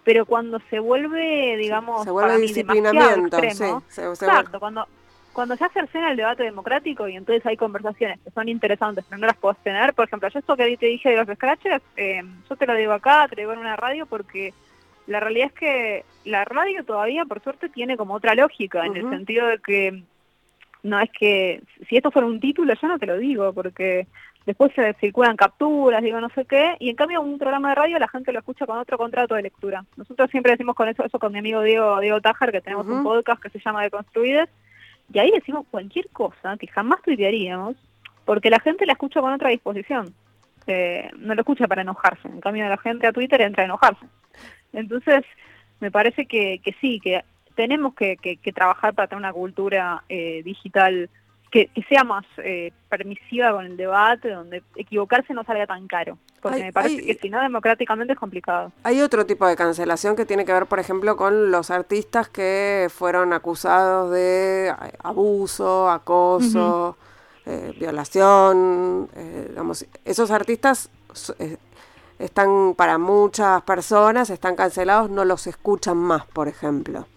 pero 0.03 0.25
cuando 0.25 0.59
se 0.69 0.79
vuelve, 0.79 1.57
digamos, 1.57 2.03
se 2.03 2.11
vuelve 2.11 2.39
disciplinamiento, 2.39 3.37
extremo, 3.37 3.83
sí, 3.87 4.01
exacto, 4.01 4.59
cuando 4.59 4.87
cuando 5.35 5.57
se 5.57 5.67
cercena 5.67 6.11
el 6.11 6.17
debate 6.17 6.43
democrático 6.43 7.09
y 7.09 7.17
entonces 7.17 7.45
hay 7.45 7.57
conversaciones 7.57 8.19
que 8.23 8.31
son 8.31 8.47
interesantes, 8.47 9.03
pero 9.09 9.19
no 9.19 9.27
las 9.27 9.35
puedes 9.35 9.57
tener, 9.59 9.93
por 9.93 10.05
ejemplo, 10.05 10.29
yo 10.29 10.39
esto 10.39 10.55
que 10.55 10.77
te 10.77 10.85
dije 10.85 11.09
de 11.09 11.17
los 11.17 11.27
scratches, 11.27 11.81
eh, 11.97 12.23
yo 12.49 12.55
te 12.55 12.65
lo 12.65 12.73
digo 12.73 12.93
acá, 12.93 13.27
te 13.27 13.35
lo 13.35 13.41
digo 13.41 13.51
en 13.51 13.59
una 13.59 13.75
radio 13.75 14.05
porque 14.05 14.53
la 15.07 15.19
realidad 15.19 15.47
es 15.47 15.53
que 15.53 16.05
la 16.25 16.45
radio 16.45 16.83
todavía, 16.83 17.25
por 17.25 17.41
suerte, 17.41 17.69
tiene 17.69 17.97
como 17.97 18.15
otra 18.15 18.35
lógica, 18.35 18.85
en 18.85 18.95
el 18.95 19.09
sentido 19.09 19.47
de 19.47 19.59
que 19.59 20.03
no 20.83 20.99
es 20.99 21.09
que, 21.11 21.61
si 21.89 21.97
esto 21.97 22.11
fuera 22.11 22.27
un 22.27 22.39
título, 22.39 22.73
yo 22.73 22.87
no 22.87 22.99
te 22.99 23.05
lo 23.05 23.17
digo, 23.17 23.53
porque 23.53 24.07
después 24.45 24.71
se 24.73 24.93
circulan 24.95 25.35
capturas, 25.35 26.03
digo 26.03 26.21
no 26.21 26.29
sé 26.29 26.45
qué, 26.45 26.75
y 26.79 26.89
en 26.89 26.95
cambio 26.95 27.21
un 27.21 27.37
programa 27.37 27.69
de 27.69 27.75
radio 27.75 27.99
la 27.99 28.07
gente 28.07 28.31
lo 28.31 28.39
escucha 28.39 28.65
con 28.65 28.77
otro 28.77 28.97
contrato 28.97 29.35
de 29.35 29.41
lectura. 29.41 29.83
Nosotros 29.97 30.29
siempre 30.29 30.51
decimos 30.51 30.75
con 30.75 30.87
eso, 30.87 31.03
eso 31.03 31.19
con 31.19 31.31
mi 31.31 31.39
amigo 31.39 31.61
Diego, 31.61 31.99
Diego 31.99 32.21
Tajar, 32.21 32.51
que 32.51 32.61
tenemos 32.61 32.85
un 32.87 33.03
podcast 33.03 33.41
que 33.41 33.49
se 33.49 33.59
llama 33.59 33.83
Deconstruides, 33.83 34.49
y 35.11 35.19
ahí 35.19 35.31
decimos 35.31 35.65
cualquier 35.69 36.09
cosa 36.09 36.57
que 36.57 36.67
jamás 36.67 37.01
tuitearíamos, 37.01 37.75
porque 38.23 38.49
la 38.49 38.59
gente 38.59 38.85
la 38.85 38.93
escucha 38.93 39.21
con 39.21 39.33
otra 39.33 39.49
disposición. 39.49 40.13
Eh, 40.67 41.11
no 41.17 41.35
lo 41.35 41.41
escucha 41.41 41.67
para 41.67 41.83
enojarse, 41.83 42.27
en 42.27 42.41
cambio 42.41 42.67
la 42.67 42.77
gente 42.77 43.05
a 43.05 43.11
Twitter 43.11 43.41
entra 43.41 43.63
a 43.63 43.65
enojarse. 43.65 44.05
Entonces, 44.75 45.23
me 45.79 45.91
parece 45.91 46.25
que, 46.25 46.59
que 46.63 46.75
sí, 46.81 46.99
que 46.99 47.23
tenemos 47.55 47.95
que, 47.95 48.17
que, 48.17 48.53
trabajar 48.53 48.93
para 48.93 49.07
tener 49.07 49.19
una 49.19 49.33
cultura 49.33 50.03
eh, 50.09 50.41
digital 50.43 51.09
que, 51.51 51.69
sea 51.87 52.03
más 52.03 52.25
eh, 52.37 52.73
permisiva 52.89 53.53
con 53.53 53.65
el 53.65 53.77
debate, 53.77 54.29
donde 54.29 54.61
equivocarse 54.75 55.33
no 55.33 55.43
salga 55.45 55.65
tan 55.65 55.87
caro. 55.87 56.17
Porque 56.41 56.61
me 56.61 56.73
parece 56.73 57.03
que 57.03 57.15
si 57.15 57.29
no, 57.29 57.41
democráticamente 57.41 58.13
es 58.13 58.19
complicado. 58.19 58.71
Hay 58.83 59.01
otro 59.01 59.25
tipo 59.25 59.47
de 59.47 59.55
cancelación 59.55 60.15
que 60.15 60.25
tiene 60.25 60.45
que 60.45 60.51
ver, 60.51 60.65
por 60.65 60.79
ejemplo, 60.79 61.15
con 61.15 61.51
los 61.51 61.71
artistas 61.71 62.29
que 62.29 62.87
fueron 62.93 63.33
acusados 63.33 64.11
de 64.11 64.71
abuso, 65.01 65.89
acoso, 65.89 66.97
eh, 67.45 67.73
violación. 67.79 69.09
Eh, 69.15 69.45
digamos, 69.49 69.85
esos 70.03 70.29
artistas 70.31 70.91
están 72.19 72.75
para 72.75 72.97
muchas 72.97 73.61
personas, 73.63 74.29
están 74.29 74.55
cancelados, 74.55 75.09
no 75.09 75.25
los 75.25 75.47
escuchan 75.47 75.97
más, 75.97 76.25
por 76.27 76.47
ejemplo. 76.47 77.07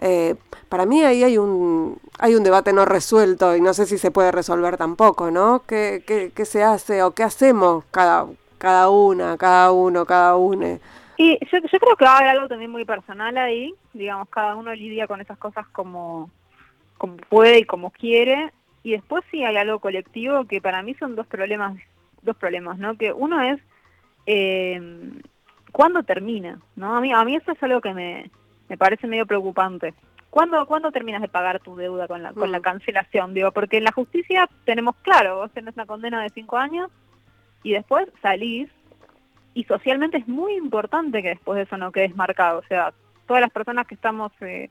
Eh, 0.00 0.34
para 0.68 0.84
mí 0.84 1.02
ahí 1.02 1.24
hay 1.24 1.38
un, 1.38 1.98
hay 2.18 2.34
un 2.34 2.44
debate 2.44 2.74
no 2.74 2.84
resuelto 2.84 3.56
y 3.56 3.62
no 3.62 3.72
sé 3.72 3.86
si 3.86 3.96
se 3.96 4.10
puede 4.10 4.30
resolver 4.30 4.76
tampoco, 4.76 5.30
¿no? 5.30 5.62
¿Qué, 5.66 6.02
qué, 6.34 6.44
se 6.44 6.62
hace 6.62 7.02
o 7.02 7.12
qué 7.12 7.22
hacemos 7.22 7.84
cada, 7.90 8.26
cada 8.58 8.90
una, 8.90 9.38
cada 9.38 9.72
uno, 9.72 10.04
cada 10.04 10.36
une? 10.36 10.80
Y 11.16 11.38
yo, 11.50 11.58
yo 11.58 11.78
creo 11.78 11.96
que 11.96 12.04
va 12.04 12.12
a 12.12 12.18
haber 12.18 12.30
algo 12.30 12.48
también 12.48 12.70
muy 12.70 12.84
personal 12.84 13.34
ahí, 13.38 13.74
digamos, 13.94 14.28
cada 14.28 14.56
uno 14.56 14.74
lidia 14.74 15.06
con 15.06 15.22
esas 15.22 15.38
cosas 15.38 15.66
como, 15.68 16.30
como 16.98 17.16
puede 17.16 17.60
y 17.60 17.64
como 17.64 17.90
quiere, 17.90 18.52
y 18.82 18.92
después 18.92 19.24
sí 19.30 19.42
hay 19.42 19.56
algo 19.56 19.80
colectivo 19.80 20.44
que 20.44 20.60
para 20.60 20.82
mí 20.82 20.94
son 20.94 21.16
dos 21.16 21.26
problemas, 21.26 21.78
dos 22.20 22.36
problemas, 22.36 22.78
¿no? 22.78 22.98
Que 22.98 23.12
uno 23.12 23.40
es 23.40 23.58
eh, 24.26 24.80
cuándo 25.72 26.02
termina, 26.02 26.58
¿no? 26.74 26.96
A 26.96 27.00
mí, 27.00 27.12
a 27.12 27.24
mí 27.24 27.36
eso 27.36 27.52
es 27.52 27.62
algo 27.62 27.80
que 27.80 27.94
me, 27.94 28.30
me 28.68 28.76
parece 28.76 29.06
medio 29.06 29.26
preocupante. 29.26 29.94
¿cuándo, 30.36 30.66
¿cuándo 30.66 30.92
terminas 30.92 31.22
de 31.22 31.28
pagar 31.28 31.60
tu 31.60 31.76
deuda 31.76 32.06
con 32.06 32.22
la, 32.22 32.34
con 32.34 32.52
la 32.52 32.58
mm. 32.58 32.62
cancelación? 32.62 33.32
Digo, 33.32 33.52
porque 33.52 33.78
en 33.78 33.84
la 33.84 33.92
justicia 33.92 34.46
tenemos 34.66 34.94
claro, 34.96 35.36
vos 35.36 35.50
tenés 35.50 35.74
una 35.76 35.86
condena 35.86 36.22
de 36.22 36.28
cinco 36.28 36.58
años 36.58 36.90
y 37.62 37.72
después 37.72 38.06
salís 38.20 38.68
y 39.54 39.64
socialmente 39.64 40.18
es 40.18 40.28
muy 40.28 40.52
importante 40.52 41.22
que 41.22 41.30
después 41.30 41.56
de 41.56 41.62
eso 41.62 41.78
no 41.78 41.90
quedes 41.90 42.14
marcado. 42.14 42.58
O 42.58 42.64
sea, 42.64 42.92
todas 43.26 43.40
las 43.40 43.50
personas 43.50 43.86
que 43.86 43.94
estamos 43.94 44.30
eh, 44.42 44.68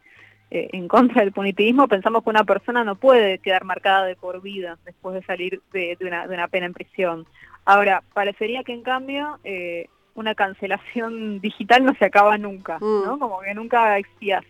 eh, 0.52 0.70
en 0.72 0.88
contra 0.88 1.24
del 1.24 1.32
punitivismo 1.32 1.88
pensamos 1.88 2.24
que 2.24 2.30
una 2.30 2.44
persona 2.44 2.84
no 2.84 2.96
puede 2.96 3.40
quedar 3.40 3.64
marcada 3.64 4.06
de 4.06 4.16
por 4.16 4.44
vida 4.44 4.78
después 4.86 5.16
de 5.16 5.24
salir 5.24 5.64
de, 5.74 5.98
una, 6.02 6.28
de 6.28 6.36
una, 6.36 6.48
pena 6.48 6.68
en 6.68 6.74
prisión. 6.74 7.26
Ahora, 7.66 8.04
parecería 8.14 8.64
que 8.64 8.74
en 8.74 8.84
cambio 8.84 9.40
eh, 9.44 9.90
una 10.14 10.36
cancelación 10.36 11.40
digital 11.42 11.84
no 11.84 11.94
se 11.96 12.06
acaba 12.06 12.38
nunca, 12.38 12.78
¿no? 12.80 13.16
Mm. 13.16 13.20
Como 13.20 13.40
que 13.42 13.54
nunca 13.54 13.98
expías. 13.98 14.44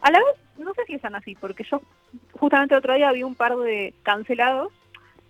A 0.00 0.10
la 0.10 0.18
vez, 0.18 0.34
no 0.58 0.74
sé 0.74 0.84
si 0.86 0.94
están 0.94 1.14
así, 1.14 1.34
porque 1.34 1.64
yo 1.64 1.80
justamente 2.32 2.76
otro 2.76 2.94
día 2.94 3.12
vi 3.12 3.22
un 3.22 3.34
par 3.34 3.56
de 3.56 3.94
cancelados 4.02 4.72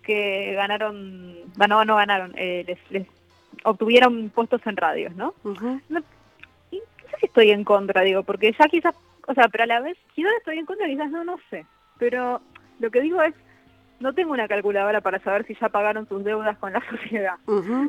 que 0.03 0.53
ganaron, 0.55 1.37
no, 1.57 1.85
no 1.85 1.97
ganaron, 1.97 2.33
les, 2.33 2.79
les 2.91 3.07
obtuvieron 3.65 4.31
puestos 4.31 4.61
en 4.67 4.77
radios, 4.77 5.15
¿no? 5.17 5.35
no, 5.45 6.03
y 6.71 6.77
no 6.77 7.11
sé 7.11 7.17
si 7.21 7.27
estoy 7.27 7.51
en 7.51 7.65
contra, 7.65 8.03
digo, 8.03 8.23
porque 8.23 8.55
ya 8.59 8.67
quizás, 8.67 8.95
o 9.27 9.35
sea, 9.35 9.49
pero 9.49 9.65
a 9.65 9.67
la 9.67 9.81
vez, 9.81 9.97
quizás 10.15 10.33
estoy 10.39 10.59
en 10.59 10.67
contra, 10.67 10.87
quizás 10.87 11.11
no, 11.11 11.25
no 11.25 11.39
sé. 11.51 11.67
Pero 11.99 12.41
lo 12.81 12.91
que 12.91 13.01
digo 13.01 13.23
es, 13.23 13.35
no 14.01 14.13
tengo 14.13 14.33
una 14.33 14.49
calculadora 14.49 15.01
para 15.01 15.19
saber 15.21 15.47
si 15.47 15.55
ya 15.55 15.69
pagaron 15.69 16.09
sus 16.09 16.25
deudas 16.25 16.57
con 16.59 16.73
la 16.73 16.83
sociedad. 16.91 17.35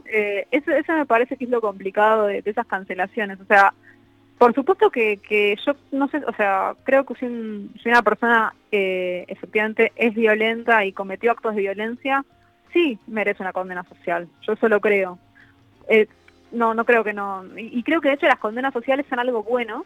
Eh, 0.05 0.47
eso, 0.51 0.71
eso 0.71 0.93
me 0.93 1.05
parece 1.05 1.37
que 1.37 1.45
es 1.45 1.49
lo 1.49 1.61
complicado 1.61 2.27
de, 2.27 2.41
esas 2.45 2.67
cancelaciones. 2.67 3.39
O 3.39 3.45
sea, 3.45 3.73
por 4.37 4.53
supuesto 4.53 4.89
que, 4.89 5.17
que, 5.17 5.57
yo 5.65 5.75
no 5.91 6.07
sé, 6.09 6.21
o 6.25 6.33
sea, 6.33 6.75
creo 6.83 7.05
que 7.05 7.15
si, 7.15 7.71
si 7.81 7.89
una 7.89 8.01
persona 8.01 8.53
eh, 8.71 9.25
efectivamente 9.27 9.91
es 9.95 10.13
violenta 10.13 10.85
y 10.85 10.91
cometió 10.91 11.31
actos 11.31 11.55
de 11.55 11.61
violencia, 11.61 12.25
sí 12.73 12.99
merece 13.07 13.41
una 13.41 13.53
condena 13.53 13.83
social. 13.83 14.27
Yo 14.41 14.53
eso 14.53 14.67
lo 14.67 14.81
creo. 14.81 15.17
Eh, 15.87 16.07
no, 16.51 16.73
no 16.73 16.85
creo 16.85 17.03
que 17.03 17.13
no. 17.13 17.43
Y, 17.57 17.83
creo 17.83 18.01
que 18.01 18.09
de 18.09 18.15
hecho 18.15 18.27
las 18.27 18.39
condenas 18.39 18.73
sociales 18.73 19.05
son 19.09 19.19
algo 19.19 19.43
bueno, 19.43 19.85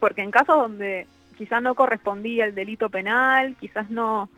porque 0.00 0.22
en 0.22 0.30
casos 0.30 0.56
donde 0.56 1.06
quizás 1.36 1.62
no 1.62 1.74
correspondía 1.74 2.44
el 2.44 2.54
delito 2.54 2.88
penal, 2.88 3.56
quizás 3.60 3.90
no, 3.90 4.28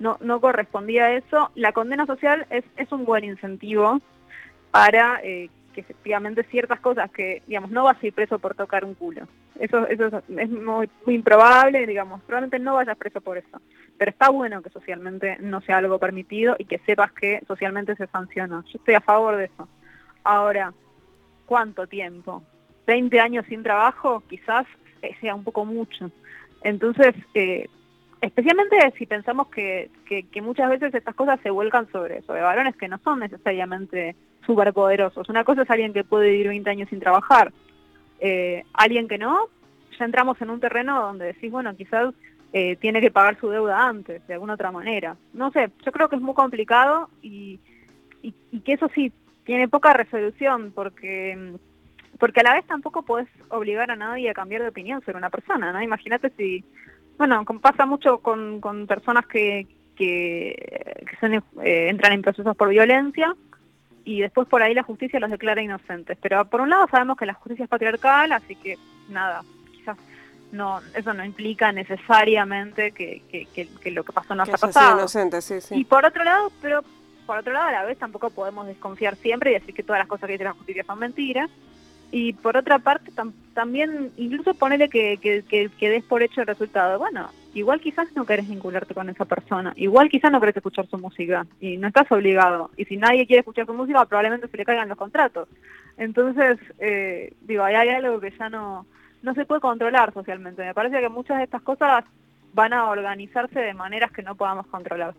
no, 0.00 0.16
no 0.20 0.40
correspondía 0.40 1.12
eso, 1.12 1.50
la 1.54 1.72
condena 1.72 2.06
social 2.06 2.46
es, 2.50 2.64
es 2.76 2.90
un 2.90 3.04
buen 3.04 3.22
incentivo 3.22 4.00
para 4.70 5.20
eh, 5.22 5.50
que 5.74 5.82
efectivamente 5.82 6.42
ciertas 6.44 6.80
cosas 6.80 7.10
que, 7.10 7.42
digamos, 7.46 7.70
no 7.70 7.84
vas 7.84 8.02
a 8.02 8.06
ir 8.06 8.12
preso 8.12 8.38
por 8.38 8.54
tocar 8.54 8.84
un 8.84 8.94
culo. 8.94 9.28
Eso, 9.58 9.86
eso 9.88 10.22
es, 10.38 10.50
muy, 10.50 10.88
muy, 11.04 11.14
improbable, 11.14 11.86
digamos, 11.86 12.22
probablemente 12.22 12.58
no 12.58 12.74
vayas 12.74 12.96
preso 12.96 13.20
por 13.20 13.36
eso. 13.36 13.60
Pero 13.98 14.10
está 14.10 14.30
bueno 14.30 14.62
que 14.62 14.70
socialmente 14.70 15.36
no 15.40 15.60
sea 15.60 15.76
algo 15.76 15.98
permitido 15.98 16.56
y 16.58 16.64
que 16.64 16.78
sepas 16.78 17.12
que 17.12 17.42
socialmente 17.46 17.94
se 17.96 18.06
sanciona. 18.06 18.64
Yo 18.72 18.78
estoy 18.78 18.94
a 18.94 19.00
favor 19.00 19.36
de 19.36 19.44
eso. 19.44 19.68
Ahora, 20.24 20.72
¿cuánto 21.44 21.86
tiempo? 21.86 22.42
¿20 22.86 23.20
años 23.20 23.44
sin 23.48 23.62
trabajo? 23.62 24.22
Quizás 24.28 24.66
eh, 25.02 25.14
sea 25.20 25.34
un 25.34 25.44
poco 25.44 25.66
mucho. 25.66 26.10
Entonces, 26.62 27.14
eh, 27.34 27.68
especialmente 28.20 28.76
si 28.98 29.06
pensamos 29.06 29.48
que, 29.48 29.90
que, 30.06 30.42
muchas 30.42 30.70
veces 30.70 30.94
estas 30.94 31.14
cosas 31.14 31.40
se 31.42 31.50
vuelcan 31.50 31.90
sobre, 31.90 32.22
sobre 32.22 32.42
varones 32.42 32.76
que 32.76 32.88
no 32.88 32.98
son 32.98 33.20
necesariamente 33.20 34.14
superpoderosos. 34.46 35.28
Una 35.28 35.44
cosa 35.44 35.62
es 35.62 35.70
alguien 35.70 35.92
que 35.92 36.04
puede 36.04 36.30
vivir 36.30 36.48
20 36.48 36.70
años 36.70 36.88
sin 36.88 37.00
trabajar. 37.00 37.52
Eh, 38.18 38.64
alguien 38.74 39.08
que 39.08 39.18
no, 39.18 39.48
ya 39.98 40.04
entramos 40.04 40.40
en 40.42 40.50
un 40.50 40.60
terreno 40.60 41.00
donde 41.00 41.26
decís, 41.26 41.50
bueno, 41.50 41.74
quizás 41.76 42.14
tiene 42.80 43.00
que 43.00 43.12
pagar 43.12 43.38
su 43.38 43.48
deuda 43.48 43.86
antes, 43.86 44.26
de 44.26 44.34
alguna 44.34 44.54
otra 44.54 44.72
manera. 44.72 45.16
No 45.32 45.52
sé, 45.52 45.70
yo 45.84 45.92
creo 45.92 46.08
que 46.08 46.16
es 46.16 46.22
muy 46.22 46.34
complicado 46.34 47.08
y, 47.22 47.60
y, 48.22 48.60
que 48.60 48.72
eso 48.72 48.90
sí 48.94 49.12
tiene 49.44 49.68
poca 49.68 49.92
resolución 49.92 50.72
porque 50.74 51.54
porque 52.18 52.40
a 52.40 52.42
la 52.42 52.54
vez 52.54 52.66
tampoco 52.66 53.02
puedes 53.02 53.28
obligar 53.48 53.90
a 53.90 53.96
nadie 53.96 54.28
a 54.28 54.34
cambiar 54.34 54.60
de 54.62 54.68
opinión 54.68 55.00
sobre 55.00 55.16
una 55.16 55.30
persona, 55.30 55.72
¿no? 55.72 55.80
Imagínate 55.80 56.30
si, 56.36 56.62
bueno, 57.20 57.44
pasa 57.60 57.84
mucho 57.84 58.20
con, 58.20 58.62
con 58.62 58.86
personas 58.86 59.26
que, 59.26 59.66
que, 59.94 60.56
son, 61.20 61.34
eh, 61.34 61.42
entran 61.90 62.14
en 62.14 62.22
procesos 62.22 62.56
por 62.56 62.70
violencia 62.70 63.36
y 64.06 64.22
después 64.22 64.48
por 64.48 64.62
ahí 64.62 64.72
la 64.72 64.84
justicia 64.84 65.20
los 65.20 65.30
declara 65.30 65.60
inocentes. 65.60 66.16
Pero 66.22 66.46
por 66.46 66.62
un 66.62 66.70
lado 66.70 66.88
sabemos 66.90 67.18
que 67.18 67.26
la 67.26 67.34
justicia 67.34 67.64
es 67.64 67.68
patriarcal, 67.68 68.32
así 68.32 68.56
que 68.56 68.78
nada, 69.10 69.42
quizás 69.70 69.98
no 70.50 70.80
eso 70.94 71.12
no 71.12 71.22
implica 71.26 71.72
necesariamente 71.72 72.92
que, 72.92 73.20
que, 73.30 73.90
lo 73.90 74.02
que 74.02 74.12
pasó 74.14 74.34
no 74.34 74.44
haya 74.44 74.56
pasado. 74.56 75.00
Inocente, 75.00 75.42
sí, 75.42 75.60
sí. 75.60 75.74
Y 75.76 75.84
por 75.84 76.06
otro 76.06 76.24
lado, 76.24 76.50
pero 76.62 76.82
por 77.26 77.36
otro 77.36 77.52
lado, 77.52 77.68
a 77.68 77.72
la 77.72 77.84
vez 77.84 77.98
tampoco 77.98 78.30
podemos 78.30 78.66
desconfiar 78.66 79.14
siempre 79.16 79.50
y 79.50 79.54
decir 79.54 79.74
que 79.74 79.82
todas 79.82 80.00
las 80.00 80.08
cosas 80.08 80.26
que 80.26 80.32
dice 80.32 80.44
la 80.44 80.54
justicia 80.54 80.84
son 80.84 80.98
mentiras. 80.98 81.50
Y 82.12 82.32
por 82.32 82.56
otra 82.56 82.78
parte, 82.80 83.12
también, 83.54 84.10
incluso 84.16 84.54
ponerle 84.54 84.88
que, 84.88 85.18
que, 85.18 85.88
des 85.88 86.04
por 86.04 86.22
hecho 86.22 86.40
el 86.40 86.46
resultado. 86.46 86.98
Bueno, 86.98 87.30
igual 87.54 87.80
quizás 87.80 88.08
no 88.16 88.26
querés 88.26 88.48
vincularte 88.48 88.94
con 88.94 89.08
esa 89.08 89.24
persona, 89.24 89.72
igual 89.76 90.08
quizás 90.08 90.32
no 90.32 90.40
querés 90.40 90.56
escuchar 90.56 90.86
su 90.88 90.98
música 90.98 91.46
y 91.60 91.76
no 91.76 91.88
estás 91.88 92.10
obligado. 92.10 92.70
Y 92.76 92.84
si 92.86 92.96
nadie 92.96 93.26
quiere 93.26 93.40
escuchar 93.40 93.66
su 93.66 93.74
música, 93.74 94.04
probablemente 94.06 94.48
se 94.48 94.56
le 94.56 94.64
caigan 94.64 94.88
los 94.88 94.98
contratos. 94.98 95.48
Entonces, 95.96 96.58
eh, 96.78 97.32
digo, 97.42 97.62
hay 97.62 97.76
algo 97.76 98.18
que 98.20 98.32
ya 98.36 98.48
no, 98.48 98.86
no 99.22 99.34
se 99.34 99.44
puede 99.44 99.60
controlar 99.60 100.12
socialmente. 100.12 100.64
Me 100.64 100.74
parece 100.74 101.00
que 101.00 101.08
muchas 101.08 101.38
de 101.38 101.44
estas 101.44 101.62
cosas 101.62 102.04
van 102.52 102.72
a 102.72 102.88
organizarse 102.88 103.60
de 103.60 103.74
maneras 103.74 104.10
que 104.10 104.22
no 104.22 104.34
podamos 104.34 104.66
controlar. 104.66 105.14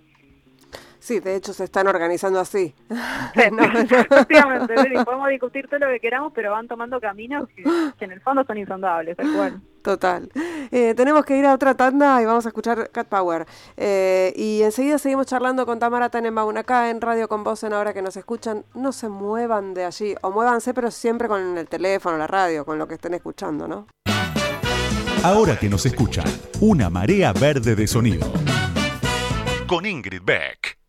Sí, 1.02 1.20
de 1.20 1.36
hecho 1.36 1.52
se 1.52 1.64
están 1.64 1.88
organizando 1.88 2.40
así. 2.40 2.76
Efectivamente, 3.34 4.76
podemos 5.04 5.30
discutir 5.30 5.68
todo 5.68 5.80
lo 5.80 5.88
que 5.88 6.00
queramos, 6.00 6.32
pero 6.34 6.52
van 6.52 6.68
tomando 6.68 7.02
caminos 7.02 7.50
que, 7.50 7.64
en 8.06 8.12
el 8.12 8.22
fondo 8.22 8.44
son 8.46 8.60
insondables, 8.60 9.18
Total. 9.82 10.30
Eh, 10.72 10.94
tenemos 10.96 11.26
que 11.26 11.36
ir 11.38 11.46
a 11.48 11.56
otra 11.56 11.74
tanda 11.74 12.22
y 12.22 12.26
vamos 12.26 12.46
a 12.46 12.50
escuchar 12.50 12.92
Cat 12.92 13.08
Power. 13.08 13.48
Eh, 13.78 14.32
y 14.36 14.62
enseguida 14.62 15.00
seguimos 15.00 15.26
charlando 15.26 15.66
con 15.66 15.80
Tamara 15.80 16.10
Tenenbaum 16.10 16.56
acá 16.56 16.92
en 16.92 17.02
Radio 17.02 17.28
con 17.28 17.44
Voz 17.44 17.64
en 17.64 17.74
Ahora 17.74 17.96
que 17.96 18.04
nos 18.04 18.16
escuchan. 18.16 18.64
No 18.76 18.92
se 18.92 19.10
muevan 19.10 19.74
de 19.74 19.86
allí, 19.86 20.14
o 20.22 20.30
muévanse, 20.30 20.76
pero 20.76 20.92
siempre 20.92 21.28
con 21.28 21.58
el 21.58 21.68
teléfono, 21.68 22.16
la 22.20 22.28
radio, 22.28 22.64
con 22.64 22.78
lo 22.78 22.88
que 22.88 22.94
estén 22.94 23.16
escuchando, 23.16 23.68
¿no? 23.68 23.88
Ahora 25.24 25.58
que 25.58 25.68
nos 25.68 25.84
escuchan, 25.88 26.26
una 26.60 26.92
marea 26.92 27.34
verde 27.34 27.76
de 27.76 27.88
sonido. 27.88 28.32
Con 29.68 29.88
Ingrid 29.88 30.22
Beck. 30.24 30.81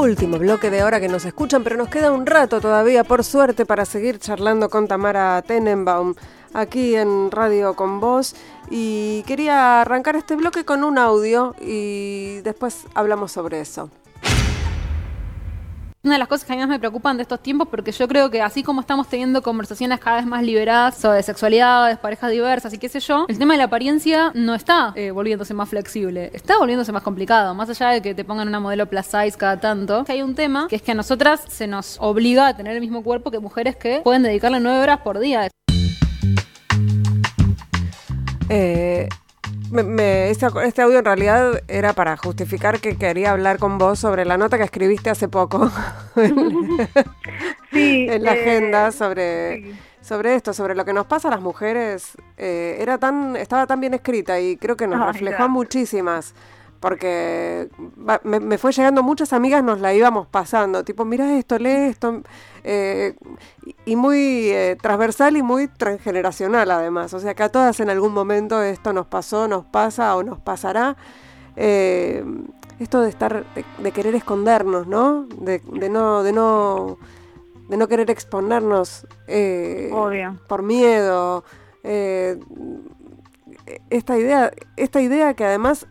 Último 0.00 0.38
bloque 0.38 0.70
de 0.70 0.82
hora 0.82 0.98
que 0.98 1.08
nos 1.08 1.26
escuchan, 1.26 1.62
pero 1.62 1.76
nos 1.76 1.88
queda 1.88 2.10
un 2.10 2.24
rato 2.24 2.60
todavía, 2.60 3.04
por 3.04 3.22
suerte, 3.22 3.66
para 3.66 3.84
seguir 3.84 4.18
charlando 4.18 4.70
con 4.70 4.88
Tamara 4.88 5.42
Tenenbaum 5.42 6.14
aquí 6.54 6.96
en 6.96 7.30
Radio 7.30 7.74
con 7.74 8.00
Vos. 8.00 8.34
Y 8.70 9.22
quería 9.26 9.82
arrancar 9.82 10.16
este 10.16 10.36
bloque 10.36 10.64
con 10.64 10.84
un 10.84 10.96
audio 10.96 11.54
y 11.60 12.40
después 12.40 12.86
hablamos 12.94 13.32
sobre 13.32 13.60
eso 13.60 13.90
una 16.02 16.14
de 16.14 16.18
las 16.18 16.28
cosas 16.28 16.46
que 16.46 16.52
a 16.52 16.56
mí 16.56 16.60
más 16.60 16.68
me 16.68 16.78
preocupan 16.78 17.18
de 17.18 17.22
estos 17.22 17.40
tiempos, 17.40 17.68
porque 17.68 17.92
yo 17.92 18.08
creo 18.08 18.30
que 18.30 18.40
así 18.40 18.62
como 18.62 18.80
estamos 18.80 19.08
teniendo 19.08 19.42
conversaciones 19.42 20.00
cada 20.00 20.16
vez 20.16 20.26
más 20.26 20.42
liberadas 20.42 20.96
sobre 20.96 21.22
sexualidades, 21.22 21.98
parejas 21.98 22.30
diversas 22.30 22.72
y 22.72 22.78
qué 22.78 22.88
sé 22.88 23.00
yo, 23.00 23.26
el 23.28 23.38
tema 23.38 23.52
de 23.54 23.58
la 23.58 23.64
apariencia 23.64 24.32
no 24.34 24.54
está 24.54 24.92
eh, 24.96 25.10
volviéndose 25.10 25.52
más 25.52 25.68
flexible, 25.68 26.30
está 26.32 26.56
volviéndose 26.58 26.90
más 26.90 27.02
complicado, 27.02 27.54
más 27.54 27.68
allá 27.68 27.90
de 27.90 28.00
que 28.00 28.14
te 28.14 28.24
pongan 28.24 28.48
una 28.48 28.60
modelo 28.60 28.86
plus 28.86 29.04
size 29.04 29.32
cada 29.36 29.60
tanto, 29.60 30.04
hay 30.08 30.22
un 30.22 30.34
tema 30.34 30.68
que 30.68 30.76
es 30.76 30.82
que 30.82 30.92
a 30.92 30.94
nosotras 30.94 31.42
se 31.48 31.66
nos 31.66 31.98
obliga 32.00 32.46
a 32.46 32.56
tener 32.56 32.74
el 32.74 32.80
mismo 32.80 33.02
cuerpo 33.02 33.30
que 33.30 33.38
mujeres 33.38 33.76
que 33.76 34.00
pueden 34.02 34.22
dedicarle 34.22 34.58
nueve 34.60 34.80
horas 34.80 35.00
por 35.00 35.18
día. 35.18 35.48
Eh, 38.48 39.08
este, 39.72 40.48
este, 40.64 40.82
audio 40.82 40.98
en 40.98 41.04
realidad 41.04 41.62
era 41.68 41.92
para 41.92 42.16
justificar 42.16 42.80
que 42.80 42.96
quería 42.96 43.30
hablar 43.30 43.58
con 43.58 43.78
vos 43.78 43.98
sobre 43.98 44.24
la 44.24 44.36
nota 44.36 44.58
que 44.58 44.64
escribiste 44.64 45.10
hace 45.10 45.28
poco. 45.28 45.70
Sí, 47.72 48.06
en 48.10 48.24
la 48.24 48.32
agenda 48.32 48.88
eh, 48.88 48.92
sobre, 48.92 49.74
sobre 50.00 50.34
esto, 50.34 50.52
sobre 50.52 50.74
lo 50.74 50.84
que 50.84 50.92
nos 50.92 51.06
pasa 51.06 51.28
a 51.28 51.30
las 51.30 51.40
mujeres. 51.40 52.16
Eh, 52.36 52.76
era 52.80 52.98
tan, 52.98 53.36
estaba 53.36 53.66
tan 53.66 53.80
bien 53.80 53.94
escrita 53.94 54.40
y 54.40 54.56
creo 54.56 54.76
que 54.76 54.86
nos 54.86 55.06
reflejó 55.06 55.48
muchísimas 55.48 56.34
porque 56.80 57.68
me, 58.24 58.56
fue 58.56 58.72
llegando 58.72 59.02
muchas 59.02 59.34
amigas, 59.34 59.62
nos 59.62 59.80
la 59.80 59.92
íbamos 59.92 60.26
pasando, 60.26 60.82
tipo, 60.82 61.04
mira 61.04 61.36
esto, 61.38 61.58
lee 61.58 61.88
esto, 61.90 62.22
eh, 62.64 63.14
y 63.84 63.96
muy 63.96 64.50
eh, 64.50 64.78
transversal 64.80 65.36
y 65.36 65.42
muy 65.42 65.68
transgeneracional 65.68 66.70
además, 66.70 67.12
o 67.12 67.20
sea 67.20 67.34
que 67.34 67.42
a 67.42 67.50
todas 67.50 67.80
en 67.80 67.90
algún 67.90 68.14
momento 68.14 68.62
esto 68.62 68.94
nos 68.94 69.06
pasó, 69.06 69.46
nos 69.46 69.66
pasa 69.66 70.16
o 70.16 70.22
nos 70.22 70.38
pasará. 70.40 70.96
Eh, 71.56 72.24
esto 72.78 73.02
de 73.02 73.10
estar, 73.10 73.44
de, 73.78 73.92
querer 73.92 74.14
escondernos, 74.14 74.86
¿no? 74.86 75.26
De, 75.26 75.60
no, 75.90 76.22
de 76.22 76.32
no, 76.32 76.96
de 77.68 77.76
no 77.76 77.88
querer 77.88 78.10
exponernos 78.10 79.06
eh, 79.26 79.90
por 80.48 80.62
miedo. 80.62 81.44
Esta 83.90 84.16
idea, 84.16 84.50
esta 84.76 85.02
idea 85.02 85.34
que 85.34 85.44
además 85.44 85.86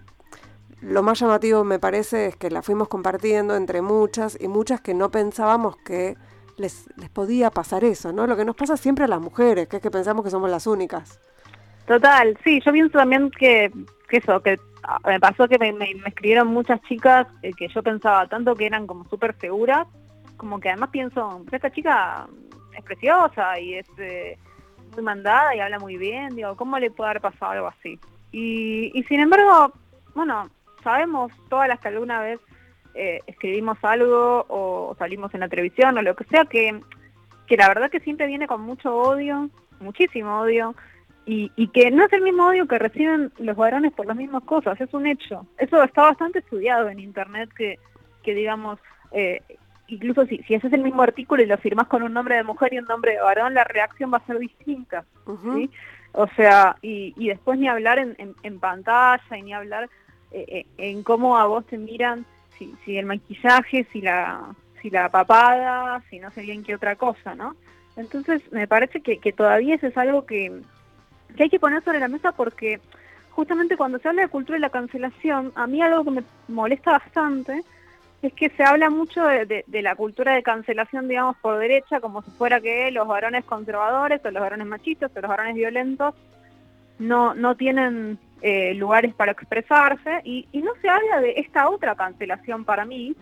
lo 0.81 1.03
más 1.03 1.19
llamativo 1.19 1.63
me 1.63 1.79
parece 1.79 2.27
es 2.27 2.35
que 2.35 2.49
la 2.49 2.61
fuimos 2.61 2.87
compartiendo 2.87 3.55
entre 3.55 3.81
muchas 3.81 4.37
y 4.39 4.47
muchas 4.47 4.81
que 4.81 4.93
no 4.93 5.09
pensábamos 5.11 5.75
que 5.77 6.15
les, 6.57 6.87
les 6.97 7.09
podía 7.09 7.51
pasar 7.51 7.83
eso, 7.83 8.11
¿no? 8.11 8.27
Lo 8.27 8.37
que 8.37 8.45
nos 8.45 8.55
pasa 8.55 8.77
siempre 8.77 9.05
a 9.05 9.07
las 9.07 9.19
mujeres, 9.19 9.67
que 9.67 9.77
es 9.77 9.81
que 9.81 9.91
pensamos 9.91 10.23
que 10.23 10.31
somos 10.31 10.49
las 10.49 10.67
únicas. 10.67 11.19
Total, 11.85 12.37
sí, 12.43 12.61
yo 12.63 12.71
pienso 12.71 12.97
también 12.97 13.31
que, 13.31 13.71
que 14.07 14.17
eso, 14.17 14.41
que 14.41 14.59
ah, 14.83 14.99
me 15.05 15.19
pasó 15.19 15.47
que 15.47 15.57
me, 15.57 15.73
escribieron 16.05 16.47
muchas 16.47 16.81
chicas 16.83 17.27
eh, 17.41 17.51
que 17.57 17.67
yo 17.67 17.81
pensaba 17.81 18.27
tanto 18.27 18.55
que 18.55 18.67
eran 18.67 18.85
como 18.85 19.05
súper 19.05 19.35
seguras, 19.39 19.87
como 20.37 20.59
que 20.59 20.69
además 20.69 20.91
pienso, 20.91 21.43
esta 21.51 21.71
chica 21.71 22.27
es 22.77 22.83
preciosa 22.83 23.59
y 23.59 23.73
es 23.73 23.87
eh, 23.97 24.37
muy 24.93 25.01
mandada 25.01 25.55
y 25.55 25.59
habla 25.59 25.79
muy 25.79 25.97
bien, 25.97 26.35
digo, 26.35 26.55
¿cómo 26.55 26.77
le 26.77 26.91
puede 26.91 27.09
haber 27.09 27.21
pasado 27.21 27.53
algo 27.53 27.67
así? 27.67 27.99
Y, 28.31 28.91
y 28.93 29.03
sin 29.03 29.19
embargo, 29.19 29.73
bueno, 30.13 30.49
sabemos 30.83 31.31
todas 31.49 31.67
las 31.67 31.79
que 31.79 31.87
alguna 31.89 32.21
vez 32.21 32.39
eh, 32.95 33.21
escribimos 33.27 33.77
algo 33.81 34.45
o 34.49 34.95
salimos 34.97 35.33
en 35.33 35.41
la 35.41 35.49
televisión 35.49 35.97
o 35.97 36.01
lo 36.01 36.15
que 36.15 36.25
sea, 36.25 36.45
que, 36.45 36.79
que 37.47 37.57
la 37.57 37.67
verdad 37.67 37.89
que 37.89 37.99
siempre 37.99 38.27
viene 38.27 38.47
con 38.47 38.61
mucho 38.61 38.95
odio, 38.95 39.49
muchísimo 39.79 40.41
odio, 40.41 40.75
y, 41.25 41.51
y, 41.55 41.67
que 41.67 41.91
no 41.91 42.05
es 42.05 42.13
el 42.13 42.21
mismo 42.21 42.47
odio 42.47 42.67
que 42.67 42.79
reciben 42.79 43.31
los 43.37 43.55
varones 43.55 43.93
por 43.93 44.07
las 44.07 44.17
mismas 44.17 44.43
cosas, 44.43 44.81
es 44.81 44.91
un 44.93 45.05
hecho. 45.05 45.45
Eso 45.59 45.83
está 45.83 46.01
bastante 46.01 46.39
estudiado 46.39 46.89
en 46.89 46.99
Internet, 46.99 47.51
que, 47.55 47.77
que 48.23 48.33
digamos, 48.33 48.79
eh, 49.11 49.41
incluso 49.87 50.25
si, 50.25 50.39
si 50.39 50.55
haces 50.55 50.73
el 50.73 50.81
mismo 50.81 51.03
artículo 51.03 51.43
y 51.43 51.45
lo 51.45 51.57
firmas 51.57 51.87
con 51.87 52.01
un 52.01 52.13
nombre 52.13 52.35
de 52.35 52.43
mujer 52.43 52.73
y 52.73 52.79
un 52.79 52.85
nombre 52.85 53.13
de 53.13 53.21
varón, 53.21 53.53
la 53.53 53.63
reacción 53.63 54.11
va 54.11 54.17
a 54.17 54.25
ser 54.25 54.39
distinta. 54.39 55.05
¿sí? 55.53 55.69
O 56.13 56.27
sea, 56.35 56.77
y, 56.81 57.13
y 57.15 57.27
después 57.27 57.59
ni 57.59 57.67
hablar 57.67 57.99
en, 57.99 58.15
en, 58.17 58.33
en 58.41 58.59
pantalla 58.59 59.37
y 59.37 59.43
ni 59.43 59.53
hablar 59.53 59.87
eh, 60.31 60.45
eh, 60.47 60.65
en 60.77 61.03
cómo 61.03 61.37
a 61.37 61.45
vos 61.45 61.65
te 61.65 61.77
miran, 61.77 62.25
si, 62.57 62.97
el 62.97 63.05
maquillaje, 63.05 63.87
si 63.91 64.01
la, 64.01 64.53
si 64.81 64.89
la 64.89 65.09
papada, 65.09 66.03
si 66.09 66.19
no 66.19 66.29
sé 66.31 66.41
bien 66.41 66.63
qué 66.63 66.75
otra 66.75 66.97
cosa, 66.97 67.33
¿no? 67.33 67.55
Entonces 67.95 68.41
me 68.51 68.67
parece 68.67 69.01
que, 69.01 69.19
que 69.19 69.31
todavía 69.31 69.75
eso 69.75 69.87
es 69.87 69.97
algo 69.97 70.25
que, 70.25 70.61
que 71.37 71.43
hay 71.43 71.49
que 71.49 71.59
poner 71.59 71.83
sobre 71.83 71.99
la 71.99 72.09
mesa 72.09 72.33
porque 72.33 72.81
justamente 73.31 73.77
cuando 73.77 73.99
se 73.99 74.09
habla 74.09 74.23
de 74.23 74.27
cultura 74.27 74.57
y 74.57 74.61
la 74.61 74.69
cancelación, 74.69 75.53
a 75.55 75.67
mí 75.67 75.81
algo 75.81 76.03
que 76.03 76.11
me 76.11 76.23
molesta 76.49 76.91
bastante 76.91 77.63
es 78.21 78.33
que 78.33 78.49
se 78.49 78.63
habla 78.63 78.89
mucho 78.89 79.23
de, 79.23 79.63
de, 79.65 79.81
la 79.81 79.95
cultura 79.95 80.33
de 80.33 80.43
cancelación, 80.43 81.07
digamos, 81.07 81.37
por 81.37 81.57
derecha, 81.57 82.01
como 82.01 82.21
si 82.21 82.31
fuera 82.31 82.59
que 82.59 82.91
los 82.91 83.07
varones 83.07 83.45
conservadores 83.45 84.19
o 84.25 84.31
los 84.31 84.41
varones 84.41 84.67
machistas 84.67 85.11
o 85.15 85.21
los 85.21 85.29
varones 85.29 85.55
violentos 85.55 86.13
no, 86.99 87.33
no 87.33 87.55
tienen 87.55 88.19
eh, 88.41 88.73
lugares 88.73 89.13
para 89.13 89.31
expresarse 89.33 90.21
y, 90.23 90.47
no 90.53 90.71
se 90.81 90.89
habla 90.89 91.21
de 91.21 91.33
esta 91.37 91.69
otra 91.69 91.95
cancelación 91.95 92.63
para 92.63 92.85
mí, 92.85 93.15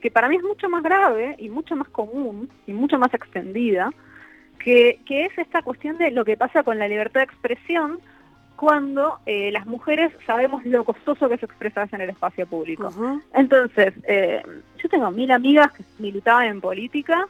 que 0.00 0.10
para 0.10 0.28
mí 0.28 0.36
es 0.36 0.42
mucho 0.42 0.68
más 0.68 0.82
grave 0.82 1.36
y 1.38 1.48
mucho 1.48 1.76
más 1.76 1.88
común 1.88 2.48
y 2.66 2.72
mucho 2.72 2.98
más 2.98 3.12
extendida, 3.14 3.90
que, 4.58 4.98
es 5.08 5.38
esta 5.38 5.62
cuestión 5.62 5.96
de 5.98 6.10
lo 6.10 6.24
que 6.24 6.36
pasa 6.36 6.64
con 6.64 6.78
la 6.78 6.88
libertad 6.88 7.20
de 7.20 7.24
expresión 7.24 8.00
cuando 8.56 9.20
eh, 9.26 9.52
las 9.52 9.66
mujeres 9.66 10.12
sabemos 10.26 10.64
lo 10.64 10.84
costoso 10.84 11.28
que 11.28 11.34
es 11.34 11.42
expresarse 11.42 11.94
en 11.94 12.02
el 12.02 12.10
espacio 12.10 12.46
público. 12.46 12.90
Entonces, 13.34 13.94
eh, 14.08 14.42
yo 14.82 14.88
tengo 14.88 15.10
mil 15.10 15.30
amigas 15.30 15.70
que 15.72 15.84
militaban 15.98 16.46
en 16.46 16.60
política 16.60 17.28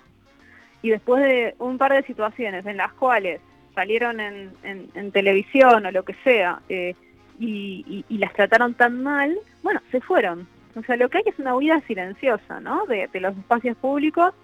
y 0.82 0.90
después 0.90 1.22
de 1.22 1.54
un 1.58 1.78
par 1.78 1.92
de 1.92 2.04
situaciones 2.04 2.64
en 2.64 2.76
las 2.76 2.92
cuales 2.92 3.40
salieron 3.76 4.20
en, 4.20 4.50
en, 4.64 5.12
televisión 5.12 5.84
o 5.84 5.90
lo 5.90 6.02
que 6.02 6.14
sea 6.24 6.60
eh, 6.70 6.94
y, 7.38 8.04
las 8.08 8.32
trataron 8.32 8.72
tan 8.74 9.02
mal, 9.02 9.38
bueno, 9.62 9.80
se 9.92 10.00
fueron. 10.00 10.48
O 10.74 10.82
sea, 10.82 10.96
lo 10.96 11.08
que 11.10 11.18
hay 11.18 11.24
es 11.26 11.38
una 11.38 11.54
huida 11.54 11.80
silenciosa, 11.86 12.58
¿no? 12.60 12.86
De, 12.86 13.08
los 13.20 13.36
espacios 13.36 13.76
públicos 13.76 14.34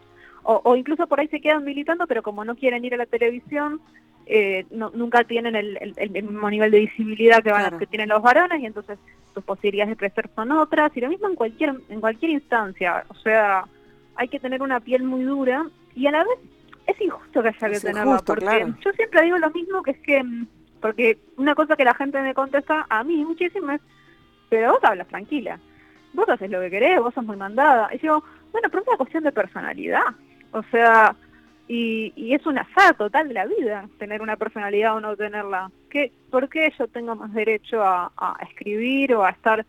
o, 0.45 0.77
incluso 0.77 1.07
por 1.07 1.21
ahí 1.21 1.29
se 1.29 1.41
quedan 1.41 1.65
militando, 1.65 2.07
pero 2.07 2.23
como 2.23 2.45
no 2.45 2.57
quieren 2.57 2.85
ir 2.85 2.95
a 2.95 2.97
la 2.99 3.07
televisión, 3.07 3.81
eh, 4.27 4.67
nunca 4.71 5.25
tienen 5.25 5.57
el, 5.57 6.11
mismo 6.11 6.51
nivel 6.51 6.71
de 6.71 6.81
visibilidad 6.81 7.43
que, 7.43 7.53
van, 7.53 7.79
que 7.79 7.87
tienen 7.87 8.09
los 8.09 8.23
varones 8.23 8.61
y 8.61 8.67
entonces 8.67 8.99
sus 9.33 9.45
posibilidades 9.45 9.91
de 9.91 9.97
crecer 9.97 10.29
son 10.35 10.53
otras 10.53 10.95
y 10.97 11.01
lo 11.01 11.09
mismo 11.09 11.29
en 11.29 11.37
cualquier 11.37 11.75
en 11.89 12.01
cualquier 12.01 12.33
instancia. 12.33 13.05
O 13.09 13.15
sea, 13.15 13.65
hay 14.17 14.29
que 14.29 14.41
tener 14.41 14.63
una 14.63 14.81
piel 14.81 15.05
muy 15.05 15.23
dura 15.23 15.65
y 15.95 16.07
a 16.07 16.11
la 16.11 16.25
vez 16.25 16.39
es 16.87 17.01
injusto 17.01 17.43
que 17.43 17.49
haya 17.49 17.71
que 17.71 17.81
tenerla, 17.81 18.19
porque 18.25 18.75
yo 18.85 18.93
siempre 18.93 19.23
digo 19.23 19.39
lo 19.39 19.51
mismo, 19.51 19.83
que 19.83 19.93
es 19.93 20.01
que, 20.01 20.23
mm, 20.23 20.47
porque 20.81 21.19
una 21.37 21.55
cosa 21.55 21.77
que 21.77 21.85
la 21.85 21.95
gente 21.95 22.21
me 22.21 22.35
contesta 22.35 22.87
a 22.89 23.05
mí 23.05 23.25
muchísimo 23.25 23.73
es, 23.73 23.81
pero 24.49 24.73
vos 24.73 24.85
hablas 24.85 25.09
tranquila, 25.09 25.59
vos 26.13 26.29
haces 26.29 26.51
lo 26.51 26.61
que 26.61 26.71
querés, 26.71 27.01
vos 27.01 27.15
sos 27.15 27.25
muy 27.25 27.37
mandada. 27.37 27.89
Y 27.93 27.99
digo, 27.99 28.23
bueno, 28.53 28.69
pero 28.69 28.83
es 28.83 28.89
una 28.89 28.97
cuestión 28.97 29.25
de 29.25 29.33
personalidad, 29.33 30.05
o 30.53 30.63
sea, 30.65 31.15
y, 31.69 32.13
y 32.17 32.35
es 32.35 32.45
un 32.47 32.59
azar 32.59 32.95
total 32.97 33.29
de 33.29 33.35
la 33.35 33.47
vida 33.47 33.89
tener 33.99 34.21
una 34.21 34.37
personalidad 34.37 34.97
o 34.97 35.01
no 35.01 35.17
tenerla. 35.17 35.71
¿Qué, 35.89 36.13
¿Por 36.31 36.49
qué 36.49 36.73
yo 36.79 36.89
tengo 36.89 37.15
más 37.15 37.33
derecho 37.33 37.83
a, 37.83 38.13
a 38.17 38.37
escribir 38.43 39.15
o 39.15 39.25
a 39.25 39.31
estar 39.31 39.65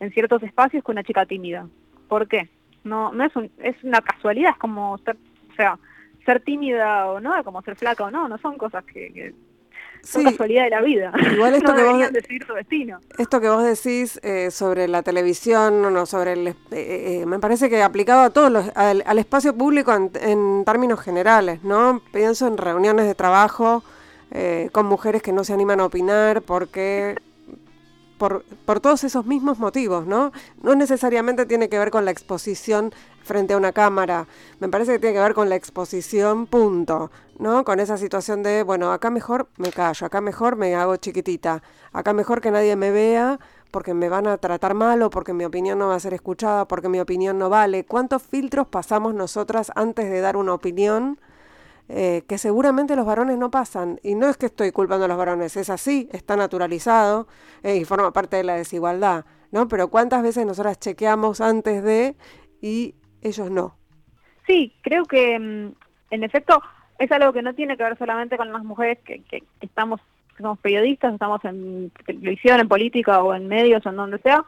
en 0.00 0.10
ciertos 0.10 0.42
espacios 0.42 0.82
con 0.82 0.94
una 0.94 1.04
chica 1.04 1.24
tímida? 1.24 1.66
¿Por 2.08 2.28
qué? 2.28 2.48
No, 2.84 3.12
no 3.12 3.24
es, 3.24 3.34
un, 3.36 3.50
es 3.58 3.82
una 3.82 4.00
casualidad, 4.00 4.52
es 4.52 4.58
como 4.58 4.92
o 4.92 5.00
sea, 5.56 5.78
ser 6.26 6.40
tímida 6.40 7.06
o 7.06 7.20
no, 7.20 7.42
como 7.44 7.62
ser 7.62 7.76
flaca 7.76 8.04
o 8.04 8.10
no, 8.10 8.28
no 8.28 8.36
son 8.38 8.58
cosas 8.58 8.84
que, 8.84 9.32
son 10.02 10.24
casualidad 10.24 10.64
de 10.64 10.70
la 10.70 10.82
vida. 10.82 11.12
Igual 11.32 11.54
esto 11.54 11.72
no 11.72 11.76
que 11.76 11.82
vos 11.84 12.12
decidir 12.12 12.44
su 12.44 12.52
destino. 12.54 12.98
Esto 13.18 13.40
que 13.40 13.48
vos 13.48 13.64
decís 13.64 14.20
eh, 14.22 14.50
sobre 14.50 14.88
la 14.88 15.02
televisión, 15.02 15.82
no, 15.82 16.06
sobre 16.06 16.32
el, 16.34 16.48
eh, 16.48 16.54
eh, 16.70 17.26
me 17.26 17.38
parece 17.38 17.70
que 17.70 17.82
aplicado 17.82 18.22
a 18.22 18.30
todos 18.30 18.50
los, 18.50 18.70
al, 18.76 19.18
espacio 19.18 19.56
público 19.56 19.92
en, 19.92 20.64
términos 20.64 21.00
generales, 21.00 21.62
¿no? 21.62 22.02
Pienso 22.12 22.46
en 22.46 22.58
reuniones 22.58 23.06
de 23.06 23.14
trabajo 23.14 23.82
con 24.72 24.86
mujeres 24.86 25.22
que 25.22 25.32
no 25.32 25.44
se 25.44 25.54
animan 25.54 25.80
a 25.80 25.86
opinar 25.86 26.42
porque 26.42 27.16
por, 28.18 28.44
por, 28.64 28.80
todos 28.80 29.04
esos 29.04 29.26
mismos 29.26 29.58
motivos, 29.58 30.06
¿no? 30.06 30.32
No 30.62 30.74
necesariamente 30.74 31.46
tiene 31.46 31.68
que 31.68 31.78
ver 31.78 31.90
con 31.90 32.04
la 32.04 32.10
exposición 32.10 32.92
frente 33.22 33.54
a 33.54 33.56
una 33.56 33.72
cámara. 33.72 34.26
Me 34.60 34.68
parece 34.68 34.92
que 34.92 34.98
tiene 34.98 35.14
que 35.14 35.22
ver 35.22 35.34
con 35.34 35.48
la 35.48 35.56
exposición, 35.56 36.46
punto, 36.46 37.10
¿no? 37.38 37.64
Con 37.64 37.80
esa 37.80 37.98
situación 37.98 38.42
de, 38.42 38.62
bueno, 38.62 38.92
acá 38.92 39.10
mejor 39.10 39.48
me 39.56 39.70
callo, 39.72 40.06
acá 40.06 40.20
mejor 40.20 40.56
me 40.56 40.74
hago 40.74 40.96
chiquitita, 40.96 41.62
acá 41.92 42.12
mejor 42.12 42.40
que 42.40 42.50
nadie 42.50 42.76
me 42.76 42.90
vea 42.90 43.38
porque 43.70 43.92
me 43.92 44.08
van 44.08 44.26
a 44.26 44.38
tratar 44.38 44.74
mal 44.74 45.02
o 45.02 45.10
porque 45.10 45.34
mi 45.34 45.44
opinión 45.44 45.78
no 45.78 45.88
va 45.88 45.96
a 45.96 46.00
ser 46.00 46.14
escuchada, 46.14 46.66
porque 46.66 46.88
mi 46.88 46.98
opinión 47.00 47.38
no 47.38 47.50
vale. 47.50 47.84
¿Cuántos 47.84 48.22
filtros 48.22 48.66
pasamos 48.68 49.12
nosotras 49.12 49.70
antes 49.74 50.08
de 50.08 50.20
dar 50.20 50.36
una 50.36 50.54
opinión? 50.54 51.18
Eh, 51.88 52.24
que 52.28 52.36
seguramente 52.36 52.96
los 52.96 53.06
varones 53.06 53.38
no 53.38 53.50
pasan. 53.50 54.00
Y 54.02 54.16
no 54.16 54.28
es 54.28 54.36
que 54.36 54.46
estoy 54.46 54.72
culpando 54.72 55.04
a 55.04 55.08
los 55.08 55.16
varones, 55.16 55.56
es 55.56 55.70
así, 55.70 56.08
está 56.12 56.36
naturalizado 56.36 57.28
eh, 57.62 57.76
y 57.76 57.84
forma 57.84 58.12
parte 58.12 58.36
de 58.36 58.44
la 58.44 58.54
desigualdad, 58.54 59.24
¿no? 59.52 59.68
Pero 59.68 59.88
¿cuántas 59.88 60.22
veces 60.22 60.44
nosotras 60.46 60.80
chequeamos 60.80 61.40
antes 61.40 61.84
de 61.84 62.16
y 62.60 62.94
ellos 63.22 63.50
no. 63.50 63.76
Sí, 64.46 64.72
creo 64.82 65.04
que 65.04 65.38
mm, 65.38 65.72
en 66.10 66.24
efecto 66.24 66.62
es 66.98 67.10
algo 67.12 67.32
que 67.32 67.42
no 67.42 67.54
tiene 67.54 67.76
que 67.76 67.82
ver 67.82 67.98
solamente 67.98 68.36
con 68.36 68.52
las 68.52 68.64
mujeres 68.64 68.98
que, 69.04 69.22
que, 69.24 69.42
estamos, 69.60 70.00
somos 70.36 70.58
periodistas, 70.58 71.12
estamos 71.12 71.44
en 71.44 71.90
televisión, 72.04 72.60
en 72.60 72.68
política 72.68 73.22
o 73.22 73.34
en 73.34 73.48
medios 73.48 73.84
o 73.84 73.90
en 73.90 73.96
donde 73.96 74.18
sea, 74.18 74.44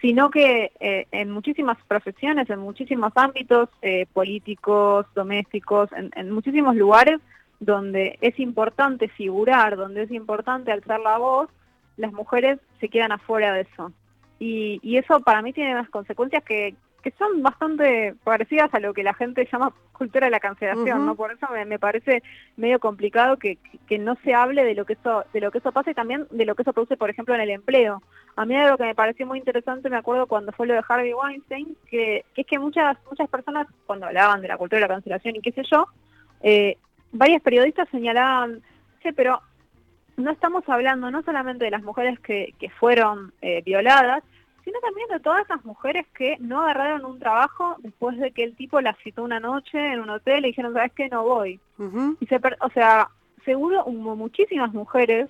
sino 0.00 0.30
que 0.30 0.72
eh, 0.80 1.06
en 1.12 1.30
muchísimas 1.30 1.78
profesiones, 1.86 2.48
en 2.48 2.58
muchísimos 2.58 3.12
ámbitos 3.14 3.68
eh, 3.82 4.06
políticos, 4.12 5.06
domésticos, 5.14 5.90
en, 5.92 6.10
en, 6.16 6.30
muchísimos 6.30 6.74
lugares 6.74 7.20
donde 7.58 8.18
es 8.22 8.38
importante 8.38 9.08
figurar, 9.08 9.76
donde 9.76 10.04
es 10.04 10.10
importante 10.10 10.72
alzar 10.72 11.00
la 11.00 11.18
voz, 11.18 11.50
las 11.98 12.12
mujeres 12.12 12.58
se 12.80 12.88
quedan 12.88 13.12
afuera 13.12 13.52
de 13.52 13.62
eso. 13.62 13.92
Y, 14.38 14.80
y 14.82 14.96
eso 14.96 15.20
para 15.20 15.42
mí 15.42 15.52
tiene 15.52 15.72
unas 15.72 15.90
consecuencias 15.90 16.42
que, 16.44 16.74
que 17.02 17.12
son 17.12 17.42
bastante 17.42 18.14
parecidas 18.24 18.72
a 18.74 18.80
lo 18.80 18.92
que 18.92 19.02
la 19.02 19.14
gente 19.14 19.48
llama 19.50 19.72
cultura 19.92 20.26
de 20.26 20.30
la 20.30 20.40
cancelación, 20.40 21.04
¿no? 21.04 21.14
Por 21.14 21.32
eso 21.32 21.46
me, 21.66 21.78
parece 21.78 22.22
medio 22.56 22.78
complicado 22.78 23.36
que, 23.36 23.58
que, 23.86 23.98
no 23.98 24.16
se 24.24 24.34
hable 24.34 24.64
de 24.64 24.74
lo 24.74 24.86
que 24.86 24.94
eso 24.94 25.24
de 25.32 25.40
lo 25.40 25.50
que 25.50 25.58
eso 25.58 25.72
pasa 25.72 25.90
y 25.90 25.94
también 25.94 26.26
de 26.30 26.46
lo 26.46 26.54
que 26.54 26.62
eso 26.62 26.72
produce, 26.72 26.96
por 26.96 27.10
ejemplo, 27.10 27.34
en 27.34 27.42
el 27.42 27.50
empleo. 27.50 28.02
A 28.36 28.46
mí 28.46 28.56
algo 28.56 28.78
que 28.78 28.84
me 28.84 28.94
pareció 28.94 29.26
muy 29.26 29.38
interesante, 29.38 29.90
me 29.90 29.98
acuerdo 29.98 30.26
cuando 30.26 30.52
fue 30.52 30.66
lo 30.66 30.74
de 30.74 30.82
Harvey 30.88 31.12
Weinstein, 31.12 31.76
que, 31.90 32.24
que 32.34 32.40
es 32.40 32.46
que 32.46 32.58
muchas 32.58 32.96
muchas 33.10 33.28
personas 33.28 33.66
cuando 33.86 34.06
hablaban 34.06 34.40
de 34.40 34.48
la 34.48 34.56
cultura 34.56 34.78
de 34.78 34.88
la 34.88 34.94
cancelación 34.94 35.36
y 35.36 35.40
qué 35.40 35.52
sé 35.52 35.62
yo, 35.70 35.86
eh, 36.42 36.78
varias 37.12 37.42
periodistas 37.42 37.88
señalaban, 37.90 38.62
sí, 39.02 39.10
pero 39.12 39.40
no 40.16 40.30
estamos 40.30 40.66
hablando 40.68 41.10
no 41.10 41.22
solamente 41.22 41.64
de 41.64 41.70
las 41.70 41.82
mujeres 41.82 42.18
que, 42.20 42.54
que 42.58 42.70
fueron 42.70 43.32
eh, 43.42 43.62
violadas, 43.64 44.22
sino 44.70 44.80
también 44.80 45.08
de 45.08 45.18
todas 45.18 45.42
esas 45.42 45.64
mujeres 45.64 46.06
que 46.16 46.36
no 46.38 46.62
agarraron 46.62 47.04
un 47.04 47.18
trabajo 47.18 47.76
después 47.80 48.16
de 48.18 48.30
que 48.30 48.44
el 48.44 48.54
tipo 48.54 48.80
las 48.80 48.96
citó 48.98 49.24
una 49.24 49.40
noche 49.40 49.78
en 49.78 50.00
un 50.00 50.10
hotel 50.10 50.44
y 50.44 50.48
dijeron, 50.48 50.72
¿sabes 50.72 50.92
qué? 50.94 51.08
No 51.08 51.24
voy. 51.24 51.58
y 52.20 52.26
se 52.26 52.40
o 52.60 52.70
sea, 52.70 53.08
seguro 53.44 53.82
hubo 53.86 54.14
muchísimas 54.14 54.72
mujeres 54.72 55.28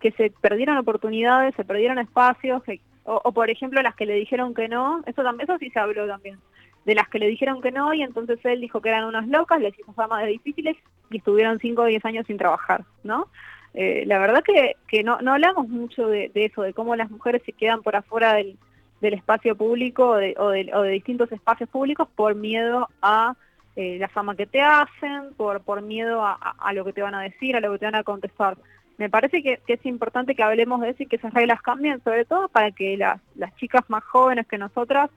que 0.00 0.10
se 0.12 0.32
perdieron 0.40 0.76
oportunidades, 0.76 1.54
se 1.54 1.64
perdieron 1.64 1.98
espacios, 1.98 2.62
o, 3.04 3.32
por 3.32 3.48
ejemplo 3.48 3.80
las 3.80 3.94
que 3.94 4.06
le 4.06 4.14
dijeron 4.14 4.54
que 4.54 4.68
no, 4.68 5.02
eso, 5.06 5.22
también, 5.22 5.48
eso 5.48 5.58
sí 5.58 5.70
se 5.70 5.78
habló 5.78 6.08
también, 6.08 6.40
de 6.84 6.94
las 6.96 7.08
que 7.08 7.20
le 7.20 7.28
dijeron 7.28 7.62
que 7.62 7.70
no 7.70 7.94
y 7.94 8.02
entonces 8.02 8.40
él 8.42 8.60
dijo 8.60 8.80
que 8.80 8.88
eran 8.88 9.04
unas 9.04 9.28
locas, 9.28 9.60
les 9.60 9.78
hizo 9.78 9.92
fama 9.92 10.20
de 10.22 10.30
difíciles 10.30 10.76
y 11.10 11.18
estuvieron 11.18 11.60
5 11.60 11.82
o 11.82 11.86
10 11.86 12.04
años 12.06 12.26
sin 12.26 12.38
trabajar, 12.38 12.84
¿no? 13.04 13.28
Eh, 13.72 14.02
la 14.06 14.18
verdad 14.18 14.42
que, 14.42 14.74
que 14.88 15.04
no, 15.04 15.20
no 15.20 15.34
hablamos 15.34 15.68
mucho 15.68 16.08
de, 16.08 16.32
eso, 16.34 16.62
de 16.62 16.72
cómo 16.72 16.96
las 16.96 17.08
mujeres 17.08 17.42
se 17.46 17.52
quedan 17.52 17.82
por 17.82 17.94
afuera 17.94 18.34
del, 18.34 18.58
del 19.00 19.14
espacio 19.14 19.56
público 19.56 20.10
o 20.10 20.16
de, 20.16 20.34
o, 20.38 20.50
de, 20.50 20.90
distintos 20.90 21.30
espacios 21.32 21.68
públicos 21.68 22.08
por 22.14 22.34
miedo 22.34 22.88
a 23.00 23.34
eh, 23.76 23.98
la 23.98 24.08
fama 24.08 24.36
que 24.36 24.46
te 24.46 24.60
hacen, 24.60 25.32
por, 25.36 25.62
por 25.62 25.82
miedo 25.82 26.24
a, 26.24 26.34
a, 26.34 26.72
lo 26.72 26.84
que 26.84 26.92
te 26.92 27.02
van 27.02 27.14
a 27.14 27.22
decir, 27.22 27.56
a 27.56 27.60
lo 27.60 27.72
que 27.72 27.78
te 27.78 27.86
van 27.86 27.94
a 27.94 28.04
contestar. 28.04 28.56
Me 28.98 29.08
parece 29.08 29.42
que, 29.42 29.60
es 29.66 29.86
importante 29.86 30.34
que 30.34 30.42
hablemos 30.42 30.80
de 30.82 30.90
eso 30.90 31.02
y 31.02 31.06
que 31.06 31.16
esas 31.16 31.32
reglas 31.32 31.62
cambien, 31.62 32.02
sobre 32.04 32.26
todo 32.26 32.48
para 32.48 32.70
que 32.70 32.98
las, 32.98 33.20
las 33.34 33.54
chicas 33.56 33.88
más 33.88 34.04
jóvenes 34.04 34.46
que 34.46 34.58
nosotras 34.58 35.08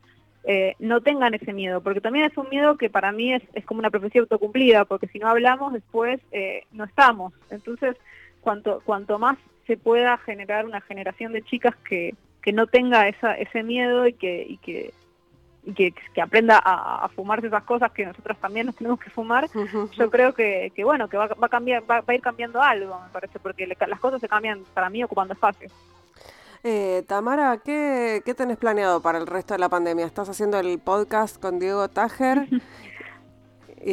eh, 0.46 0.76
no 0.80 1.02
tengan 1.02 1.34
ese 1.34 1.52
miedo, 1.52 1.82
porque 1.82 2.00
también 2.00 2.26
es 2.26 2.38
un 2.38 2.48
miedo 2.50 2.78
que 2.78 2.90
para 2.90 3.12
mí 3.12 3.34
es, 3.34 3.44
es 3.54 3.66
como 3.66 3.80
una 3.80 3.90
profecía 3.90 4.22
autocumplida, 4.22 4.86
porque 4.86 5.08
si 5.08 5.20
no 5.20 5.28
hablamos 5.28 5.74
después 5.74 6.22
eh, 6.32 6.64
no 6.72 6.86
estamos. 6.86 7.34
Entonces, 7.50 7.98
cuanto, 8.40 8.82
cuanto 8.86 9.20
más 9.20 9.38
se 9.68 9.76
pueda 9.76 10.18
generar 10.20 10.66
una 10.66 10.80
generación 10.80 11.34
de 11.34 11.42
chicas 11.42 11.76
que, 11.88 12.16
que 12.44 12.54
no 12.54 12.68
tenga 12.68 13.08
esa, 13.08 13.36
ese 13.36 13.64
miedo 13.64 14.06
y 14.06 14.14
que, 14.14 14.46
y 14.48 14.58
que, 14.58 14.94
y 15.64 15.74
que, 15.74 15.94
que 16.14 16.22
aprenda 16.22 16.60
a, 16.64 17.06
a, 17.06 17.10
fumarse 17.10 17.48
esas 17.48 17.64
cosas 17.64 17.92
que 17.92 18.06
nosotros 18.06 18.38
también 18.38 18.66
nos 18.66 18.76
tenemos 18.76 19.00
que 19.00 19.10
fumar, 19.10 19.50
yo 19.98 20.12
creo 20.12 20.34
que, 20.34 20.72
que 20.76 20.84
bueno, 20.84 21.08
que 21.08 21.18
va, 21.18 21.28
va 21.28 21.48
a 21.48 21.50
cambiar, 21.50 21.90
va, 21.90 22.04
a 22.06 22.14
ir 22.14 22.22
cambiando 22.22 22.62
algo, 22.62 23.00
me 23.00 23.10
parece, 23.12 23.40
porque 23.40 23.66
las 23.66 24.00
cosas 24.00 24.20
se 24.20 24.28
cambian 24.28 24.64
para 24.74 24.90
mí 24.90 25.04
ocupando 25.04 25.34
espacio. 25.34 25.70
Eh, 26.66 27.04
Tamara, 27.08 27.58
¿qué, 27.64 28.22
¿qué 28.26 28.34
tenés 28.34 28.58
planeado 28.58 29.02
para 29.02 29.18
el 29.18 29.28
resto 29.28 29.54
de 29.54 29.60
la 29.60 29.70
pandemia? 29.70 30.06
¿Estás 30.06 30.30
haciendo 30.30 30.60
el 30.60 30.80
podcast 30.80 31.42
con 31.42 31.60
Diego 31.60 31.88
Tajer? 31.90 32.48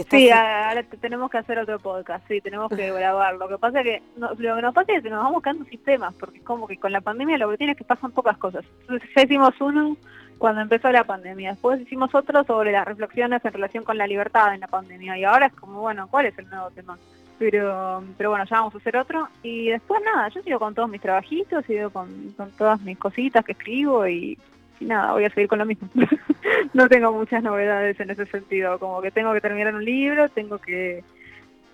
Sí, 0.09 0.31
ahora 0.31 0.85
tenemos 1.01 1.31
que 1.31 1.39
hacer 1.39 1.59
otro 1.59 1.79
podcast, 1.81 2.27
sí, 2.29 2.41
tenemos 2.41 2.71
que 2.71 2.91
grabar. 2.93 3.35
Lo 3.35 3.49
que 3.49 3.59
pasa 3.59 3.81
es 3.81 3.85
que 3.85 4.03
lo 4.17 4.37
que 4.37 4.63
nos 4.63 4.75
pasa 4.75 4.93
es 4.93 5.03
que 5.03 5.11
nos 5.11 5.25
vamos 5.25 5.43
quedando 5.43 5.65
sistemas, 5.65 6.15
porque 6.15 6.39
es 6.39 6.45
como 6.45 6.67
que 6.67 6.77
con 6.77 6.93
la 6.93 7.01
pandemia 7.01 7.39
lo 7.39 7.51
que 7.51 7.57
tiene 7.57 7.73
es 7.73 7.79
que 7.79 7.85
pasan 7.85 8.13
pocas 8.13 8.39
cosas. 8.39 8.65
Entonces 8.83 9.09
ya 9.15 9.23
hicimos 9.23 9.61
uno 9.61 9.97
cuando 10.39 10.61
empezó 10.61 10.91
la 10.91 11.05
pandemia, 11.05 11.51
después 11.51 11.81
hicimos 11.81 12.15
otro 12.15 12.45
sobre 12.45 12.73
las 12.73 12.87
reflexiones 12.87 13.45
en 13.45 13.53
relación 13.53 13.85
con 13.85 13.99
la 13.99 14.07
libertad 14.07 14.55
en 14.55 14.61
la 14.61 14.69
pandemia, 14.69 15.19
y 15.19 15.25
ahora 15.25 15.47
es 15.47 15.53
como, 15.53 15.81
bueno, 15.81 16.09
¿cuál 16.09 16.27
es 16.27 16.39
el 16.39 16.49
nuevo 16.49 16.71
tema? 16.71 16.99
Pero, 17.39 18.03
pero 18.17 18.31
bueno, 18.31 18.45
ya 18.45 18.57
vamos 18.59 18.75
a 18.75 18.79
hacer 18.79 18.97
otro. 18.97 19.29
Y 19.43 19.69
después 19.69 20.01
nada, 20.05 20.29
yo 20.29 20.43
sigo 20.43 20.59
con 20.59 20.75
todos 20.75 20.89
mis 20.89 21.01
trabajitos, 21.01 21.65
sigo 21.67 21.91
con, 21.91 22.33
con 22.37 22.51
todas 22.53 22.81
mis 22.83 22.99
cositas 22.99 23.45
que 23.45 23.53
escribo 23.53 24.07
y 24.07 24.39
y 24.81 24.87
nada, 24.87 25.13
voy 25.13 25.25
a 25.25 25.31
seguir 25.31 25.49
con 25.49 25.59
lo 25.59 25.67
mismo. 25.67 25.89
no 26.75 26.89
tengo 26.89 27.13
muchas 27.13 27.43
novedades 27.43 28.01
en 28.01 28.11
ese 28.11 28.27
sentido, 28.27 28.79
como 28.79 29.01
que 29.03 29.11
tengo 29.11 29.33
que 29.33 29.41
terminar 29.41 29.75
un 29.75 29.85
libro, 29.85 30.29
tengo 30.31 30.59
que, 30.59 31.05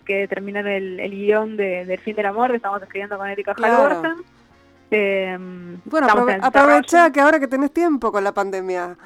que 0.04 0.28
terminar 0.28 0.66
el, 0.66 1.00
el 1.00 1.10
guion 1.12 1.56
de, 1.56 1.86
del 1.86 2.00
fin 2.00 2.16
del 2.16 2.26
amor 2.26 2.50
que 2.50 2.56
estamos 2.56 2.82
escribiendo 2.82 3.16
con 3.16 3.28
Erika 3.28 3.54
claro. 3.54 4.02
Eh, 4.90 5.36
bueno, 5.84 6.06
aprovecha 6.42 7.10
que 7.10 7.20
ahora 7.20 7.40
que 7.40 7.48
tenés 7.48 7.72
tiempo 7.72 8.12
con 8.12 8.22
la 8.22 8.32
pandemia. 8.32 8.96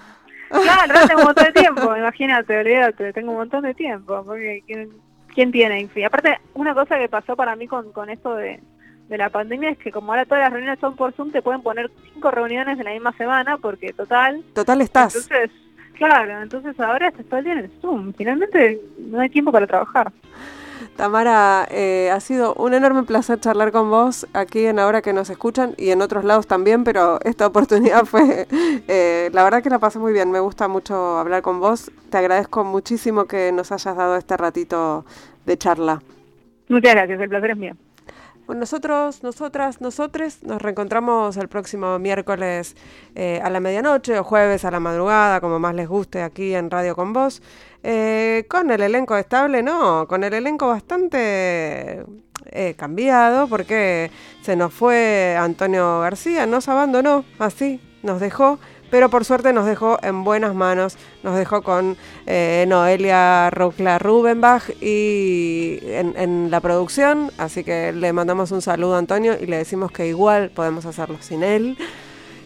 Claro, 0.51 1.07
tengo 1.07 1.20
un 1.20 1.26
montón 1.26 1.44
de 1.44 1.53
tiempo, 1.61 1.96
imagínate, 1.96 2.59
olvídate, 2.59 3.12
tengo 3.12 3.30
un 3.30 3.38
montón 3.38 3.62
de 3.62 3.74
tiempo, 3.74 4.22
porque 4.24 4.62
¿quién, 4.66 4.90
quién 5.34 5.53
tiene? 5.53 5.88
Aparte, 6.05 6.38
una 6.55 6.74
cosa 6.74 6.98
que 6.98 7.09
pasó 7.09 7.36
para 7.36 7.57
mí 7.57 7.66
con, 7.66 7.92
con 7.92 8.11
esto 8.11 8.34
de, 8.34 8.61
de 9.11 9.19
la 9.19 9.29
pandemia 9.29 9.71
es 9.71 9.79
que 9.79 9.91
como 9.91 10.13
ahora 10.13 10.25
todas 10.25 10.45
las 10.45 10.53
reuniones 10.53 10.79
son 10.79 10.95
por 10.95 11.13
Zoom, 11.13 11.33
te 11.33 11.43
pueden 11.43 11.63
poner 11.63 11.91
cinco 12.15 12.31
reuniones 12.31 12.79
en 12.79 12.85
la 12.85 12.93
misma 12.93 13.13
semana 13.15 13.59
porque 13.59 13.93
total... 13.93 14.43
Total 14.55 14.81
estás. 14.81 15.17
Entonces, 15.17 15.51
claro, 15.95 16.41
entonces 16.41 16.79
ahora 16.79 17.09
estás 17.09 17.27
todo 17.27 17.39
el 17.39 17.45
día 17.45 17.53
en 17.55 17.59
el 17.59 17.71
Zoom. 17.81 18.13
Finalmente 18.15 18.81
no 18.99 19.21
hay 19.21 19.29
tiempo 19.29 19.51
para 19.51 19.67
trabajar. 19.67 20.13
Tamara, 20.97 21.67
eh, 21.71 22.11
ha 22.13 22.21
sido 22.21 22.55
un 22.55 22.73
enorme 22.73 23.03
placer 23.03 23.41
charlar 23.41 23.73
con 23.73 23.91
vos 23.91 24.29
aquí 24.33 24.67
en 24.67 24.79
Ahora 24.79 25.03
que 25.03 25.13
nos 25.13 25.29
escuchan 25.29 25.75
y 25.77 25.91
en 25.91 26.03
otros 26.03 26.25
lados 26.25 26.47
también, 26.47 26.85
pero 26.85 27.19
esta 27.25 27.49
oportunidad 27.49 28.05
fue, 28.05 28.47
eh, 28.89 29.29
la 29.33 29.43
verdad 29.43 29.61
que 29.61 29.71
la 29.71 29.81
pasé 29.81 29.99
muy 29.99 30.13
bien, 30.13 30.31
me 30.31 30.41
gusta 30.41 30.69
mucho 30.69 31.19
hablar 31.19 31.43
con 31.43 31.59
vos, 31.59 31.91
te 32.11 32.17
agradezco 32.17 32.63
muchísimo 32.63 33.25
que 33.25 33.51
nos 33.51 33.73
hayas 33.73 33.97
dado 33.97 34.17
este 34.17 34.37
ratito 34.37 35.05
de 35.47 35.59
charla. 35.59 36.01
Muchas 36.69 36.95
gracias, 36.95 37.21
el 37.21 37.29
placer 37.29 37.51
es 37.51 37.57
mío 37.57 37.77
nosotros, 38.57 39.22
nosotras, 39.22 39.80
nosotres 39.80 40.42
nos 40.42 40.61
reencontramos 40.61 41.36
el 41.36 41.48
próximo 41.48 41.98
miércoles 41.98 42.76
eh, 43.14 43.40
a 43.42 43.51
la 43.51 43.61
medianoche 43.61 44.18
o 44.18 44.24
jueves 44.24 44.64
a 44.64 44.70
la 44.70 44.80
madrugada, 44.80 45.40
como 45.40 45.59
más 45.59 45.74
les 45.74 45.88
guste 45.88 46.22
aquí 46.22 46.55
en 46.55 46.70
Radio 46.70 46.94
con 46.94 47.12
Vos. 47.12 47.42
Eh, 47.82 48.44
con 48.48 48.70
el 48.70 48.82
elenco 48.82 49.16
estable, 49.16 49.62
no, 49.62 50.07
con 50.07 50.22
el 50.22 50.34
elenco 50.34 50.68
bastante 50.68 52.05
eh, 52.46 52.74
cambiado 52.76 53.48
porque 53.48 54.11
se 54.42 54.57
nos 54.57 54.72
fue 54.72 55.36
Antonio 55.38 56.01
García, 56.01 56.46
nos 56.46 56.68
abandonó 56.68 57.24
así, 57.38 57.80
nos 58.03 58.20
dejó 58.20 58.59
pero 58.91 59.09
por 59.09 59.24
suerte 59.24 59.53
nos 59.53 59.66
dejó 59.66 59.99
en 60.03 60.24
buenas 60.24 60.55
manos, 60.55 60.97
nos 61.22 61.36
dejó 61.36 61.62
con 61.62 61.97
eh, 62.26 62.64
Noelia 62.68 63.51
Rucla 63.51 63.99
Rubenbach 63.99 64.70
y 64.80 65.78
en, 65.82 66.51
la 66.51 66.61
producción, 66.61 67.30
así 67.38 67.64
que 67.64 67.93
le 67.93 68.12
mandamos 68.12 68.51
un 68.51 68.62
saludo 68.62 68.97
a 68.97 68.99
Antonio 68.99 69.36
y 69.41 69.47
le 69.47 69.59
decimos 69.59 69.93
que 69.93 70.09
igual 70.09 70.51
podemos 70.51 70.86
hacerlo 70.86 71.18
sin 71.20 71.43
él. 71.43 71.76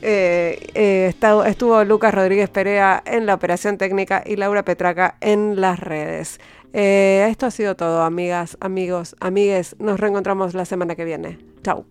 Eh, 0.03 0.71
eh, 0.75 1.15
estuvo 1.47 1.83
Lucas 1.85 2.13
Rodríguez 2.13 2.51
Perea 2.51 3.03
en 3.07 3.25
la 3.25 3.35
operación 3.35 3.79
técnica 3.79 4.23
y 4.27 4.37
Laura 4.37 4.63
Petraca 4.63 5.17
en 5.21 5.61
las 5.61 5.81
redes. 5.81 6.39
esto 6.73 7.47
ha 7.47 7.51
sido 7.51 7.75
todo, 7.75 8.03
amigas, 8.03 8.59
amigos, 8.61 9.17
amigues. 9.21 9.77
Nos 9.79 9.99
reencontramos 9.99 10.53
la 10.53 10.67
semana 10.67 10.95
que 10.95 11.05
viene. 11.05 11.39
Chau. 11.63 11.87